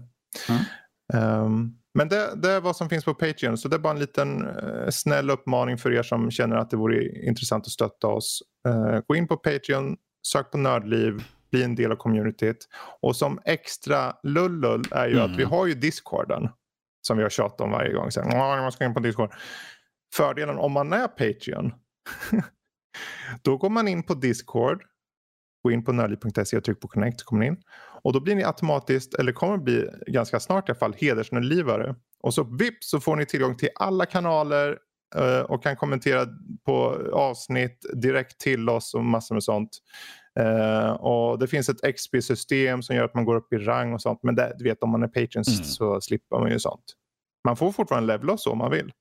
[0.49, 0.61] Mm.
[1.13, 3.99] Ehm, men det, det är vad som finns på Patreon så det är bara en
[3.99, 8.39] liten eh, snäll uppmaning för er som känner att det vore intressant att stötta oss.
[8.67, 9.95] Eh, gå in på Patreon,
[10.27, 12.67] sök på Nördliv, bli en del av communityt.
[13.01, 15.31] Och som extra lullull är ju Mm.
[15.31, 16.49] att vi har ju Discorden
[17.01, 18.11] som vi har tjatat om varje gång.
[18.11, 19.33] Så här, "Ja, man ska in på Discord.
[20.15, 21.73] Fördelen om man är Patreon
[23.41, 24.83] då går man in på Discord
[25.63, 27.57] gå in på nördliv.se och tryck på connect kommer in.
[28.03, 31.95] Och då blir ni automatiskt, eller kommer bli ganska snart i alla fall, hedersnördlivare.
[32.23, 34.77] Och så vips så får ni tillgång till alla kanaler
[35.15, 36.25] eh, och kan kommentera
[36.65, 39.69] på avsnitt direkt till oss och massor med sånt.
[40.39, 44.01] Eh, och det finns ett XP-system som gör att man går upp i rang och
[44.01, 44.19] sånt.
[44.23, 45.63] Men det, du vet om man är patrons Mm.
[45.63, 46.83] så slipper man ju sånt.
[47.47, 48.91] Man får fortfarande levla så om man vill.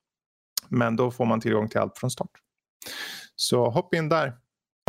[0.68, 2.30] Men då får man tillgång till allt från start.
[3.36, 4.32] Så hopp in där.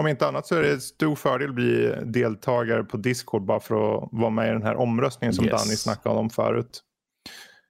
[0.02, 3.60] Om inte annat så är det en stor fördel att bli deltagare på Discord bara
[3.60, 5.64] för att vara med i den här omröstningen som Yes.
[5.64, 6.82] Danny snackade om förut.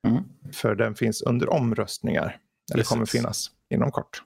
[0.07, 0.23] Mm.
[0.53, 2.23] För den finns under omröstningar.
[2.23, 2.37] Eller
[2.73, 2.89] Precis.
[2.89, 4.21] kommer finnas inom kort.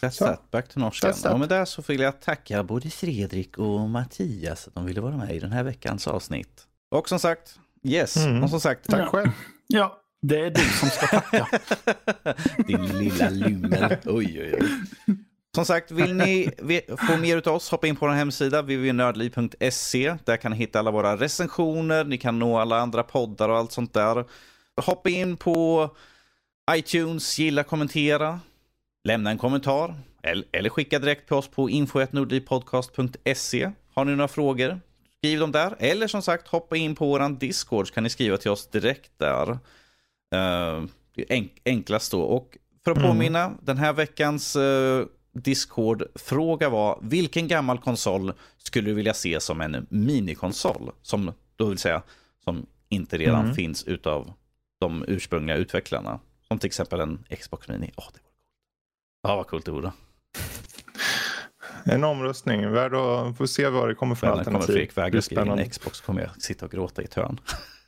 [0.00, 0.50] That.
[0.50, 1.32] Back to norskan.
[1.32, 5.16] Och med det så vill jag tacka både Fredrik och Mattias att de ville vara
[5.16, 6.66] med i den här veckans avsnitt.
[6.90, 8.42] Och som sagt, yes, Mm.
[8.44, 9.06] och som sagt, Tack Ja.
[9.06, 9.30] själv.
[9.66, 11.46] Ja, det är du som ska tacka.
[12.66, 13.96] din lilla lummel.
[14.04, 14.68] Oj, oj, oj.
[15.54, 16.50] Som sagt, vill ni
[17.08, 20.16] få mer av oss, hoppa in på vår hemsida www.nördliv.se.
[20.24, 23.72] Där kan ni hitta alla våra recensioner, ni kan nå alla andra poddar och allt
[23.72, 24.24] sånt där.
[24.76, 25.88] hoppa in på
[26.72, 28.40] iTunes, gilla, kommentera,
[29.04, 29.94] lämna en kommentar
[30.52, 33.70] eller skicka direkt på oss på info.nordipodcast.se.
[33.94, 34.80] Har ni några frågor?
[35.18, 35.76] Skriv dem där.
[35.78, 39.18] Eller som sagt, hoppa in på våran Discord så kan ni skriva till oss direkt
[39.18, 39.58] där.
[41.28, 42.22] Enk enklast då.
[42.22, 43.10] Och för att mm.
[43.10, 49.60] påminna, den här veckans uh, Discord-fråga var vilken gammal konsol skulle du vilja se som
[49.60, 50.90] en minikonsol?
[51.02, 52.02] Som då vill säga
[52.44, 53.54] som inte redan mm.
[53.54, 54.32] finns utav
[54.80, 56.20] de ursprungliga utvecklarna.
[56.48, 57.92] Som till exempel en Xbox Mini.
[57.96, 58.29] Oh, det.
[59.22, 59.92] Ja, vad coolt det vore.
[61.84, 64.52] En omröstning, värd att få se vad det kommer för alternativ.
[64.52, 67.40] Kommer Fredrik vägra skriva in Xbox kommer jag sitta och gråta i ett hörn.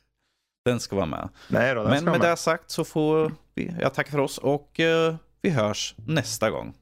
[0.65, 1.29] Den ska vara med.
[1.47, 4.79] Nej då, Men med, med det sagt så får vi, jag tacka för oss och
[4.79, 6.73] uh, vi hörs nästa gång.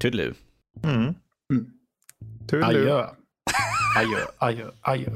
[0.00, 0.34] Toodaloo.
[0.82, 1.14] Mm.
[1.50, 2.64] Mm.
[2.64, 3.06] Adjö.
[3.96, 5.10] Adjö, adjö, adjö.